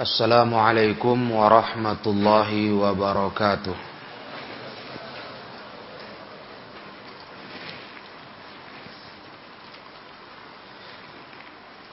Assalamualaikum 0.00 1.36
warahmatullahi 1.36 2.72
wabarakatuh. 2.72 3.76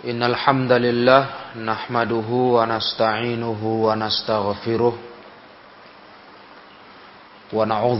Innal 0.07 0.31
hamdalillah 0.31 1.59
nasta'inuhu 2.63 3.91
wa 3.91 3.99
nastaghfiruh 3.99 4.95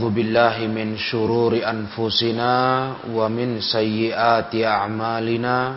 billahi 0.08 0.64
min 0.70 0.96
shururi 0.96 1.60
anfusina 1.60 2.96
wa 3.04 3.28
min 3.28 3.60
a'malina 4.64 5.76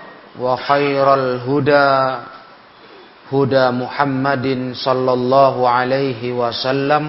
وخير 0.40 1.06
الهدى 1.14 1.90
هدى 3.32 3.66
محمد 3.70 4.46
صلى 4.74 5.12
الله 5.12 5.54
عليه 5.68 6.32
وسلم 6.32 7.04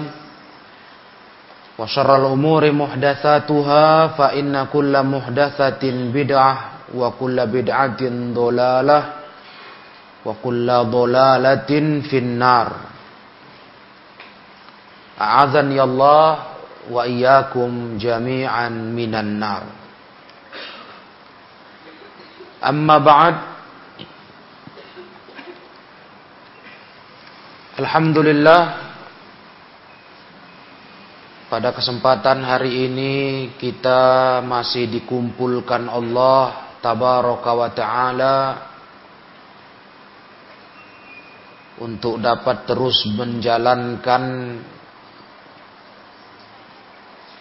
وشر 1.78 2.10
الأمور 2.16 2.72
محدثاتها 2.72 4.06
فإن 4.06 4.66
كل 4.72 5.02
محدثة 5.02 5.82
بدعة 6.14 6.54
وكل 6.94 7.36
بدعة 7.46 8.02
ضلالة 8.34 9.00
وكل 10.24 10.68
ضلالة 10.90 11.70
في 12.10 12.16
النار 12.18 12.68
أعاذني 15.20 15.78
الله 15.82 16.28
وإياكم 16.90 17.98
جميعا 18.00 18.68
من 18.68 19.12
النار 19.14 19.62
Amma 22.63 22.97
ba'd. 23.03 23.35
Alhamdulillah 27.73 28.63
Pada 31.49 31.73
kesempatan 31.73 32.45
hari 32.45 32.85
ini 32.85 33.13
kita 33.57 34.39
masih 34.45 34.85
dikumpulkan 34.93 35.89
Allah 35.89 36.69
Tabaraka 36.85 37.51
wa 37.57 37.69
ta'ala 37.73 38.37
Untuk 41.81 42.21
dapat 42.21 42.69
terus 42.69 43.09
menjalankan 43.09 44.23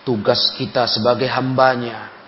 Tugas 0.08 0.56
kita 0.56 0.88
sebagai 0.88 1.28
hambanya 1.28 2.21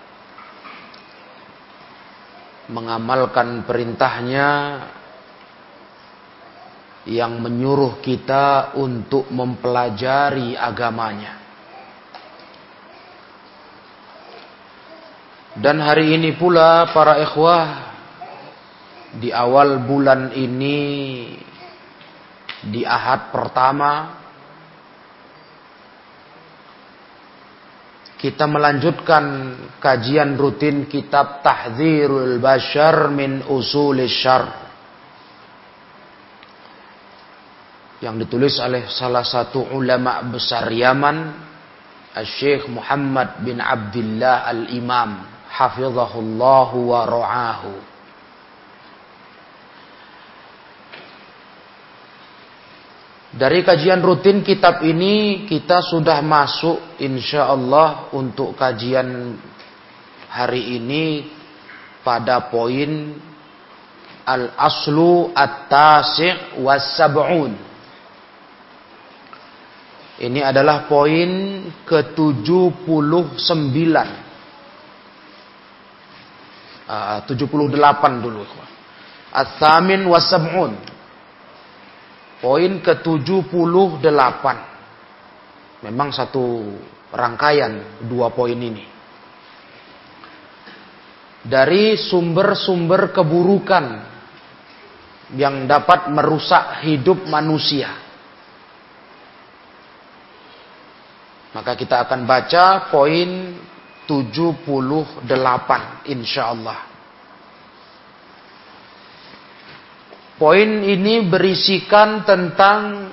mengamalkan 2.69 3.63
perintahnya 3.67 4.49
yang 7.05 7.37
menyuruh 7.37 8.01
kita 8.01 8.73
untuk 8.81 9.29
mempelajari 9.29 10.57
agamanya. 10.57 11.37
Dan 15.55 15.79
hari 15.79 16.17
ini 16.17 16.35
pula 16.35 16.91
para 16.91 17.21
ikhwah 17.21 17.95
di 19.15 19.31
awal 19.31 19.79
bulan 19.87 20.35
ini 20.35 20.81
di 22.65 22.83
ahad 22.83 23.31
pertama 23.31 24.24
kita 28.25 28.49
melanjutkan 28.49 29.53
kajian 29.77 30.33
rutin 30.33 30.89
kitab 30.89 31.45
Tahdzirul 31.45 32.41
Bashar 32.41 33.13
min 33.13 33.45
Usulis 33.45 34.09
Syar. 34.09 34.65
Yang 38.01 38.25
ditulis 38.25 38.57
oleh 38.57 38.89
salah 38.89 39.21
satu 39.21 39.77
ulama 39.77 40.25
besar 40.25 40.65
Yaman 40.73 41.37
Syekh 42.25 42.65
Muhammad 42.65 43.45
bin 43.45 43.61
Abdullah 43.61 44.49
Al-Imam 44.49 45.21
hafizahullahu 45.45 46.77
wa 46.81 47.01
ra'ahu 47.05 47.94
Dari 53.35 53.67
kajian 53.67 53.99
rutin 53.99 54.47
kitab 54.47 54.79
ini 54.79 55.43
kita 55.43 55.83
sudah 55.83 56.23
masuk 56.23 56.79
insya 57.03 57.51
Allah 57.51 58.07
untuk 58.15 58.55
kajian 58.55 59.35
hari 60.31 60.79
ini 60.79 61.27
pada 61.99 62.47
poin 62.47 63.11
al-aslu 64.23 65.35
at-tasi' 65.35 66.63
was-sab'un. 66.63 67.59
Ini 70.15 70.39
adalah 70.39 70.87
poin 70.87 71.59
ke-79. 71.83 72.87
Uh, 76.87 77.19
78 77.27 78.23
dulu. 78.23 78.47
At-thamin 79.35 80.07
was-sab'un 80.07 80.94
Poin 82.45 82.77
ke-78. 82.77 84.45
Memang 85.81 86.13
satu 86.13 86.77
rangkaian 87.09 88.05
dua 88.05 88.29
poin 88.29 88.53
ini. 88.53 88.85
Dari 91.41 91.97
sumber-sumber 91.97 93.09
keburukan 93.09 93.85
yang 95.33 95.65
dapat 95.65 96.13
merusak 96.13 96.85
hidup 96.85 97.25
manusia. 97.25 97.89
Maka 101.49 101.73
kita 101.73 102.05
akan 102.05 102.29
baca 102.29 102.93
poin 102.93 103.57
78 104.05 105.25
insya 106.13 106.53
Allah. 106.53 106.94
Poin 110.35 110.83
ini 110.83 111.23
berisikan 111.31 112.27
tentang 112.27 113.07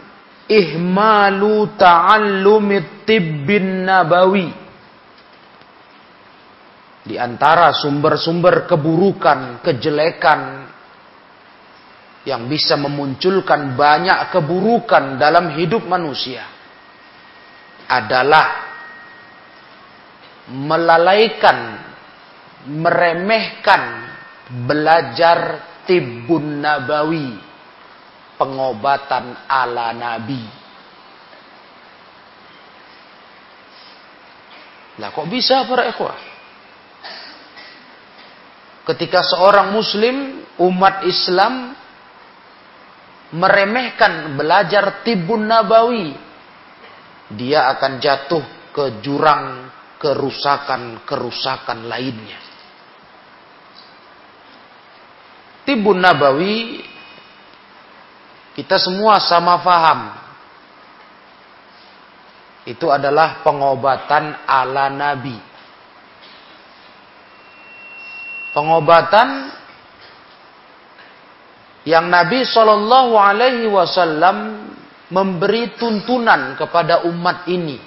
ihmalu 0.50 1.70
ta'allumit 1.78 3.06
tibbin 3.06 3.86
nabawi. 3.86 4.50
Di 7.02 7.14
antara 7.18 7.70
sumber-sumber 7.70 8.66
keburukan, 8.66 9.62
kejelekan 9.62 10.66
yang 12.26 12.46
bisa 12.46 12.78
memunculkan 12.78 13.74
banyak 13.74 14.30
keburukan 14.30 15.18
dalam 15.18 15.54
hidup 15.58 15.82
manusia 15.86 16.46
adalah 17.90 18.46
melalaikan, 20.50 21.58
meremehkan 22.70 23.82
belajar 24.66 25.71
tibbun 25.88 26.60
nabawi, 26.62 27.38
pengobatan 28.36 29.46
ala 29.48 29.94
nabi. 29.94 30.42
Nah 35.00 35.08
kok 35.08 35.28
bisa 35.30 35.64
para 35.64 35.88
ikhwah? 35.88 36.18
Ketika 38.82 39.22
seorang 39.22 39.70
muslim, 39.70 40.42
umat 40.58 41.06
Islam 41.06 41.72
meremehkan 43.32 44.36
belajar 44.36 45.00
tibbun 45.06 45.46
nabawi, 45.48 46.12
dia 47.32 47.72
akan 47.72 47.92
jatuh 48.02 48.44
ke 48.74 49.00
jurang 49.00 49.70
kerusakan-kerusakan 50.02 51.86
lainnya. 51.86 52.51
Tibbun 55.72 56.04
nabawi 56.04 56.84
kita 58.52 58.76
semua 58.76 59.16
sama 59.24 59.56
faham. 59.64 60.12
Itu 62.68 62.92
adalah 62.92 63.40
pengobatan 63.40 64.44
ala 64.44 64.92
nabi. 64.92 65.32
Pengobatan 68.52 69.48
yang 71.88 72.12
Nabi 72.12 72.44
Shallallahu 72.44 73.16
Alaihi 73.16 73.64
Wasallam 73.64 74.68
memberi 75.08 75.72
tuntunan 75.80 76.52
kepada 76.60 77.08
umat 77.08 77.48
ini, 77.48 77.80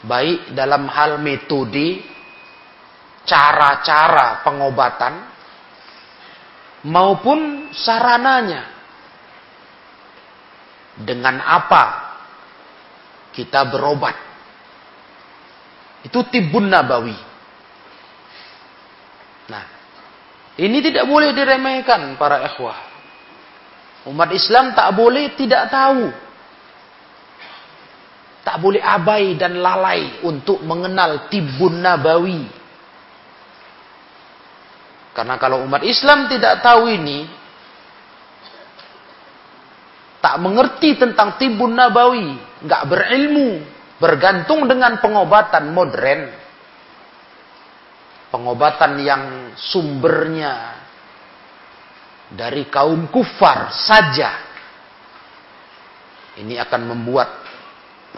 baik 0.00 0.56
dalam 0.56 0.88
hal 0.88 1.20
metode, 1.20 2.00
cara-cara 3.28 4.40
pengobatan, 4.40 5.35
maupun 6.84 7.70
sarananya. 7.72 8.74
Dengan 10.96 11.44
apa 11.44 11.84
kita 13.36 13.68
berobat? 13.68 14.16
Itu 16.08 16.24
tibun 16.32 16.72
nabawi. 16.72 17.16
Nah, 19.52 19.64
ini 20.56 20.78
tidak 20.80 21.04
boleh 21.04 21.36
diremehkan 21.36 22.16
para 22.16 22.48
ikhwah. 22.48 22.80
Umat 24.08 24.30
Islam 24.32 24.72
tak 24.72 24.88
boleh 24.96 25.36
tidak 25.36 25.68
tahu. 25.68 26.08
Tak 28.46 28.56
boleh 28.62 28.78
abai 28.78 29.34
dan 29.34 29.58
lalai 29.58 30.22
untuk 30.22 30.62
mengenal 30.62 31.26
tibun 31.28 31.82
nabawi. 31.82 32.46
Karena 35.16 35.40
kalau 35.40 35.64
umat 35.64 35.80
Islam 35.80 36.28
tidak 36.28 36.60
tahu 36.60 36.92
ini, 36.92 37.24
tak 40.20 40.36
mengerti 40.44 41.00
tentang 41.00 41.40
tibun 41.40 41.72
nabawi, 41.72 42.36
nggak 42.60 42.82
berilmu, 42.84 43.64
bergantung 43.96 44.68
dengan 44.68 45.00
pengobatan 45.00 45.72
modern, 45.72 46.22
pengobatan 48.28 48.92
yang 49.00 49.24
sumbernya 49.56 50.76
dari 52.28 52.68
kaum 52.68 53.08
kufar 53.08 53.72
saja 53.72 54.44
ini 56.36 56.60
akan 56.60 56.92
membuat 56.92 57.40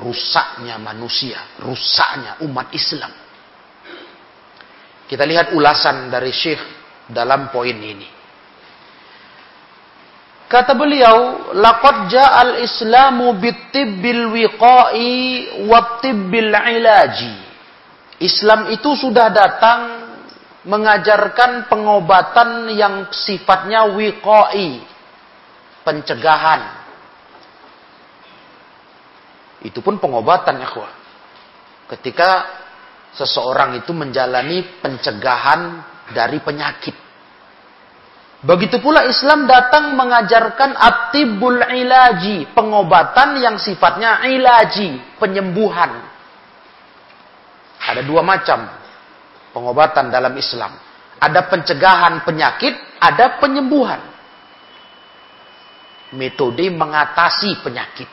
rusaknya 0.02 0.82
manusia, 0.82 1.38
rusaknya 1.62 2.42
umat 2.42 2.74
Islam. 2.74 3.14
Kita 5.06 5.22
lihat 5.22 5.54
ulasan 5.54 6.10
dari 6.10 6.34
Syekh 6.34 6.77
dalam 7.08 7.48
poin 7.48 7.74
ini. 7.74 8.08
Kata 10.48 10.72
beliau, 10.72 11.52
laqad 11.52 12.08
ja'al 12.08 12.64
islamu 12.64 13.36
bitibbil 13.36 14.32
wiqa'i 14.32 15.12
wa 15.68 16.00
tibbil 16.00 16.48
ilaji. 16.56 17.36
Islam 18.24 18.72
itu 18.72 18.96
sudah 18.96 19.28
datang 19.28 20.08
mengajarkan 20.64 21.68
pengobatan 21.68 22.72
yang 22.72 23.12
sifatnya 23.12 23.92
wiqai, 23.92 24.80
pencegahan. 25.84 26.80
Itu 29.68 29.84
pun 29.84 30.00
pengobatan 30.00 30.64
ya 30.64 30.70
Ketika 31.92 32.30
seseorang 33.16 33.84
itu 33.84 33.92
menjalani 33.92 34.80
pencegahan 34.80 35.82
dari 36.12 36.40
penyakit. 36.40 36.96
Begitu 38.38 38.78
pula 38.78 39.02
Islam 39.02 39.50
datang 39.50 39.98
mengajarkan 39.98 40.78
atibul 40.78 41.58
ilaji, 41.58 42.54
pengobatan 42.54 43.34
yang 43.42 43.58
sifatnya 43.58 44.22
ilaji, 44.30 45.18
penyembuhan. 45.18 45.90
Ada 47.82 48.06
dua 48.06 48.22
macam 48.22 48.70
pengobatan 49.50 50.14
dalam 50.14 50.30
Islam. 50.38 50.70
Ada 51.18 51.50
pencegahan 51.50 52.22
penyakit, 52.22 52.78
ada 53.02 53.42
penyembuhan. 53.42 53.98
Metode 56.14 56.70
mengatasi 56.70 57.58
penyakit. 57.66 58.06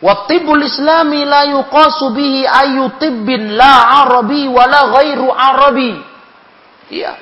Wattibul 0.00 0.64
islami 0.64 1.22
la 1.22 1.54
yuqasu 1.54 2.10
bihi 2.16 2.48
ayu 2.48 2.98
tibbin 2.98 3.54
la 3.54 4.02
arabi 4.02 4.50
wala 4.50 4.90
ghairu 4.96 5.28
arabi. 5.30 6.09
Iya. 6.90 7.14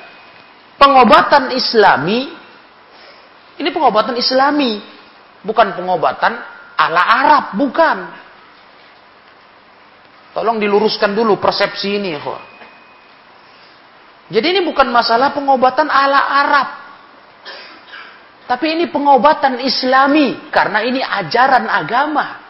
Pengobatan 0.75 1.53
islami, 1.53 2.27
ini 3.59 3.69
pengobatan 3.69 4.17
islami. 4.17 4.81
Bukan 5.39 5.71
pengobatan 5.77 6.35
ala 6.75 7.03
Arab, 7.03 7.45
bukan. 7.55 7.97
Tolong 10.35 10.59
diluruskan 10.59 11.15
dulu 11.15 11.39
persepsi 11.39 11.99
ini, 11.99 12.15
ya. 12.15 12.21
Jadi 14.29 14.45
ini 14.57 14.61
bukan 14.61 14.93
masalah 14.93 15.33
pengobatan 15.33 15.89
ala 15.89 16.21
Arab. 16.21 16.67
Tapi 18.45 18.77
ini 18.77 18.89
pengobatan 18.89 19.61
Islami 19.61 20.49
karena 20.49 20.81
ini 20.85 21.01
ajaran 21.01 21.65
agama. 21.69 22.41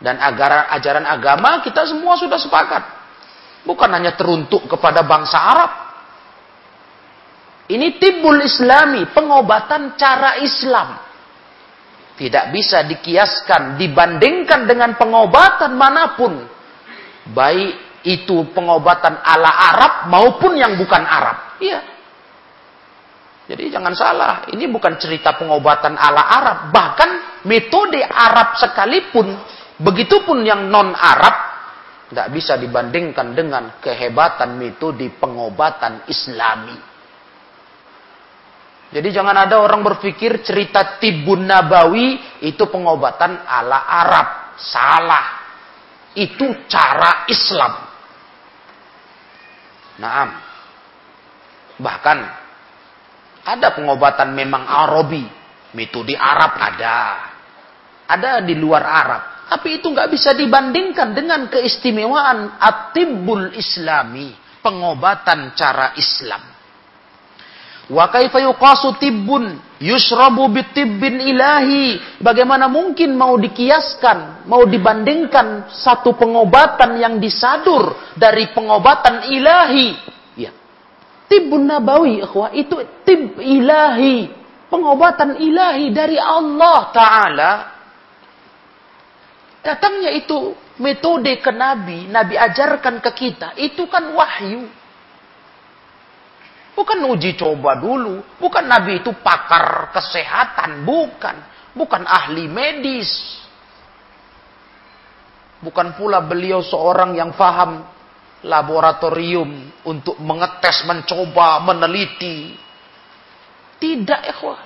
Dan 0.00 0.16
ajaran 0.16 0.70
ajaran 0.74 1.06
agama 1.06 1.60
kita 1.62 1.86
semua 1.86 2.18
sudah 2.18 2.38
sepakat. 2.38 2.82
Bukan 3.66 3.90
hanya 3.90 4.14
teruntuk 4.14 4.70
kepada 4.70 5.02
bangsa 5.06 5.38
Arab. 5.38 5.70
Ini 7.70 8.02
tibul 8.02 8.42
Islami, 8.42 9.06
pengobatan 9.14 9.94
cara 9.94 10.42
Islam. 10.42 10.98
Tidak 12.18 12.50
bisa 12.50 12.82
dikiaskan, 12.84 13.78
dibandingkan 13.80 14.68
dengan 14.68 14.98
pengobatan 14.98 15.72
mana 15.72 16.18
pun 16.18 16.36
Baik 17.30 18.02
itu 18.02 18.48
pengobatan 18.56 19.20
ala 19.20 19.50
Arab 19.70 19.92
maupun 20.08 20.56
yang 20.56 20.74
bukan 20.80 21.04
Arab. 21.04 21.60
Iya. 21.60 21.80
Jadi 23.50 23.66
jangan 23.66 23.94
salah, 23.98 24.32
ini 24.54 24.70
bukan 24.70 24.94
cerita 24.96 25.34
pengobatan 25.34 25.98
ala 25.98 26.22
Arab. 26.22 26.58
Bahkan 26.70 27.10
metode 27.46 27.98
Arab 28.02 28.56
sekalipun, 28.56 29.26
begitupun 29.82 30.46
yang 30.46 30.70
non-Arab, 30.70 31.36
tidak 32.10 32.28
bisa 32.34 32.54
dibandingkan 32.58 33.34
dengan 33.34 33.78
kehebatan 33.82 34.58
metode 34.58 35.06
pengobatan 35.18 36.06
Islami. 36.06 36.89
Jadi 38.90 39.08
jangan 39.14 39.38
ada 39.38 39.62
orang 39.62 39.86
berpikir 39.86 40.42
cerita 40.42 40.98
Tibun 40.98 41.46
Nabawi 41.46 42.42
itu 42.42 42.66
pengobatan 42.66 43.46
ala 43.46 43.86
Arab. 43.86 44.28
Salah. 44.58 45.26
Itu 46.18 46.66
cara 46.66 47.24
Islam. 47.30 47.72
Naam. 50.02 50.30
Bahkan 51.78 52.18
ada 53.46 53.72
pengobatan 53.72 54.34
memang 54.34 54.66
Arabi, 54.66 55.22
metode 55.72 56.18
Arab 56.18 56.58
ada. 56.58 56.98
Ada 58.10 58.42
di 58.42 58.58
luar 58.58 58.82
Arab. 58.82 59.22
Tapi 59.54 59.78
itu 59.78 59.86
nggak 59.86 60.10
bisa 60.10 60.34
dibandingkan 60.34 61.14
dengan 61.14 61.46
keistimewaan 61.46 62.58
atibul 62.58 63.54
islami. 63.54 64.34
Pengobatan 64.60 65.56
cara 65.56 65.94
Islam. 65.96 66.59
Wa 67.88 68.12
kaifa 68.12 68.42
yuqasu 68.42 69.00
tibbun 69.00 69.56
yusrabu 69.80 70.50
bitibbin 70.52 71.22
ilahi. 71.22 72.20
Bagaimana 72.20 72.68
mungkin 72.68 73.16
mau 73.16 73.38
dikiaskan, 73.40 74.44
mau 74.50 74.68
dibandingkan 74.68 75.72
satu 75.72 76.18
pengobatan 76.18 77.00
yang 77.00 77.16
disadur 77.16 77.96
dari 78.18 78.52
pengobatan 78.52 79.32
ilahi. 79.32 79.88
Ya. 80.36 80.52
Tibbun 81.30 81.64
nabawi, 81.70 82.20
ikhwah, 82.26 82.52
itu 82.52 82.76
tib 83.06 83.40
ilahi. 83.40 84.28
Pengobatan 84.70 85.40
ilahi 85.40 85.90
dari 85.90 86.18
Allah 86.20 86.78
Ta'ala. 86.94 87.52
Datangnya 89.60 90.14
itu 90.14 90.54
Metode 90.80 91.36
ke 91.44 91.52
Nabi, 91.52 92.08
Nabi 92.08 92.40
ajarkan 92.40 93.04
ke 93.04 93.10
kita, 93.12 93.52
itu 93.60 93.84
kan 93.84 94.16
wahyu. 94.16 94.64
Bukan 96.74 96.98
uji 97.10 97.34
coba 97.34 97.76
dulu. 97.76 98.22
Bukan 98.38 98.64
Nabi 98.64 99.02
itu 99.02 99.10
pakar 99.20 99.90
kesehatan. 99.90 100.86
Bukan. 100.86 101.36
Bukan 101.74 102.02
ahli 102.06 102.46
medis. 102.46 103.10
Bukan 105.60 105.92
pula 105.98 106.24
beliau 106.24 106.64
seorang 106.64 107.12
yang 107.12 107.36
faham 107.36 107.84
laboratorium 108.40 109.68
untuk 109.84 110.16
mengetes, 110.16 110.88
mencoba, 110.88 111.60
meneliti. 111.60 112.56
Tidak, 113.76 114.20
ikhwah. 114.32 114.60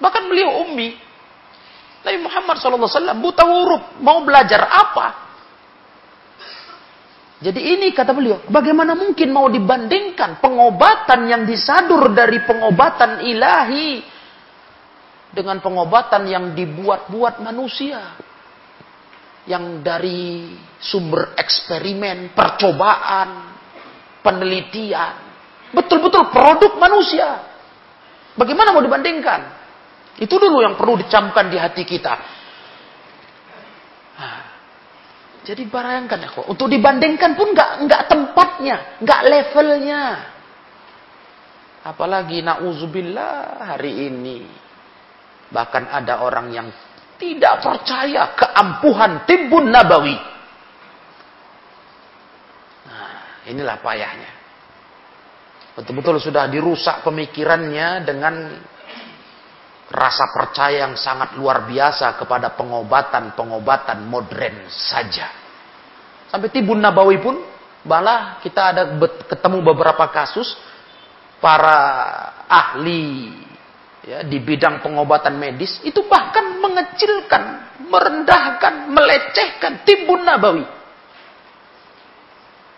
Bahkan 0.00 0.22
beliau 0.32 0.64
ummi. 0.64 0.96
Nabi 2.00 2.18
Muhammad 2.24 2.56
SAW 2.56 3.20
buta 3.20 3.44
huruf. 3.44 4.00
Mau 4.00 4.24
belajar 4.24 4.64
apa? 4.64 5.29
Jadi 7.40 7.60
ini 7.72 7.88
kata 7.96 8.12
beliau, 8.12 8.44
bagaimana 8.52 8.92
mungkin 8.92 9.32
mau 9.32 9.48
dibandingkan 9.48 10.44
pengobatan 10.44 11.24
yang 11.24 11.48
disadur 11.48 12.12
dari 12.12 12.44
pengobatan 12.44 13.24
ilahi 13.24 14.04
dengan 15.32 15.56
pengobatan 15.64 16.28
yang 16.28 16.52
dibuat-buat 16.52 17.40
manusia. 17.40 18.28
Yang 19.48 19.64
dari 19.80 20.52
sumber 20.84 21.32
eksperimen, 21.32 22.36
percobaan, 22.36 23.56
penelitian. 24.20 25.14
Betul-betul 25.72 26.28
produk 26.28 26.76
manusia. 26.76 27.40
Bagaimana 28.36 28.76
mau 28.76 28.84
dibandingkan? 28.84 29.40
Itu 30.20 30.36
dulu 30.36 30.60
yang 30.60 30.76
perlu 30.76 31.00
dicamkan 31.00 31.48
di 31.48 31.56
hati 31.56 31.88
kita. 31.88 32.39
Jadi 35.40 35.64
bayangkan 35.72 36.20
ya 36.20 36.28
kok, 36.28 36.46
untuk 36.52 36.68
dibandingkan 36.68 37.32
pun 37.32 37.56
nggak 37.56 37.88
nggak 37.88 38.02
tempatnya, 38.12 38.76
nggak 39.00 39.20
levelnya. 39.24 40.02
Apalagi 41.80 42.44
nauzubillah 42.44 43.64
hari 43.72 44.12
ini. 44.12 44.44
Bahkan 45.48 45.84
ada 45.88 46.20
orang 46.22 46.52
yang 46.52 46.68
tidak 47.16 47.64
percaya 47.64 48.36
keampuhan 48.36 49.24
timbun 49.24 49.72
nabawi. 49.72 50.16
Nah, 52.84 53.44
inilah 53.48 53.80
payahnya. 53.80 54.30
Betul-betul 55.72 56.20
sudah 56.20 56.52
dirusak 56.52 57.00
pemikirannya 57.00 58.04
dengan 58.04 58.34
rasa 59.90 60.30
percaya 60.30 60.86
yang 60.86 60.94
sangat 60.94 61.34
luar 61.34 61.66
biasa 61.66 62.14
kepada 62.14 62.54
pengobatan-pengobatan 62.54 64.06
modern 64.06 64.70
saja. 64.70 65.26
Sampai 66.30 66.46
Tibun 66.54 66.78
Nabawi 66.78 67.18
pun, 67.18 67.42
malah 67.82 68.38
kita 68.38 68.70
ada 68.70 68.82
ketemu 69.26 69.66
beberapa 69.66 70.06
kasus 70.14 70.54
para 71.42 71.78
ahli 72.46 73.34
ya, 74.06 74.22
di 74.22 74.38
bidang 74.38 74.78
pengobatan 74.78 75.34
medis 75.34 75.82
itu 75.82 76.06
bahkan 76.06 76.62
mengecilkan, 76.62 77.42
merendahkan, 77.90 78.94
melecehkan 78.94 79.82
Tibun 79.82 80.22
Nabawi. 80.22 80.64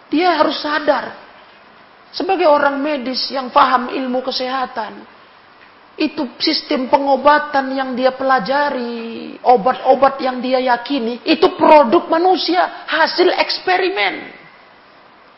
Dia 0.09 0.41
harus 0.41 0.57
sadar 0.65 1.13
sebagai 2.13 2.49
orang 2.49 2.81
medis 2.81 3.29
yang 3.29 3.53
paham 3.53 3.93
ilmu 3.93 4.25
kesehatan, 4.25 5.12
itu 5.97 6.25
sistem 6.41 6.89
pengobatan 6.89 7.77
yang 7.77 7.93
dia 7.93 8.17
pelajari, 8.17 9.37
obat-obat 9.45 10.17
yang 10.25 10.41
dia 10.41 10.59
yakini, 10.59 11.21
itu 11.29 11.53
produk 11.55 12.09
manusia, 12.09 12.89
hasil 12.89 13.29
eksperimen. 13.37 14.33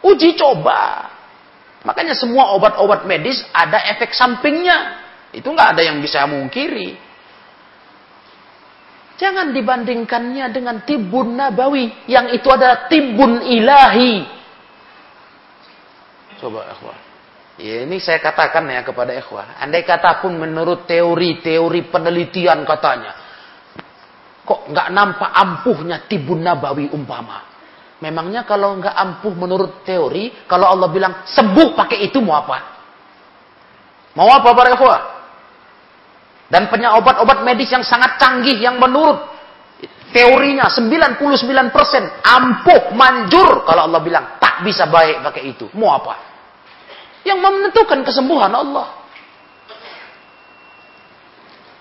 Uji 0.05 0.39
coba. 0.39 1.11
Makanya 1.85 2.17
semua 2.17 2.55
obat-obat 2.57 3.05
medis 3.05 3.43
ada 3.53 3.77
efek 3.93 4.15
sampingnya. 4.15 5.05
Itu 5.35 5.51
nggak 5.51 5.77
ada 5.77 5.83
yang 5.83 5.99
bisa 6.01 6.25
mungkiri. 6.25 6.97
Jangan 9.15 9.55
dibandingkannya 9.55 10.47
dengan 10.51 10.83
tibun 10.83 11.39
nabawi. 11.39 12.09
Yang 12.11 12.41
itu 12.41 12.49
adalah 12.51 12.87
tibun 12.91 13.43
ilahi. 13.43 14.27
Coba, 16.41 16.67
akhwat. 16.67 17.04
Ya, 17.55 17.87
ini 17.87 18.03
saya 18.03 18.19
katakan 18.19 18.67
ya 18.67 18.83
kepada 18.83 19.15
ikhwah. 19.15 19.63
Andai 19.63 19.87
kata 19.87 20.19
pun 20.19 20.35
menurut 20.35 20.91
teori-teori 20.91 21.87
penelitian 21.87 22.67
katanya. 22.67 23.15
Kok 24.43 24.75
nggak 24.75 24.89
nampak 24.91 25.31
ampuhnya 25.31 26.03
tibun 26.11 26.43
nabawi 26.43 26.91
umpama. 26.91 27.47
Memangnya 28.03 28.43
kalau 28.43 28.75
nggak 28.83 28.91
ampuh 28.91 29.33
menurut 29.39 29.87
teori, 29.87 30.45
kalau 30.51 30.67
Allah 30.67 30.91
bilang 30.91 31.23
sembuh 31.31 31.79
pakai 31.79 32.11
itu 32.11 32.19
mau 32.19 32.43
apa? 32.43 32.59
Mau 34.19 34.27
apa 34.35 34.51
para 34.51 34.75
ikhwah? 34.75 35.01
Dan 36.51 36.67
punya 36.67 36.99
obat-obat 36.99 37.47
medis 37.47 37.71
yang 37.71 37.87
sangat 37.87 38.19
canggih 38.19 38.59
yang 38.59 38.83
menurut 38.83 39.31
teorinya 40.11 40.67
99% 40.71 41.23
ampuh 42.23 42.83
manjur 42.99 43.63
kalau 43.63 43.87
Allah 43.87 44.03
bilang 44.03 44.43
tak 44.43 44.67
bisa 44.67 44.91
baik 44.91 45.23
pakai 45.23 45.55
itu. 45.55 45.71
Mau 45.79 45.95
apa? 45.95 46.34
Yang 47.25 47.39
menentukan 47.41 48.01
kesembuhan 48.05 48.53
Allah. 48.53 49.05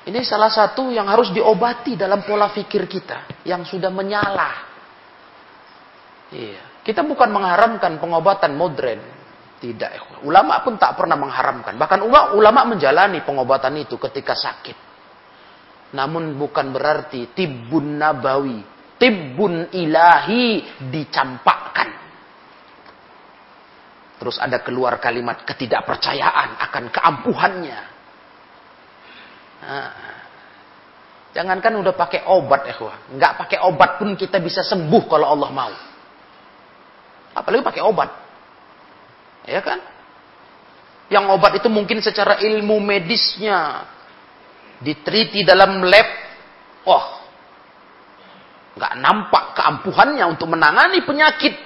Ini 0.04 0.20
salah 0.28 0.52
satu 0.52 0.92
yang 0.92 1.08
harus 1.08 1.32
diobati 1.32 1.96
dalam 1.96 2.28
pola 2.28 2.52
pikir 2.52 2.88
kita 2.92 3.44
yang 3.48 3.64
sudah 3.64 3.88
menyala. 3.88 4.52
Iya. 6.32 6.84
Kita 6.84 7.08
bukan 7.08 7.32
mengharamkan 7.32 7.96
pengobatan 8.04 8.60
modern. 8.60 9.00
Tidak. 9.64 10.28
Ulama 10.28 10.60
pun 10.60 10.76
tak 10.76 11.00
pernah 11.00 11.16
mengharamkan. 11.16 11.80
Bahkan 11.80 12.04
ulama 12.36 12.68
menjalani 12.68 13.24
pengobatan 13.24 13.80
itu 13.80 13.96
ketika 13.96 14.36
sakit. 14.36 14.76
Namun 15.96 16.36
bukan 16.36 16.76
berarti 16.76 17.32
tibun 17.32 17.96
nabawi, 17.96 18.60
tibun 19.00 19.72
ilahi 19.72 20.68
dicampakkan 20.92 21.63
Terus 24.24 24.40
ada 24.40 24.64
keluar 24.64 25.04
kalimat 25.04 25.44
ketidakpercayaan 25.44 26.56
akan 26.64 26.84
keampuhannya. 26.96 27.80
Nah, 29.60 29.92
jangankan 31.36 31.84
udah 31.84 31.92
pakai 31.92 32.24
obat, 32.32 32.64
ikhwah. 32.72 33.12
Nggak 33.12 33.36
pakai 33.36 33.60
obat 33.68 34.00
pun 34.00 34.16
kita 34.16 34.40
bisa 34.40 34.64
sembuh 34.64 35.04
kalau 35.12 35.28
Allah 35.28 35.52
mau. 35.52 35.76
Apalagi 37.36 37.68
pakai 37.68 37.84
obat. 37.84 38.16
Ya 39.44 39.60
kan? 39.60 39.84
Yang 41.12 41.26
obat 41.28 41.60
itu 41.60 41.68
mungkin 41.68 42.00
secara 42.00 42.40
ilmu 42.40 42.80
medisnya 42.80 43.92
diteliti 44.80 45.44
dalam 45.44 45.84
lab. 45.84 46.08
Oh, 46.88 47.06
nggak 48.80 48.94
nampak 49.04 49.44
keampuhannya 49.60 50.24
untuk 50.32 50.48
menangani 50.48 51.04
penyakit 51.04 51.60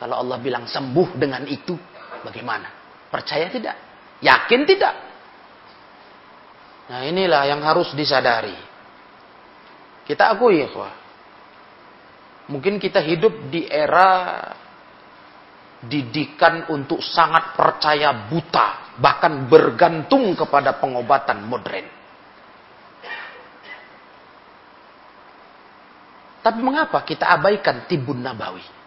kalau 0.00 0.16
Allah 0.16 0.40
bilang 0.40 0.64
sembuh 0.64 1.12
dengan 1.20 1.44
itu, 1.44 1.76
bagaimana? 2.24 2.72
Percaya 3.12 3.52
tidak? 3.52 3.76
Yakin 4.24 4.60
tidak? 4.64 4.94
Nah 6.88 7.04
inilah 7.04 7.44
yang 7.44 7.60
harus 7.60 7.92
disadari. 7.92 8.56
Kita 10.08 10.32
akui 10.32 10.64
ya, 10.64 10.72
Mungkin 12.48 12.80
kita 12.80 13.04
hidup 13.04 13.52
di 13.52 13.68
era 13.68 14.40
didikan 15.84 16.72
untuk 16.72 17.04
sangat 17.04 17.52
percaya 17.52 18.26
buta, 18.26 18.96
bahkan 18.96 19.46
bergantung 19.52 20.32
kepada 20.32 20.80
pengobatan 20.80 21.44
modern. 21.44 21.86
Tapi 26.40 26.58
mengapa 26.64 27.04
kita 27.04 27.28
abaikan 27.36 27.84
tibun 27.84 28.24
nabawi? 28.24 28.79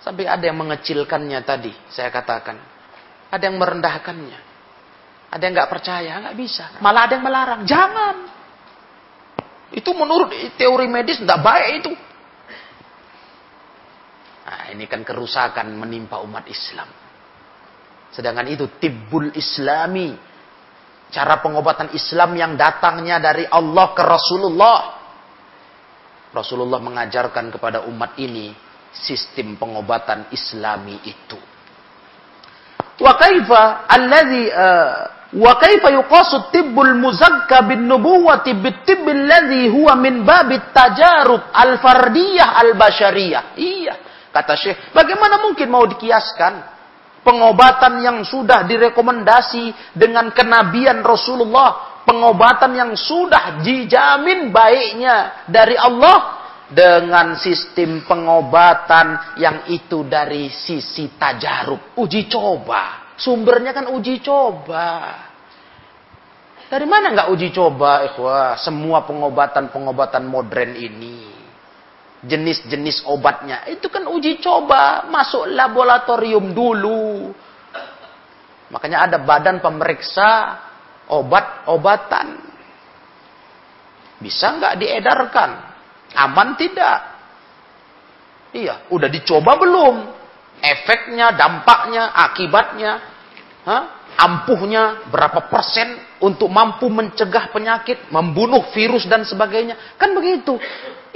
Sampai 0.00 0.24
ada 0.24 0.40
yang 0.40 0.56
mengecilkannya 0.56 1.40
tadi, 1.44 1.72
saya 1.92 2.08
katakan. 2.08 2.56
Ada 3.28 3.52
yang 3.52 3.60
merendahkannya. 3.60 4.38
Ada 5.30 5.42
yang 5.44 5.52
nggak 5.54 5.70
percaya, 5.70 6.12
nggak 6.24 6.36
bisa. 6.40 6.64
Malah 6.80 7.06
ada 7.06 7.12
yang 7.20 7.24
melarang, 7.24 7.60
jangan. 7.68 8.16
Itu 9.70 9.92
menurut 9.92 10.32
teori 10.56 10.88
medis 10.88 11.20
nggak 11.20 11.40
baik 11.44 11.72
itu. 11.84 11.92
Nah, 14.50 14.64
ini 14.74 14.88
kan 14.90 15.04
kerusakan 15.06 15.70
menimpa 15.78 16.18
umat 16.24 16.48
Islam. 16.48 16.88
Sedangkan 18.10 18.48
itu 18.50 18.66
tibbul 18.80 19.30
islami. 19.36 20.16
Cara 21.10 21.38
pengobatan 21.38 21.94
Islam 21.94 22.34
yang 22.34 22.52
datangnya 22.58 23.22
dari 23.22 23.46
Allah 23.46 23.94
ke 23.94 24.02
Rasulullah. 24.02 24.78
Rasulullah 26.34 26.78
mengajarkan 26.82 27.50
kepada 27.50 27.86
umat 27.86 28.14
ini 28.18 28.69
sistem 28.92 29.56
pengobatan 29.56 30.30
Islami 30.34 30.98
itu. 31.06 31.38
Wa 33.00 33.16
kaifa 33.16 33.88
alladhi 33.88 34.52
uh, 34.52 35.20
Wa 35.30 35.54
kaifa 35.62 35.94
yuqasu 35.94 36.50
tibbul 36.50 36.98
muzakka 36.98 37.62
bin 37.62 37.86
nubuwati 37.86 38.50
bitibbil 38.58 39.30
ladzi 39.30 39.70
huwa 39.70 39.94
min 39.94 40.26
babit 40.26 40.74
tajarub 40.74 41.54
al-fardiyah 41.54 42.58
al-bashariyah. 42.58 43.54
Iya, 43.54 43.94
kata 44.34 44.58
Syekh. 44.58 44.90
Bagaimana 44.90 45.38
mungkin 45.38 45.70
mau 45.70 45.86
dikiaskan 45.86 46.66
pengobatan 47.22 48.02
yang 48.02 48.18
sudah 48.26 48.66
direkomendasi 48.66 49.94
dengan 49.94 50.34
kenabian 50.34 50.98
Rasulullah, 51.06 52.02
pengobatan 52.02 52.74
yang 52.74 52.92
sudah 52.98 53.62
dijamin 53.62 54.50
baiknya 54.50 55.46
dari 55.46 55.78
Allah 55.78 56.39
dengan 56.70 57.34
sistem 57.34 58.06
pengobatan 58.06 59.34
yang 59.42 59.66
itu 59.74 60.06
dari 60.06 60.46
sisi 60.54 61.10
tajarub, 61.18 61.98
uji 61.98 62.30
coba. 62.30 63.12
Sumbernya 63.18 63.74
kan 63.74 63.90
uji 63.90 64.22
coba. 64.22 64.88
Dari 66.70 66.86
mana 66.86 67.10
nggak 67.10 67.28
uji 67.34 67.50
coba, 67.50 68.06
ikhwah? 68.06 68.54
Semua 68.62 69.02
pengobatan-pengobatan 69.02 70.22
modern 70.30 70.78
ini. 70.78 71.26
Jenis-jenis 72.22 73.10
obatnya. 73.10 73.66
Itu 73.66 73.90
kan 73.90 74.06
uji 74.06 74.38
coba. 74.38 75.10
Masuk 75.10 75.50
laboratorium 75.50 76.54
dulu. 76.54 77.34
Makanya 78.70 79.10
ada 79.10 79.18
badan 79.18 79.58
pemeriksa 79.58 80.62
obat-obatan. 81.10 82.38
Bisa 84.22 84.54
nggak 84.54 84.78
diedarkan? 84.78 85.69
Aman 86.14 86.58
tidak? 86.58 86.98
Iya, 88.50 88.90
udah 88.90 89.06
dicoba 89.06 89.54
belum? 89.58 90.20
efeknya, 90.60 91.32
dampaknya, 91.34 92.12
akibatnya, 92.12 92.92
ha? 93.64 93.78
ampuhnya 94.20 95.08
berapa 95.08 95.48
persen 95.48 95.96
untuk 96.20 96.52
mampu 96.52 96.92
mencegah 96.92 97.48
penyakit, 97.50 98.12
membunuh 98.12 98.68
virus 98.76 99.08
dan 99.08 99.24
sebagainya. 99.24 99.96
Kan 99.96 100.12
begitu. 100.12 100.60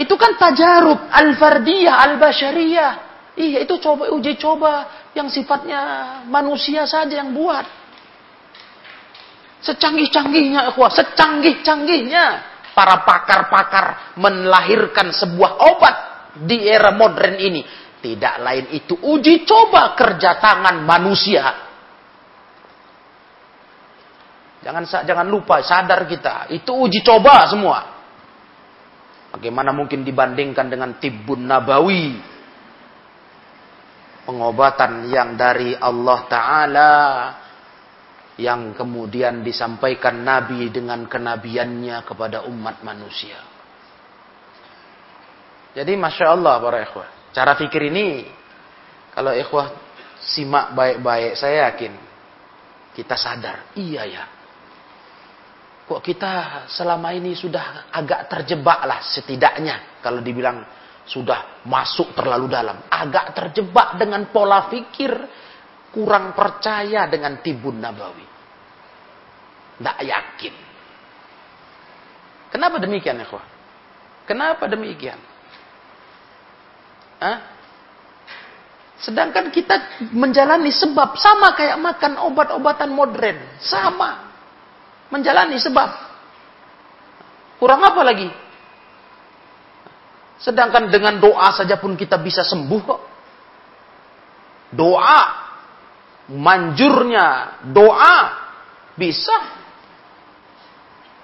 Itu 0.00 0.16
kan 0.16 0.40
tajarub 0.40 1.12
al-fardiyah, 1.12 1.94
al-basyariyah. 2.10 2.92
Iya, 3.34 3.66
itu 3.66 3.76
coba 3.82 4.08
uji 4.14 4.38
coba 4.40 4.72
yang 5.12 5.28
sifatnya 5.28 5.80
manusia 6.26 6.88
saja 6.88 7.20
yang 7.20 7.34
buat. 7.36 7.66
Secanggih-canggihnya, 9.64 10.76
secanggih-canggihnya 10.76 12.53
para 12.74 13.06
pakar-pakar 13.06 14.18
melahirkan 14.18 15.14
sebuah 15.14 15.52
obat 15.62 15.96
di 16.44 16.66
era 16.66 16.90
modern 16.90 17.38
ini 17.38 17.62
tidak 18.04 18.36
lain 18.44 18.64
itu 18.76 19.00
uji 19.00 19.48
coba 19.48 19.96
kerja 19.96 20.36
tangan 20.36 20.84
manusia. 20.84 21.72
Jangan 24.60 24.84
jangan 24.84 25.28
lupa 25.28 25.64
sadar 25.64 26.04
kita, 26.04 26.52
itu 26.52 26.68
uji 26.68 27.00
coba 27.00 27.48
semua. 27.48 27.78
Bagaimana 29.32 29.72
mungkin 29.72 30.04
dibandingkan 30.04 30.68
dengan 30.68 31.00
tibbun 31.00 31.48
nabawi? 31.48 32.20
Pengobatan 34.24 35.08
yang 35.08 35.36
dari 35.36 35.76
Allah 35.76 36.20
Ta'ala 36.28 36.92
yang 38.34 38.74
kemudian 38.74 39.46
disampaikan 39.46 40.26
Nabi 40.26 40.66
dengan 40.74 41.06
kenabiannya 41.06 42.02
kepada 42.02 42.42
umat 42.50 42.82
manusia. 42.82 43.38
Jadi 45.74 45.92
Masya 45.94 46.26
Allah 46.34 46.54
para 46.62 46.78
ikhwah. 46.82 47.08
Cara 47.34 47.58
pikir 47.58 47.90
ini, 47.90 48.26
kalau 49.14 49.34
ikhwah 49.34 49.74
simak 50.22 50.74
baik-baik, 50.74 51.34
saya 51.34 51.70
yakin 51.70 51.92
kita 52.94 53.18
sadar, 53.18 53.74
iya 53.74 54.02
ya. 54.06 54.24
Kok 55.84 56.00
kita 56.00 56.64
selama 56.70 57.12
ini 57.12 57.36
sudah 57.36 57.90
agak 57.92 58.30
terjebak 58.30 58.86
lah 58.88 59.04
setidaknya. 59.04 60.00
Kalau 60.00 60.24
dibilang 60.24 60.64
sudah 61.04 61.60
masuk 61.68 62.16
terlalu 62.16 62.48
dalam. 62.48 62.88
Agak 62.88 63.36
terjebak 63.36 64.00
dengan 64.00 64.32
pola 64.32 64.72
pikir 64.72 65.12
kurang 65.92 66.32
percaya 66.32 67.04
dengan 67.04 67.44
tibun 67.44 67.84
nabawi. 67.84 68.23
Tidak 69.78 69.98
yakin. 70.06 70.54
Kenapa 72.54 72.78
demikian 72.78 73.18
ya 73.18 73.26
Kenapa 74.24 74.64
demikian? 74.70 75.18
Hah? 77.18 77.38
Sedangkan 79.04 79.52
kita 79.52 80.00
menjalani 80.16 80.72
sebab 80.72 81.18
sama 81.20 81.52
kayak 81.52 81.76
makan 81.76 82.16
obat-obatan 82.24 82.88
modern, 82.94 83.36
sama. 83.60 84.32
Menjalani 85.12 85.60
sebab. 85.60 85.90
Kurang 87.60 87.84
apa 87.84 88.00
lagi? 88.00 88.30
Sedangkan 90.40 90.88
dengan 90.88 91.20
doa 91.20 91.52
saja 91.52 91.76
pun 91.76 91.96
kita 91.98 92.16
bisa 92.16 92.46
sembuh 92.46 92.80
kok. 92.80 93.02
Doa, 94.72 95.20
manjurnya 96.32 97.60
doa 97.72 98.16
bisa. 98.96 99.63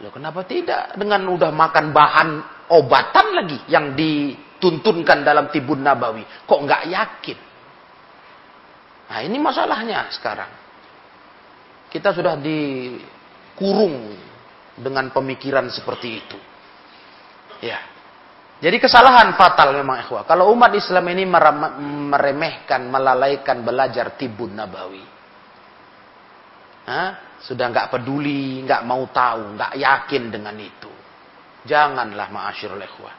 Loh 0.01 0.13
kenapa 0.13 0.49
tidak? 0.49 0.97
Dengan 0.97 1.29
udah 1.29 1.53
makan 1.53 1.93
bahan 1.93 2.29
obatan 2.73 3.27
lagi 3.37 3.59
yang 3.69 3.93
di 3.93 4.33
tuntunkan 4.57 5.21
dalam 5.21 5.53
tibun 5.53 5.85
nabawi. 5.85 6.25
Kok 6.49 6.61
nggak 6.65 6.83
yakin? 6.89 7.39
Nah 9.11 9.21
ini 9.21 9.37
masalahnya 9.37 10.09
sekarang. 10.15 10.49
Kita 11.91 12.15
sudah 12.15 12.39
dikurung 12.39 14.15
dengan 14.79 15.13
pemikiran 15.13 15.69
seperti 15.69 16.09
itu. 16.09 16.39
Ya. 17.61 17.83
Jadi 18.61 18.77
kesalahan 18.77 19.37
fatal 19.41 19.73
memang 19.73 20.05
ikhwah. 20.05 20.29
Kalau 20.29 20.53
umat 20.53 20.73
Islam 20.77 21.09
ini 21.13 21.25
meremehkan, 22.13 22.89
melalaikan 22.93 23.65
belajar 23.65 24.17
tibun 24.21 24.53
nabawi. 24.53 25.01
Hah? 26.85 27.30
Sudah 27.41 27.73
nggak 27.73 27.89
peduli, 27.89 28.61
nggak 28.69 28.85
mau 28.85 29.09
tahu, 29.09 29.57
nggak 29.57 29.73
yakin 29.81 30.29
dengan 30.29 30.57
itu. 30.61 30.93
Janganlah 31.65 32.29
ma'asyirul 32.29 32.85
ikhwah. 32.85 33.15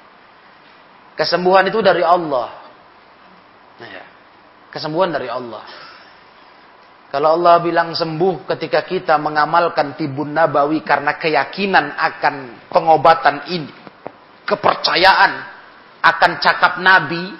Kesembuhan 1.17 1.65
itu 1.69 1.81
dari 1.81 2.05
Allah. 2.05 2.49
Nah, 3.81 3.89
ya. 3.89 4.05
Kesembuhan 4.71 5.12
dari 5.12 5.27
Allah. 5.27 5.65
Kalau 7.12 7.36
Allah 7.36 7.60
bilang 7.60 7.91
sembuh 7.91 8.47
ketika 8.55 8.88
kita 8.88 9.19
mengamalkan 9.19 9.99
tibun 9.99 10.31
nabawi 10.31 10.79
karena 10.79 11.19
keyakinan 11.19 11.91
akan 11.99 12.36
pengobatan 12.71 13.51
ini. 13.51 13.73
Kepercayaan 14.47 15.31
akan 15.99 16.31
cakap 16.39 16.79
Nabi. 16.79 17.36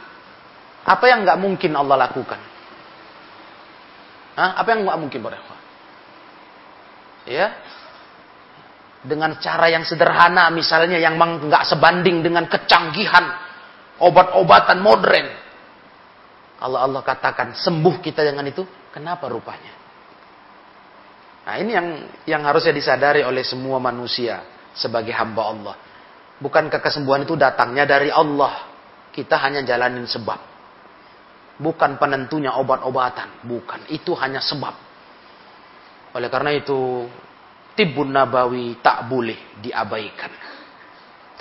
Apa 0.84 1.06
yang 1.08 1.24
nggak 1.24 1.40
mungkin 1.40 1.72
Allah 1.78 2.10
lakukan? 2.10 2.42
Hah? 4.36 4.60
Apa 4.60 4.76
yang 4.76 4.84
nggak 4.84 5.00
mungkin 5.00 5.22
berapa? 5.24 5.51
Ya, 7.22 7.54
dengan 9.02 9.38
cara 9.42 9.70
yang 9.70 9.82
sederhana 9.82 10.50
misalnya 10.54 11.02
yang 11.02 11.18
nggak 11.18 11.66
sebanding 11.66 12.22
dengan 12.22 12.46
kecanggihan 12.46 13.34
obat-obatan 14.02 14.78
modern. 14.82 15.28
Kalau 16.62 16.78
Allah 16.78 17.02
katakan 17.02 17.58
sembuh 17.58 17.98
kita 18.02 18.22
dengan 18.22 18.46
itu, 18.46 18.62
kenapa 18.94 19.26
rupanya? 19.26 19.74
Nah 21.42 21.56
ini 21.58 21.72
yang 21.74 21.88
yang 22.30 22.42
harusnya 22.46 22.70
disadari 22.70 23.26
oleh 23.26 23.42
semua 23.42 23.82
manusia 23.82 24.46
sebagai 24.78 25.10
hamba 25.18 25.42
Allah. 25.50 25.76
Bukankah 26.38 26.82
kesembuhan 26.82 27.26
itu 27.26 27.34
datangnya 27.34 27.86
dari 27.90 28.14
Allah? 28.14 28.70
Kita 29.10 29.38
hanya 29.42 29.66
jalanin 29.66 30.06
sebab. 30.06 30.38
Bukan 31.62 32.02
penentunya 32.02 32.54
obat-obatan. 32.58 33.46
Bukan. 33.46 33.90
Itu 33.94 34.18
hanya 34.18 34.42
sebab. 34.42 34.74
Oleh 36.12 36.30
karena 36.32 36.52
itu, 36.56 37.08
tibun 37.76 38.12
nabawi 38.12 38.80
tak 38.84 39.08
boleh 39.08 39.60
diabaikan 39.60 40.52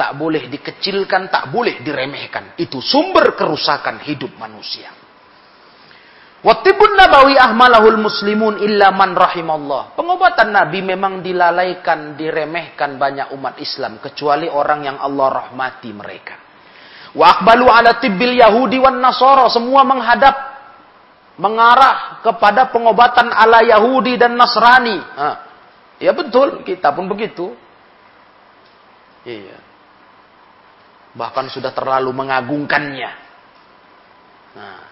tak 0.00 0.16
boleh 0.16 0.48
dikecilkan, 0.48 1.28
tak 1.28 1.52
boleh 1.52 1.84
diremehkan. 1.84 2.56
Itu 2.56 2.80
sumber 2.80 3.36
kerusakan 3.36 4.00
hidup 4.00 4.32
manusia. 4.40 4.88
Wattibun 6.40 6.96
nabawi 6.96 7.36
ahmalahul 7.36 8.00
muslimun 8.00 8.64
illa 8.64 8.88
man 8.96 9.12
rahimallah. 9.12 9.92
Pengobatan 9.92 10.56
Nabi 10.56 10.80
memang 10.80 11.20
dilalaikan, 11.20 12.16
diremehkan 12.16 12.96
banyak 12.96 13.36
umat 13.36 13.60
Islam. 13.60 14.00
Kecuali 14.00 14.48
orang 14.48 14.88
yang 14.88 14.96
Allah 14.96 15.28
rahmati 15.28 15.92
mereka. 15.92 16.40
Wa 17.12 17.36
akbalu 17.36 17.68
ala 17.68 18.00
tibbil 18.00 18.40
Yahudi 18.40 18.80
wan 18.80 19.04
Nasara. 19.04 19.52
Semua 19.52 19.84
menghadap, 19.84 20.49
mengarah 21.40 22.20
kepada 22.20 22.68
pengobatan 22.68 23.32
ala 23.32 23.64
Yahudi 23.64 24.20
dan 24.20 24.36
Nasrani. 24.36 25.00
Ha. 25.00 25.28
Ya 25.96 26.12
betul, 26.12 26.60
kita 26.68 26.92
pun 26.92 27.08
begitu. 27.08 27.56
Iya 29.24 29.70
bahkan 31.10 31.50
sudah 31.50 31.74
terlalu 31.74 32.14
mengagungkannya. 32.14 33.10
Nah, 34.54 34.82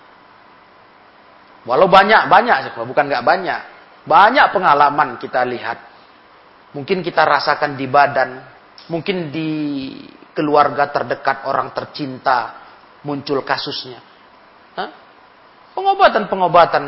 walau 1.62 1.86
banyak 1.86 2.26
banyak, 2.26 2.74
bukan 2.74 3.04
nggak 3.06 3.22
banyak, 3.22 3.60
banyak 4.02 4.46
pengalaman 4.50 5.14
kita 5.22 5.46
lihat 5.46 5.78
Mungkin 6.68 7.00
kita 7.00 7.24
rasakan 7.24 7.80
di 7.80 7.88
badan, 7.88 8.44
mungkin 8.92 9.32
di 9.32 9.50
keluarga 10.36 10.92
terdekat 10.92 11.48
orang 11.48 11.72
tercinta 11.72 12.60
muncul 13.08 13.40
kasusnya. 13.40 14.04
Pengobatan-pengobatan 15.78 16.84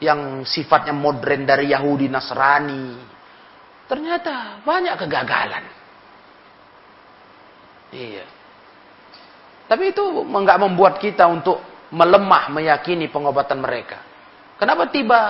yang 0.00 0.48
sifatnya 0.48 0.96
modern 0.96 1.44
dari 1.44 1.76
Yahudi 1.76 2.08
Nasrani. 2.08 2.96
Ternyata 3.84 4.64
banyak 4.64 4.96
kegagalan. 4.96 5.64
Iya. 7.92 8.24
Tapi 9.68 9.92
itu 9.92 10.00
nggak 10.24 10.58
membuat 10.62 10.96
kita 11.04 11.28
untuk 11.28 11.60
melemah 11.92 12.48
meyakini 12.48 13.12
pengobatan 13.12 13.60
mereka. 13.60 14.00
Kenapa 14.56 14.88
tiba 14.88 15.20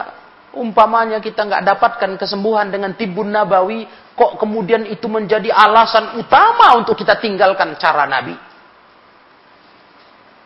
umpamanya 0.54 1.18
kita 1.18 1.46
nggak 1.46 1.66
dapatkan 1.66 2.14
kesembuhan 2.14 2.70
dengan 2.70 2.94
tibun 2.94 3.34
nabawi, 3.34 3.90
kok 4.14 4.38
kemudian 4.38 4.86
itu 4.86 5.10
menjadi 5.10 5.50
alasan 5.50 6.14
utama 6.20 6.78
untuk 6.78 6.94
kita 6.94 7.18
tinggalkan 7.18 7.74
cara 7.74 8.06
Nabi? 8.06 8.49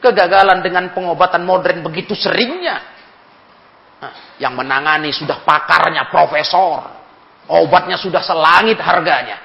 Kegagalan 0.04 0.60
dengan 0.60 0.92
pengobatan 0.92 1.48
modern 1.48 1.80
begitu 1.80 2.12
seringnya 2.12 2.76
yang 4.36 4.52
menangani 4.52 5.16
sudah 5.16 5.40
pakarnya 5.40 6.12
profesor. 6.12 6.92
Obatnya 7.48 7.96
sudah 7.96 8.20
selangit 8.20 8.76
harganya. 8.80 9.40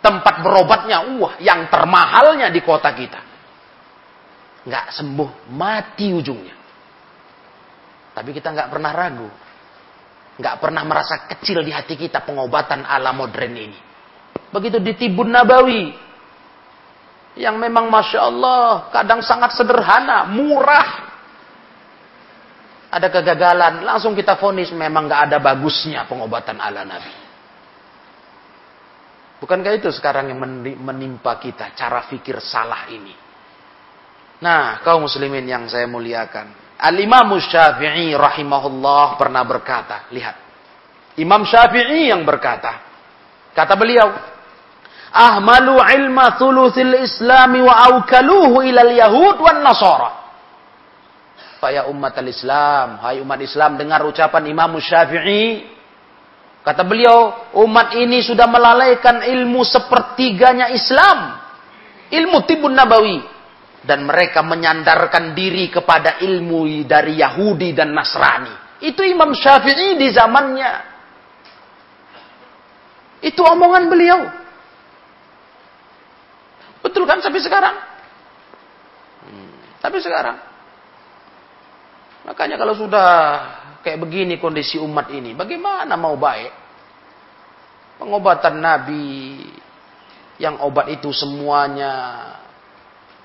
Tempat 0.00 0.40
berobatnya, 0.40 1.04
wah, 1.20 1.36
yang 1.44 1.68
termahalnya 1.68 2.48
di 2.48 2.60
kota 2.64 2.88
kita. 2.92 3.20
Nggak 4.64 4.96
sembuh, 4.96 5.52
mati 5.52 6.08
ujungnya. 6.12 6.56
Tapi 8.12 8.30
kita 8.32 8.48
nggak 8.52 8.68
pernah 8.68 8.92
ragu. 8.96 9.28
Nggak 10.40 10.56
pernah 10.56 10.82
merasa 10.88 11.28
kecil 11.28 11.60
di 11.64 11.72
hati 11.72 12.00
kita 12.00 12.24
pengobatan 12.24 12.84
ala 12.84 13.12
modern 13.12 13.54
ini. 13.56 13.78
Begitu 14.52 14.80
di 14.80 14.92
Tibun 14.96 15.32
Nabawi. 15.32 16.11
Yang 17.32 17.56
memang 17.56 17.88
Masya 17.88 18.20
Allah, 18.20 18.92
kadang 18.92 19.24
sangat 19.24 19.56
sederhana, 19.56 20.28
murah, 20.28 21.12
ada 22.92 23.08
kegagalan, 23.08 23.88
langsung 23.88 24.12
kita 24.12 24.36
fonis 24.36 24.68
memang 24.76 25.08
nggak 25.08 25.32
ada 25.32 25.38
bagusnya 25.40 26.04
pengobatan 26.04 26.60
ala 26.60 26.84
Nabi. 26.84 27.14
Bukankah 29.40 29.72
itu 29.74 29.88
sekarang 29.90 30.28
yang 30.28 30.38
menimpa 30.78 31.40
kita, 31.40 31.72
cara 31.72 32.04
fikir 32.04 32.36
salah 32.38 32.86
ini? 32.92 33.16
Nah, 34.44 34.84
kaum 34.84 35.08
muslimin 35.08 35.48
yang 35.48 35.64
saya 35.72 35.88
muliakan. 35.88 36.78
Al-Imam 36.78 37.32
Syafi'i 37.40 38.12
rahimahullah 38.12 39.16
pernah 39.16 39.42
berkata, 39.42 40.06
lihat. 40.12 40.36
Imam 41.18 41.48
Syafi'i 41.48 42.12
yang 42.12 42.22
berkata, 42.28 42.76
kata 43.56 43.74
beliau, 43.74 44.31
Ahmalu 45.12 45.76
ilma 45.76 46.40
thuluthil 46.40 47.04
islami 47.04 47.60
wa 47.60 47.84
aukaluhu 47.92 48.64
ilal 48.64 48.96
yahud 48.96 49.36
wan 49.44 49.60
nasara. 49.60 50.10
Faya 51.60 51.86
umat 51.92 52.16
al-Islam. 52.16 52.98
Hai 52.98 53.20
umat 53.20 53.38
Islam, 53.38 53.76
dengar 53.76 54.02
ucapan 54.08 54.42
Imam 54.48 54.72
Syafi'i. 54.80 55.68
Kata 56.64 56.82
beliau, 56.82 57.52
umat 57.60 57.94
ini 57.94 58.24
sudah 58.24 58.50
melalaikan 58.50 59.22
ilmu 59.22 59.62
sepertiganya 59.62 60.72
Islam. 60.74 61.38
Ilmu 62.10 62.38
tibun 62.48 62.74
nabawi. 62.74 63.20
Dan 63.82 64.06
mereka 64.06 64.42
menyandarkan 64.42 65.34
diri 65.34 65.70
kepada 65.70 66.22
ilmu 66.22 66.66
dari 66.86 67.18
Yahudi 67.22 67.74
dan 67.76 67.94
Nasrani. 67.94 68.82
Itu 68.82 69.06
Imam 69.06 69.30
Syafi'i 69.30 69.94
di 69.94 70.08
zamannya. 70.10 70.72
Itu 73.22 73.46
omongan 73.46 73.86
beliau. 73.86 74.41
Betul 76.92 77.08
kan 77.08 77.24
sampai 77.24 77.40
sekarang? 77.40 77.76
Hmm, 79.24 79.96
sekarang 79.96 80.36
Makanya 82.28 82.60
kalau 82.60 82.76
sudah 82.76 83.08
kayak 83.80 83.98
begini 83.98 84.36
kondisi 84.36 84.76
umat 84.76 85.08
ini, 85.08 85.32
bagaimana 85.32 85.96
mau 85.96 86.14
baik? 86.20 86.52
Pengobatan 87.96 88.60
Nabi 88.60 89.40
yang 90.36 90.60
obat 90.60 90.92
itu 90.92 91.10
semuanya 91.16 92.28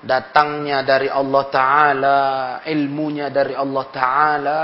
datangnya 0.02 0.82
dari 0.82 1.12
Allah 1.12 1.44
Ta'ala, 1.50 2.20
ilmunya 2.66 3.30
dari 3.30 3.52
Allah 3.52 3.86
Ta'ala, 3.92 4.62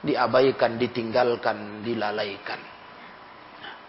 diabaikan, 0.00 0.78
ditinggalkan, 0.80 1.82
dilalaikan. 1.84 2.60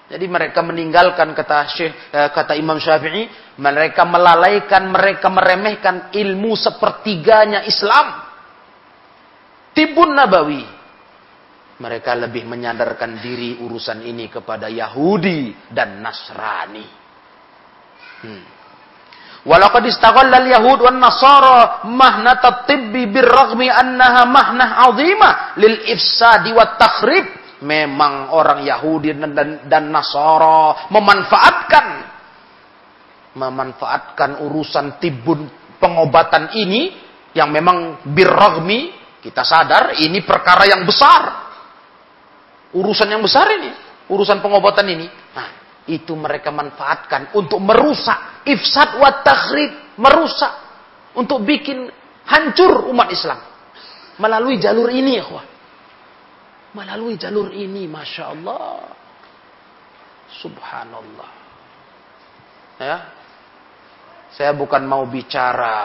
Jadi 0.10 0.26
mereka 0.26 0.66
meninggalkan 0.66 1.38
kata 1.38 1.70
Syekh, 1.70 1.94
eh, 2.10 2.30
kata 2.34 2.58
Imam 2.58 2.82
Syafi'i, 2.82 3.30
mereka 3.62 4.10
melalaikan, 4.10 4.90
mereka 4.90 5.30
meremehkan 5.30 6.10
ilmu 6.10 6.58
sepertiganya 6.58 7.62
Islam. 7.70 8.26
Tibun 9.78 10.18
Nabawi. 10.18 10.66
Mereka 11.80 12.12
lebih 12.26 12.44
menyadarkan 12.44 13.22
diri 13.22 13.62
urusan 13.62 14.04
ini 14.04 14.28
kepada 14.28 14.68
Yahudi 14.68 15.72
dan 15.72 16.02
Nasrani. 16.04 16.88
Hmm. 18.20 18.44
Walaqad 19.48 19.88
istaghalla 19.88 20.44
al-yahud 20.44 20.84
wan 20.84 21.00
nasara 21.00 21.88
mahnat 21.88 22.44
at-tibbi 22.44 23.08
birraghmi 23.08 23.72
annaha 23.72 24.28
mahnah 24.28 24.70
'azimah 24.84 25.34
lil 25.56 25.80
ifsadi 25.88 26.52
wat 26.52 26.76
takhrib. 26.76 27.39
Memang 27.60 28.32
orang 28.32 28.64
Yahudi 28.64 29.12
dan, 29.20 29.36
dan, 29.36 29.50
dan 29.68 29.84
Nasara 29.92 30.88
memanfaatkan 30.88 31.88
memanfaatkan 33.36 34.42
urusan 34.48 34.98
tibun 34.98 35.46
pengobatan 35.78 36.56
ini 36.56 36.92
yang 37.36 37.54
memang 37.54 38.04
birraghmi 38.10 39.00
kita 39.20 39.44
sadar 39.44 40.00
ini 40.00 40.24
perkara 40.24 40.64
yang 40.64 40.88
besar. 40.88 41.52
Urusan 42.72 43.12
yang 43.12 43.20
besar 43.20 43.52
ini. 43.52 43.72
Urusan 44.08 44.40
pengobatan 44.40 44.88
ini. 44.88 45.08
Nah, 45.36 45.48
itu 45.92 46.16
mereka 46.16 46.56
manfaatkan 46.56 47.36
untuk 47.36 47.60
merusak. 47.60 48.46
Ifsad 48.48 48.96
wa 48.96 49.20
takhrib. 49.20 50.00
Merusak. 50.00 50.54
Untuk 51.20 51.44
bikin 51.44 51.92
hancur 52.26 52.88
umat 52.90 53.12
Islam. 53.12 53.44
Melalui 54.20 54.56
jalur 54.56 54.88
ini 54.88 55.20
ya 55.20 55.24
Melalui 56.74 57.18
jalur 57.18 57.50
ini. 57.54 57.90
Masya 57.90 58.24
Allah. 58.30 58.90
Subhanallah. 60.30 61.32
Ya. 62.78 62.98
Saya 64.30 64.54
bukan 64.54 64.86
mau 64.86 65.10
bicara 65.10 65.78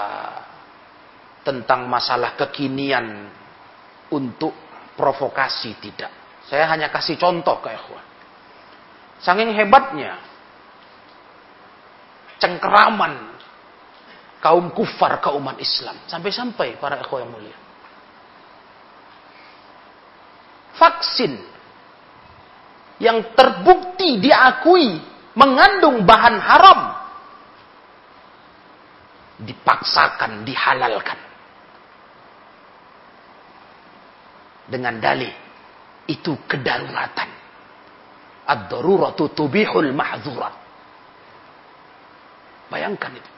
tentang 1.44 1.88
masalah 1.88 2.36
kekinian 2.36 3.28
untuk 4.12 4.52
provokasi 4.96 5.76
tidak. 5.80 6.12
Saya 6.44 6.68
hanya 6.68 6.92
kasih 6.92 7.16
contoh 7.16 7.60
ke 7.64 7.72
ikhwan. 7.72 8.04
Saking 9.24 9.56
hebatnya 9.56 10.20
cengkeraman 12.36 13.32
kaum 14.44 14.68
kufar 14.76 15.24
ke 15.24 15.32
umat 15.32 15.56
Islam 15.56 15.96
sampai-sampai 16.04 16.76
para 16.76 17.00
ikhwan 17.00 17.24
yang 17.24 17.32
mulia. 17.32 17.63
Vaksin 20.74 21.38
yang 22.98 23.34
terbukti 23.34 24.22
diakui 24.22 24.98
mengandung 25.34 26.06
bahan 26.06 26.36
haram 26.38 26.80
dipaksakan 29.42 30.46
dihalalkan 30.46 31.18
dengan 34.70 34.96
dalih 34.98 35.32
itu 36.08 36.36
kedaruratan. 36.48 37.30
Ad-daruratu 38.44 39.32
tubihul 39.32 39.96
mahzurat. 39.96 40.52
Bayangkan 42.68 43.12
itu. 43.16 43.30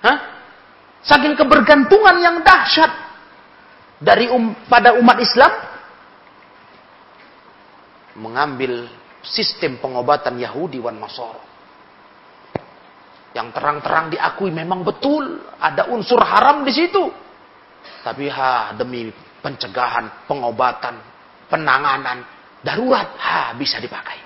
Hah? 0.00 0.18
Saking 1.04 1.36
kebergantungan 1.36 2.16
yang 2.24 2.36
dahsyat 2.40 3.05
dari 4.00 4.28
um, 4.28 4.52
pada 4.68 4.96
umat 5.00 5.18
Islam 5.20 5.52
mengambil 8.16 8.88
sistem 9.24 9.76
pengobatan 9.80 10.40
Yahudi 10.40 10.80
wan 10.80 10.96
Nasara 11.00 11.46
yang 13.36 13.52
terang-terang 13.52 14.08
diakui 14.08 14.48
memang 14.48 14.80
betul 14.80 15.44
ada 15.60 15.92
unsur 15.92 16.16
haram 16.24 16.64
di 16.64 16.72
situ. 16.72 17.04
Tapi 18.00 18.32
ha 18.32 18.72
demi 18.72 19.12
pencegahan, 19.44 20.24
pengobatan, 20.24 20.96
penanganan, 21.52 22.24
darurat, 22.64 23.12
ha, 23.20 23.52
bisa 23.52 23.76
dipakai. 23.76 24.18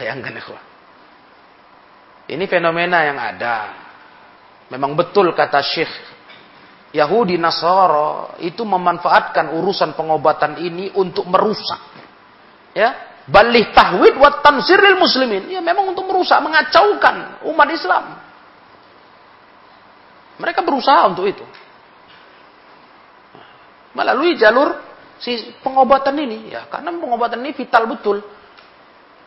Bayangkan 0.00 0.32
ikhwan. 0.40 0.64
Ini 2.28 2.44
fenomena 2.48 3.04
yang 3.04 3.18
ada. 3.20 3.56
Memang 4.72 4.96
betul 4.96 5.32
kata 5.36 5.60
Syekh 5.60 5.92
Yahudi 6.88 7.36
Nasara 7.36 8.40
itu 8.40 8.64
memanfaatkan 8.64 9.52
urusan 9.60 9.92
pengobatan 9.92 10.56
ini 10.56 10.88
untuk 10.96 11.28
merusak. 11.28 11.80
Ya, 12.72 13.20
balih 13.28 13.68
tahwid 13.76 14.16
wa 14.16 14.40
tansiril 14.40 14.96
muslimin. 14.96 15.52
Ya 15.52 15.60
memang 15.60 15.92
untuk 15.92 16.08
merusak, 16.08 16.40
mengacaukan 16.40 17.44
umat 17.44 17.68
Islam. 17.68 18.04
Mereka 20.40 20.64
berusaha 20.64 21.04
untuk 21.12 21.28
itu. 21.28 21.44
Melalui 23.92 24.38
jalur 24.38 24.78
si 25.18 25.52
pengobatan 25.60 26.14
ini 26.14 26.54
ya, 26.54 26.70
karena 26.70 26.94
pengobatan 26.94 27.42
ini 27.44 27.52
vital 27.52 27.84
betul. 27.90 28.22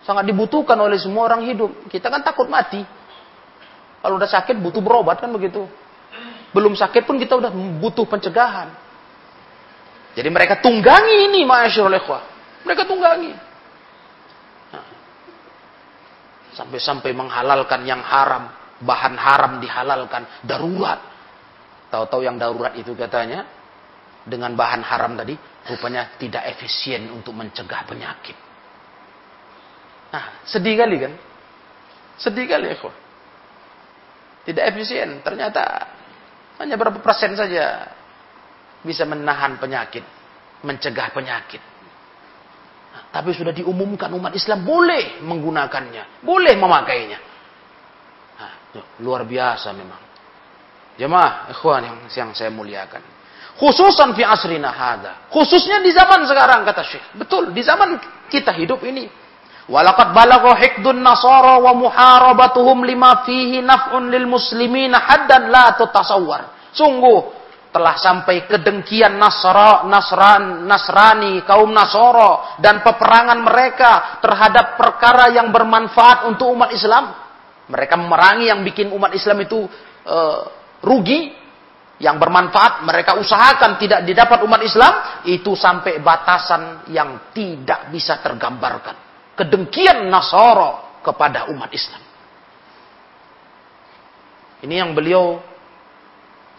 Sangat 0.01 0.25
dibutuhkan 0.25 0.79
oleh 0.81 0.97
semua 0.97 1.29
orang 1.29 1.45
hidup. 1.45 1.85
Kita 1.85 2.09
kan 2.09 2.25
takut 2.25 2.49
mati. 2.49 2.81
Kalau 4.01 4.17
udah 4.17 4.25
sakit 4.25 4.57
butuh 4.57 4.81
berobat 4.81 5.21
kan 5.21 5.29
begitu. 5.29 5.69
Belum 6.51 6.75
sakit 6.75 7.07
pun 7.07 7.15
kita 7.15 7.39
udah 7.39 7.51
butuh 7.79 8.03
pencegahan. 8.03 8.71
Jadi 10.11 10.27
mereka 10.27 10.59
tunggangi 10.59 11.31
ini, 11.31 11.47
ma'asyurul 11.47 11.95
ikhwah. 11.95 12.23
Mereka 12.67 12.83
tunggangi. 12.83 13.31
Nah. 14.75 14.87
Sampai-sampai 16.51 17.15
menghalalkan 17.15 17.87
yang 17.87 18.03
haram. 18.03 18.51
Bahan 18.83 19.15
haram 19.15 19.63
dihalalkan. 19.63 20.43
Darurat. 20.43 20.99
Tahu-tahu 21.87 22.27
yang 22.27 22.35
darurat 22.35 22.75
itu 22.75 22.91
katanya. 22.99 23.47
Dengan 24.27 24.51
bahan 24.59 24.83
haram 24.83 25.15
tadi. 25.15 25.39
Rupanya 25.71 26.19
tidak 26.19 26.43
efisien 26.51 27.07
untuk 27.07 27.31
mencegah 27.31 27.87
penyakit. 27.87 28.35
Nah, 30.11 30.43
sedih 30.43 30.75
kali 30.75 30.99
kan? 30.99 31.13
Sedih 32.19 32.51
kali 32.51 32.75
ikhwah. 32.75 32.95
Tidak 34.43 34.63
efisien. 34.75 35.23
Ternyata 35.23 35.63
hanya 36.61 36.77
berapa 36.77 37.01
persen 37.01 37.33
saja 37.33 37.89
bisa 38.81 39.05
menahan 39.05 39.57
penyakit, 39.57 40.05
mencegah 40.65 41.09
penyakit. 41.13 41.61
Nah, 42.91 43.03
tapi 43.13 43.33
sudah 43.33 43.53
diumumkan 43.53 44.11
umat 44.13 44.33
Islam 44.33 44.65
boleh 44.65 45.21
menggunakannya, 45.25 46.25
boleh 46.25 46.53
memakainya. 46.57 47.19
Nah, 48.37 48.53
luar 49.01 49.25
biasa 49.25 49.73
memang. 49.73 50.01
Jemaah, 50.99 51.49
ikhwan 51.49 51.81
yang, 51.87 51.97
yang 52.11 52.29
saya 52.35 52.51
muliakan. 52.51 53.01
Khususan 53.57 54.17
fi 54.17 54.25
asrina 54.25 54.73
hada. 54.73 55.29
Khususnya 55.29 55.79
di 55.81 55.93
zaman 55.93 56.25
sekarang 56.25 56.65
kata 56.65 56.81
Syekh. 56.81 57.05
Betul, 57.15 57.53
di 57.53 57.61
zaman 57.61 57.99
kita 58.27 58.53
hidup 58.57 58.81
ini. 58.81 59.20
Walaqad 59.71 60.11
balagha 60.11 60.51
hikdun 60.59 60.99
nasara 60.99 61.63
wa 61.63 61.71
muharabatuhum 61.71 62.83
lima 62.83 63.23
fihi 63.23 63.63
naf'un 63.63 64.11
lil 64.11 64.27
muslimina 64.27 64.99
haddan 64.99 65.47
la 65.47 65.79
tutasawwar. 65.79 66.75
Sungguh 66.75 67.39
telah 67.71 67.95
sampai 67.95 68.51
kedengkian 68.51 69.15
Nasra, 69.15 69.87
Nasran, 69.87 70.67
Nasrani, 70.67 71.39
kaum 71.47 71.71
Nasoro 71.71 72.59
dan 72.59 72.83
peperangan 72.83 73.39
mereka 73.39 74.19
terhadap 74.19 74.75
perkara 74.75 75.31
yang 75.31 75.55
bermanfaat 75.55 76.27
untuk 76.27 76.51
umat 76.51 76.75
Islam. 76.75 77.15
Mereka 77.71 77.95
memerangi 77.95 78.51
yang 78.51 78.67
bikin 78.67 78.91
umat 78.91 79.15
Islam 79.15 79.39
itu 79.47 79.63
uh, 80.03 80.39
rugi, 80.83 81.31
yang 82.03 82.19
bermanfaat 82.19 82.83
mereka 82.83 83.15
usahakan 83.15 83.79
tidak 83.79 84.03
didapat 84.03 84.43
umat 84.43 84.59
Islam 84.67 85.23
itu 85.31 85.55
sampai 85.55 86.03
batasan 86.03 86.91
yang 86.91 87.31
tidak 87.31 87.87
bisa 87.87 88.19
tergambarkan 88.19 89.10
kedengkian 89.35 90.07
Nasara 90.11 91.01
kepada 91.01 91.49
umat 91.49 91.71
Islam. 91.73 92.03
Ini 94.61 94.85
yang 94.85 94.93
beliau 94.93 95.41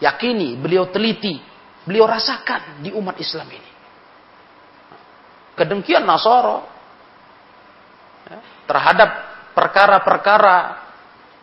yakini, 0.03 0.59
beliau 0.59 0.91
teliti, 0.91 1.39
beliau 1.87 2.03
rasakan 2.03 2.83
di 2.83 2.91
umat 2.91 3.15
Islam 3.19 3.47
ini. 3.47 3.71
Kedengkian 5.55 6.03
Nasara 6.03 6.59
ya, 8.27 8.37
terhadap 8.67 9.09
perkara-perkara 9.55 10.83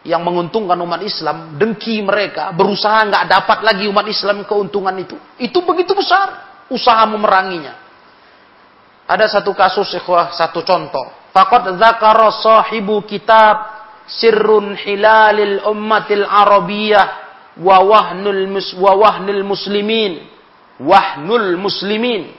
yang 0.04 0.24
menguntungkan 0.24 0.80
umat 0.80 1.04
Islam, 1.04 1.60
dengki 1.60 2.00
mereka, 2.00 2.52
berusaha 2.56 3.04
nggak 3.04 3.24
dapat 3.28 3.58
lagi 3.60 3.84
umat 3.88 4.08
Islam 4.08 4.48
keuntungan 4.48 4.96
itu. 4.96 5.16
Itu 5.36 5.60
begitu 5.64 5.92
besar 5.92 6.50
usaha 6.72 7.04
memeranginya. 7.04 7.76
Ada 9.04 9.40
satu 9.40 9.52
kasus, 9.52 9.90
satu 10.36 10.60
contoh. 10.62 11.19
Faqad 11.30 11.78
dzakara 11.78 12.34
sahibu 12.42 13.06
kitab 13.06 13.80
Sirrun 14.10 14.74
Hilalil 14.74 15.62
Ummatil 15.62 16.26
Arabiyah 16.26 17.06
wa 17.62 17.78
wahnul 17.86 18.50
mus 18.50 18.74
wa 18.74 18.98
wahnul 18.98 19.46
muslimin. 19.46 20.26
Wahnul 20.82 21.54
muslimin. 21.60 22.34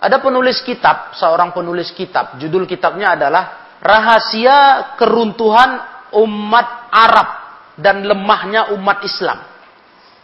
Ada 0.00 0.16
penulis 0.24 0.64
kitab 0.64 1.12
seorang 1.12 1.52
penulis 1.52 1.92
kitab. 1.92 2.40
Judul 2.40 2.64
kitabnya 2.64 3.20
adalah 3.20 3.76
rahasia 3.84 4.92
keruntuhan 4.96 5.84
umat 6.16 6.88
Arab 6.88 7.28
dan 7.76 8.00
lemahnya 8.08 8.72
umat 8.72 9.04
Islam. 9.04 9.44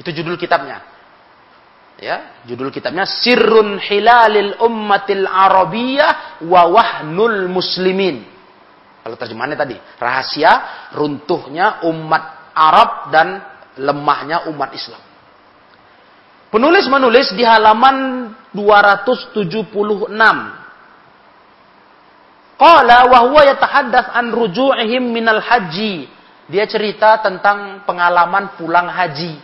Itu 0.01 0.09
judul 0.16 0.40
kitabnya 0.40 0.95
Ya, 1.96 2.44
judul 2.44 2.68
kitabnya 2.68 3.09
Sirrun 3.09 3.80
Hilalil 3.80 4.61
Ummatil 4.61 5.24
Arabiyah 5.24 6.44
wa 6.44 6.68
Wahnul 6.68 7.48
Muslimin. 7.48 8.20
Kalau 9.00 9.16
terjemahannya 9.16 9.56
tadi, 9.56 9.76
rahasia 9.96 10.52
runtuhnya 10.92 11.88
umat 11.88 12.52
Arab 12.52 13.09
dan 13.09 13.40
lemahnya 13.80 14.44
umat 14.52 14.76
Islam. 14.76 15.00
Penulis 16.52 16.85
menulis 16.85 17.32
di 17.32 17.48
halaman 17.48 18.28
276. 18.52 20.12
Qala 22.56 22.98
wa 23.09 23.18
huwa 23.24 23.42
yatahaddath 23.44 24.12
an 24.12 24.37
ruju'ihim 24.37 25.16
minal 25.16 25.40
haji. 25.40 26.12
Dia 26.48 26.68
cerita 26.68 27.24
tentang 27.24 27.88
pengalaman 27.88 28.52
pulang 28.61 28.88
haji. 28.88 29.40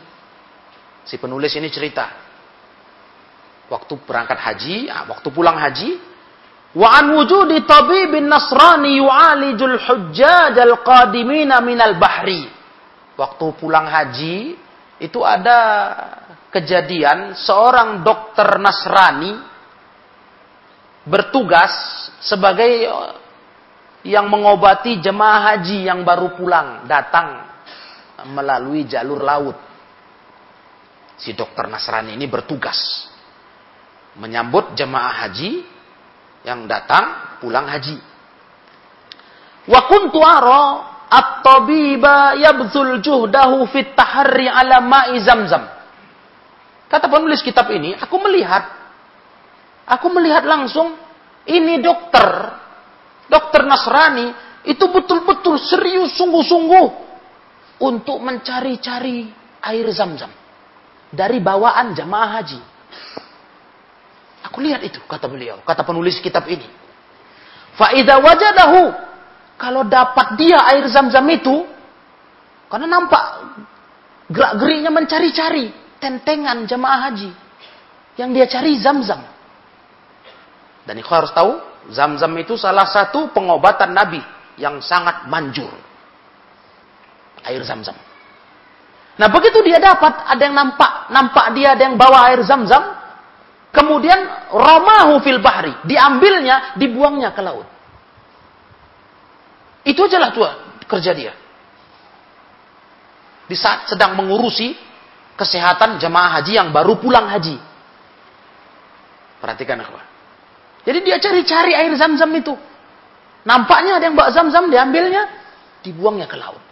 Si 1.09 1.17
penulis 1.17 1.53
ini 1.57 1.73
cerita 1.73 2.32
waktu 3.71 3.95
berangkat 4.03 4.39
haji, 4.39 4.91
ah, 4.91 5.07
waktu 5.11 5.29
pulang 5.31 5.59
haji, 5.59 6.01
wa 6.73 6.89
an 6.99 7.13
wujudi 7.15 7.63
tabibin 7.69 8.27
nasrani 8.27 8.97
yu'alijul 8.97 9.77
hujjaj 9.77 10.57
al-qadimina 10.57 11.61
minal 11.61 12.01
bahri. 12.01 12.49
Waktu 13.13 13.45
pulang 13.61 13.87
haji, 13.87 14.57
itu 15.03 15.21
ada 15.27 15.59
kejadian 16.55 17.35
seorang 17.35 18.07
dokter 18.07 18.61
Nasrani 18.63 19.35
bertugas 21.03 21.75
sebagai 22.23 22.87
yang 24.07 24.31
mengobati 24.31 25.03
jemaah 25.03 25.55
haji 25.55 25.91
yang 25.91 26.07
baru 26.07 26.39
pulang 26.39 26.87
datang 26.87 27.51
melalui 28.31 28.87
jalur 28.87 29.19
laut. 29.19 29.59
Si 31.19 31.35
dokter 31.35 31.67
Nasrani 31.67 32.15
ini 32.15 32.31
bertugas 32.31 33.11
menyambut 34.19 34.77
jemaah 34.77 35.27
haji 35.27 35.65
yang 36.45 36.67
datang 36.67 37.39
pulang 37.41 37.65
haji. 37.69 37.97
Wa 39.71 39.81
kuntu 39.87 40.19
ara 40.19 40.63
at-tabiba 41.07 42.35
yabzul 42.41 42.99
juhdahu 42.99 43.69
fit 43.71 43.95
taharri 43.95 44.51
ala 44.51 44.83
ma'i 44.83 45.21
zamzam. 45.23 45.65
Kata 46.91 47.09
penulis 47.09 47.41
kitab 47.41 47.73
ini, 47.73 47.97
aku 47.97 48.17
melihat 48.21 48.69
aku 49.89 50.07
melihat 50.13 50.45
langsung 50.45 50.93
ini 51.49 51.81
dokter 51.81 52.59
dokter 53.33 53.65
Nasrani 53.65 54.29
itu 54.69 54.85
betul-betul 54.93 55.57
serius 55.59 56.15
sungguh-sungguh 56.21 56.87
untuk 57.83 58.21
mencari-cari 58.23 59.27
air 59.63 59.87
zam-zam 59.91 60.31
dari 61.11 61.43
bawaan 61.43 61.97
jamaah 61.97 62.31
haji. 62.39 62.61
Aku 64.43 64.59
lihat 64.59 64.83
itu, 64.83 64.99
kata 65.07 65.31
beliau, 65.31 65.63
kata 65.63 65.87
penulis 65.87 66.19
kitab 66.19 66.47
ini. 66.51 66.67
Faidah 67.79 68.19
wajadahu. 68.19 68.83
Kalau 69.57 69.87
dapat 69.87 70.35
dia 70.35 70.59
air 70.75 70.83
zam-zam 70.91 71.23
itu, 71.31 71.63
karena 72.67 72.99
nampak 72.99 73.23
gerak-geriknya 74.27 74.91
mencari-cari 74.91 75.71
tentengan 76.03 76.67
jemaah 76.67 77.11
haji. 77.11 77.31
Yang 78.19 78.31
dia 78.35 78.47
cari 78.51 78.73
zam-zam. 78.83 79.23
Dan 80.83 80.99
kau 81.07 81.15
harus 81.15 81.31
tahu, 81.31 81.63
zam-zam 81.95 82.35
itu 82.43 82.59
salah 82.59 82.85
satu 82.91 83.31
pengobatan 83.31 83.95
Nabi 83.95 84.19
yang 84.59 84.83
sangat 84.83 85.31
manjur. 85.31 85.71
Air 87.47 87.63
zam-zam. 87.63 87.95
Nah 89.17 89.29
begitu 89.31 89.63
dia 89.63 89.79
dapat, 89.79 90.27
ada 90.27 90.43
yang 90.43 90.57
nampak, 90.57 91.13
nampak 91.13 91.47
dia 91.55 91.79
ada 91.79 91.83
yang 91.87 91.95
bawa 91.95 92.33
air 92.33 92.43
zam-zam, 92.43 93.02
Kemudian 93.73 94.53
romahu 94.53 95.25
fil 95.25 95.41
bahri, 95.41 95.73
diambilnya, 95.89 96.77
dibuangnya 96.77 97.33
ke 97.33 97.41
laut. 97.41 97.65
Itu 99.83 100.05
aja 100.07 100.21
lah 100.21 100.31
tuh 100.31 100.45
kerja 100.87 101.17
dia. 101.17 101.33
Di 103.49 103.57
saat 103.57 103.89
sedang 103.89 104.15
mengurusi 104.15 104.77
kesehatan 105.35 105.97
jemaah 105.99 106.41
haji 106.41 106.53
yang 106.55 106.69
baru 106.71 107.01
pulang 107.01 107.27
haji. 107.33 107.57
Perhatikan 109.41 109.81
akhwat. 109.83 110.07
Jadi 110.87 110.99
dia 111.03 111.17
cari-cari 111.19 111.73
air 111.75 111.93
zam-zam 111.99 112.31
itu. 112.37 112.55
Nampaknya 113.43 113.99
ada 113.99 114.05
yang 114.07 114.15
bawa 114.15 114.31
zam-zam 114.31 114.71
diambilnya, 114.71 115.27
dibuangnya 115.83 116.31
ke 116.31 116.39
laut. 116.39 116.63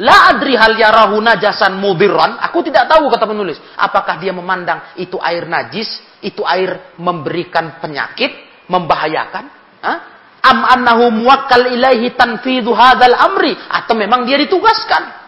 La 0.00 0.32
adri 0.32 0.56
hal 0.56 0.80
yarahu 0.80 1.20
najasan 1.20 1.76
mudirran. 1.76 2.40
Aku 2.40 2.64
tidak 2.64 2.88
tahu 2.88 3.12
kata 3.12 3.28
penulis. 3.28 3.60
Apakah 3.76 4.16
dia 4.16 4.32
memandang 4.32 4.96
itu 4.96 5.20
air 5.20 5.44
najis, 5.44 6.00
itu 6.24 6.40
air 6.48 6.96
memberikan 6.96 7.78
penyakit, 7.84 8.32
membahayakan? 8.66 9.44
Hah? 9.84 9.98
Am 10.40 10.64
annahu 10.64 11.12
muwakkal 11.12 11.68
ilaihi 11.68 12.16
tanfidhu 12.16 12.72
hadzal 12.72 13.12
amri 13.12 13.52
atau 13.52 13.92
memang 13.92 14.24
dia 14.24 14.40
ditugaskan 14.40 15.20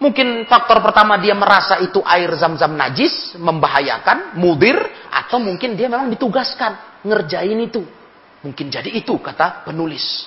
Mungkin 0.00 0.48
faktor 0.48 0.80
pertama 0.80 1.20
dia 1.20 1.36
merasa 1.36 1.76
itu 1.84 2.00
air 2.00 2.32
zam-zam 2.40 2.72
najis, 2.72 3.36
membahayakan, 3.36 4.32
mudir, 4.40 4.80
atau 5.12 5.36
mungkin 5.36 5.76
dia 5.76 5.92
memang 5.92 6.08
ditugaskan 6.08 7.04
ngerjain 7.04 7.60
itu. 7.60 7.84
Mungkin 8.40 8.72
jadi 8.72 8.88
itu 8.88 9.12
kata 9.20 9.68
penulis. 9.68 10.24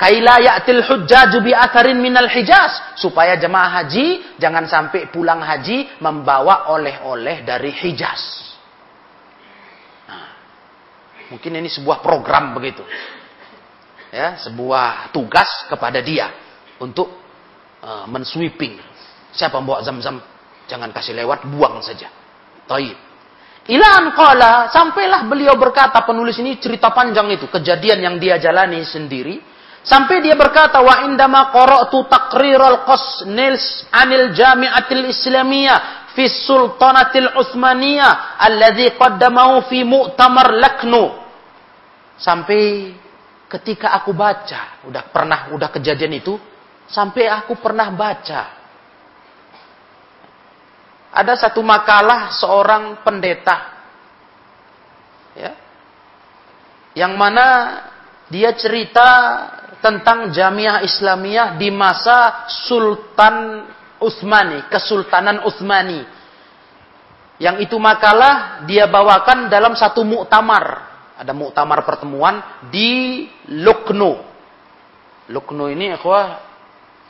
Kaila 0.00 0.40
ya'til 0.40 0.80
hujjaju 0.80 1.44
bi 1.44 1.52
atharin 1.52 2.00
minal 2.00 2.32
hijaz. 2.32 2.96
Supaya 2.96 3.36
jemaah 3.36 3.84
haji 3.84 4.40
jangan 4.40 4.64
sampai 4.64 5.12
pulang 5.12 5.44
haji 5.44 6.00
membawa 6.00 6.72
oleh-oleh 6.72 7.44
dari 7.44 7.68
hijaz. 7.68 8.48
Nah, 10.08 10.26
mungkin 11.28 11.60
ini 11.60 11.68
sebuah 11.68 12.00
program 12.00 12.56
begitu. 12.56 12.80
Ya, 14.08 14.40
sebuah 14.40 15.12
tugas 15.12 15.68
kepada 15.68 16.00
dia 16.00 16.32
untuk 16.80 17.12
uh, 17.84 18.08
mensweeping. 18.08 18.80
Siapa 19.36 19.60
bawa 19.60 19.84
zam-zam, 19.84 20.18
jangan 20.64 20.90
kasih 20.96 21.12
lewat, 21.12 21.44
buang 21.46 21.78
saja. 21.84 22.08
Taib. 22.66 22.96
Ilan 23.70 24.16
kala, 24.16 24.72
sampailah 24.72 25.28
beliau 25.28 25.54
berkata, 25.54 26.02
penulis 26.02 26.40
ini 26.40 26.58
cerita 26.58 26.90
panjang 26.90 27.28
itu, 27.30 27.46
kejadian 27.46 28.02
yang 28.02 28.16
dia 28.16 28.40
jalani 28.40 28.82
sendiri. 28.82 29.49
Sampai 29.80 30.20
dia 30.20 30.36
berkata, 30.36 30.84
wa 30.84 31.08
indama 31.08 31.48
qara'tu 31.48 32.04
taqriral 32.04 32.84
qasnils 32.84 33.88
anil 33.88 34.36
jami'atil 34.36 35.08
islamiyah 35.08 36.12
fi 36.12 36.28
sultanatil 36.28 37.32
Utsmaniyah 37.32 38.36
alladhi 38.44 38.92
qaddamahu 38.94 39.66
fi 39.72 39.80
mu'tamar 39.82 40.52
laknu. 40.52 41.16
Sampai 42.20 42.92
ketika 43.48 43.96
aku 43.96 44.12
baca, 44.12 44.84
udah 44.84 45.08
pernah 45.08 45.48
udah 45.56 45.72
kejadian 45.72 46.20
itu, 46.20 46.36
Sampai 46.90 47.30
aku 47.30 47.54
pernah 47.54 47.86
baca. 47.94 48.42
Ada 51.14 51.46
satu 51.46 51.62
makalah 51.62 52.34
seorang 52.34 53.06
pendeta. 53.06 53.58
Ya. 55.38 55.54
Yang 56.98 57.14
mana 57.14 57.46
dia 58.26 58.50
cerita 58.58 59.06
tentang 59.80 60.30
Jamiah 60.30 60.84
Islamiyah 60.84 61.56
di 61.56 61.72
masa 61.72 62.48
Sultan 62.68 63.66
Utsmani, 64.00 64.68
Kesultanan 64.72 65.44
Utsmani. 65.44 66.00
Yang 67.40 67.68
itu 67.68 67.76
makalah 67.80 68.64
dia 68.68 68.84
bawakan 68.84 69.48
dalam 69.48 69.72
satu 69.72 70.04
muktamar. 70.04 70.88
Ada 71.16 71.32
muktamar 71.32 71.84
pertemuan 71.84 72.40
di 72.68 73.24
Lucknow. 73.48 74.20
Lucknow 75.28 75.68
ini 75.68 75.96
ikhwah 75.96 76.40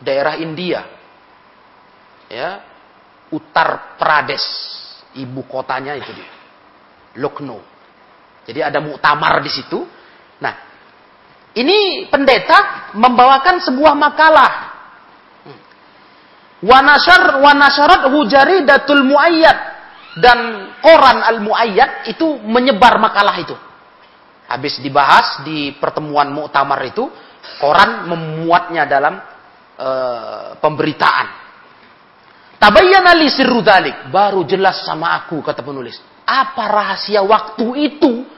daerah 0.02 0.38
India. 0.38 0.86
Ya. 2.30 2.62
Uttar 3.30 3.94
Pradesh, 3.94 4.42
ibu 5.14 5.46
kotanya 5.46 5.94
itu 5.94 6.10
dia. 6.10 6.30
Lucknow. 7.18 7.62
Jadi 8.42 8.58
ada 8.58 8.82
muktamar 8.82 9.38
di 9.38 9.50
situ. 9.50 9.86
Nah, 10.42 10.69
ini 11.56 12.06
pendeta 12.10 12.90
membawakan 12.94 13.62
sebuah 13.62 13.94
makalah. 13.96 14.52
Wanashar 16.60 17.40
wanasharat 17.40 18.12
hujari 18.12 18.68
datul 18.68 19.00
muayyad 19.08 19.58
dan 20.20 20.38
koran 20.84 21.24
al 21.24 21.40
muayyad 21.40 22.12
itu 22.12 22.36
menyebar 22.44 23.00
makalah 23.00 23.40
itu. 23.40 23.56
Habis 24.50 24.82
dibahas 24.82 25.40
di 25.46 25.72
pertemuan 25.78 26.28
muktamar 26.28 26.84
itu, 26.84 27.08
koran 27.62 28.10
memuatnya 28.10 28.84
dalam 28.84 29.14
Eh, 29.80 30.48
pemberitaan. 30.60 31.26
Tabayyana 32.60 33.16
li 33.16 33.32
sirru. 33.32 33.64
Baru 34.12 34.44
jelas 34.44 34.84
sama 34.84 35.16
aku, 35.16 35.40
kata 35.40 35.64
penulis. 35.64 35.96
Apa 36.28 36.68
rahasia 36.68 37.24
waktu 37.24 37.64
itu 37.88 38.28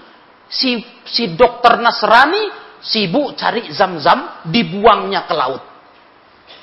si, 0.46 0.86
si 1.02 1.34
dokter 1.34 1.82
Nasrani 1.82 2.46
sibuk 2.82 3.38
cari 3.38 3.70
zam-zam, 3.70 4.44
dibuangnya 4.50 5.24
ke 5.24 5.34
laut. 5.38 5.62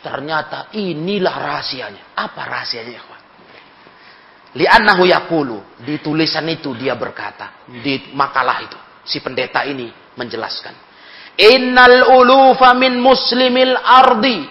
Ternyata 0.03 0.71
inilah 0.75 1.36
rahasianya. 1.36 2.15
Apa 2.15 2.41
rahasianya, 2.47 2.91
ya 2.93 3.03
Li'annahu 4.49 5.05
yakulu. 5.05 5.58
Di 5.84 6.01
tulisan 6.01 6.47
itu 6.49 6.73
dia 6.73 6.97
berkata. 6.97 7.67
Di 7.69 8.12
makalah 8.17 8.65
itu. 8.65 8.79
Si 9.05 9.21
pendeta 9.21 9.62
ini 9.65 9.89
menjelaskan. 10.17 10.73
Innal 11.39 12.10
ulufa 12.19 12.73
min 12.75 12.99
muslimil 12.99 13.77
ardi 13.77 14.43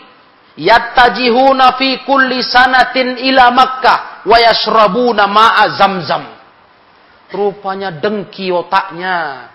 yattajihuna 0.57 1.77
fi 1.77 2.03
kulli 2.07 2.41
sanatin 2.41 3.21
ila 3.29 3.51
Makkah 3.53 3.99
wa 4.25 4.37
yashrabuna 4.39 5.27
ma'a 5.27 5.65
Zamzam. 5.77 6.25
Rupanya 7.29 7.93
dengki 7.93 8.49
otaknya. 8.55 9.51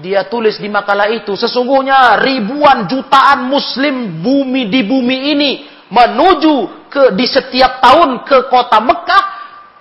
Dia 0.00 0.24
tulis 0.24 0.56
di 0.56 0.72
makalah 0.72 1.12
itu, 1.12 1.36
sesungguhnya 1.36 2.16
ribuan 2.16 2.88
jutaan 2.88 3.44
muslim 3.44 4.24
bumi 4.24 4.72
di 4.72 4.80
bumi 4.88 5.16
ini 5.36 5.50
menuju 5.92 6.88
ke 6.88 7.12
di 7.12 7.28
setiap 7.28 7.84
tahun 7.84 8.24
ke 8.24 8.48
kota 8.48 8.80
Mekah, 8.80 9.24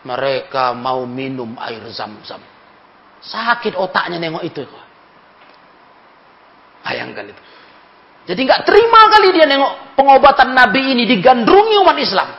mereka 0.03 0.75
mau 0.75 1.07
minum 1.07 1.55
air 1.63 1.79
Zam-Zam. 1.87 2.43
Sakit 3.23 3.77
otaknya 3.79 4.19
nengok 4.19 4.43
itu. 4.43 4.67
Bayangkan 6.81 7.31
itu. 7.31 7.41
Jadi 8.25 8.39
nggak 8.45 8.63
terima 8.67 9.01
kali 9.09 9.29
dia 9.33 9.45
nengok 9.47 9.95
pengobatan 9.97 10.51
Nabi 10.51 10.93
ini 10.93 11.03
digandrungi 11.07 11.75
umat 11.81 11.97
Islam. 11.97 12.29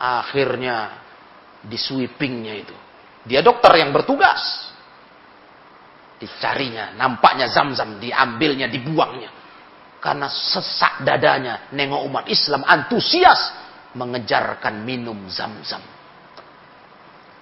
Akhirnya 0.00 0.76
di 1.60 1.76
sweepingnya 1.76 2.54
itu. 2.56 2.76
Dia 3.28 3.44
dokter 3.44 3.76
yang 3.76 3.92
bertugas. 3.92 4.69
Dicarinya, 6.20 6.92
nampaknya 7.00 7.48
zam-zam, 7.48 7.96
diambilnya, 7.96 8.68
dibuangnya. 8.68 9.32
Karena 10.04 10.28
sesak 10.28 11.00
dadanya, 11.00 11.72
nengok 11.72 12.04
umat 12.12 12.24
Islam 12.28 12.60
antusias 12.68 13.56
mengejarkan 13.96 14.84
minum 14.84 15.16
zam-zam. 15.32 15.80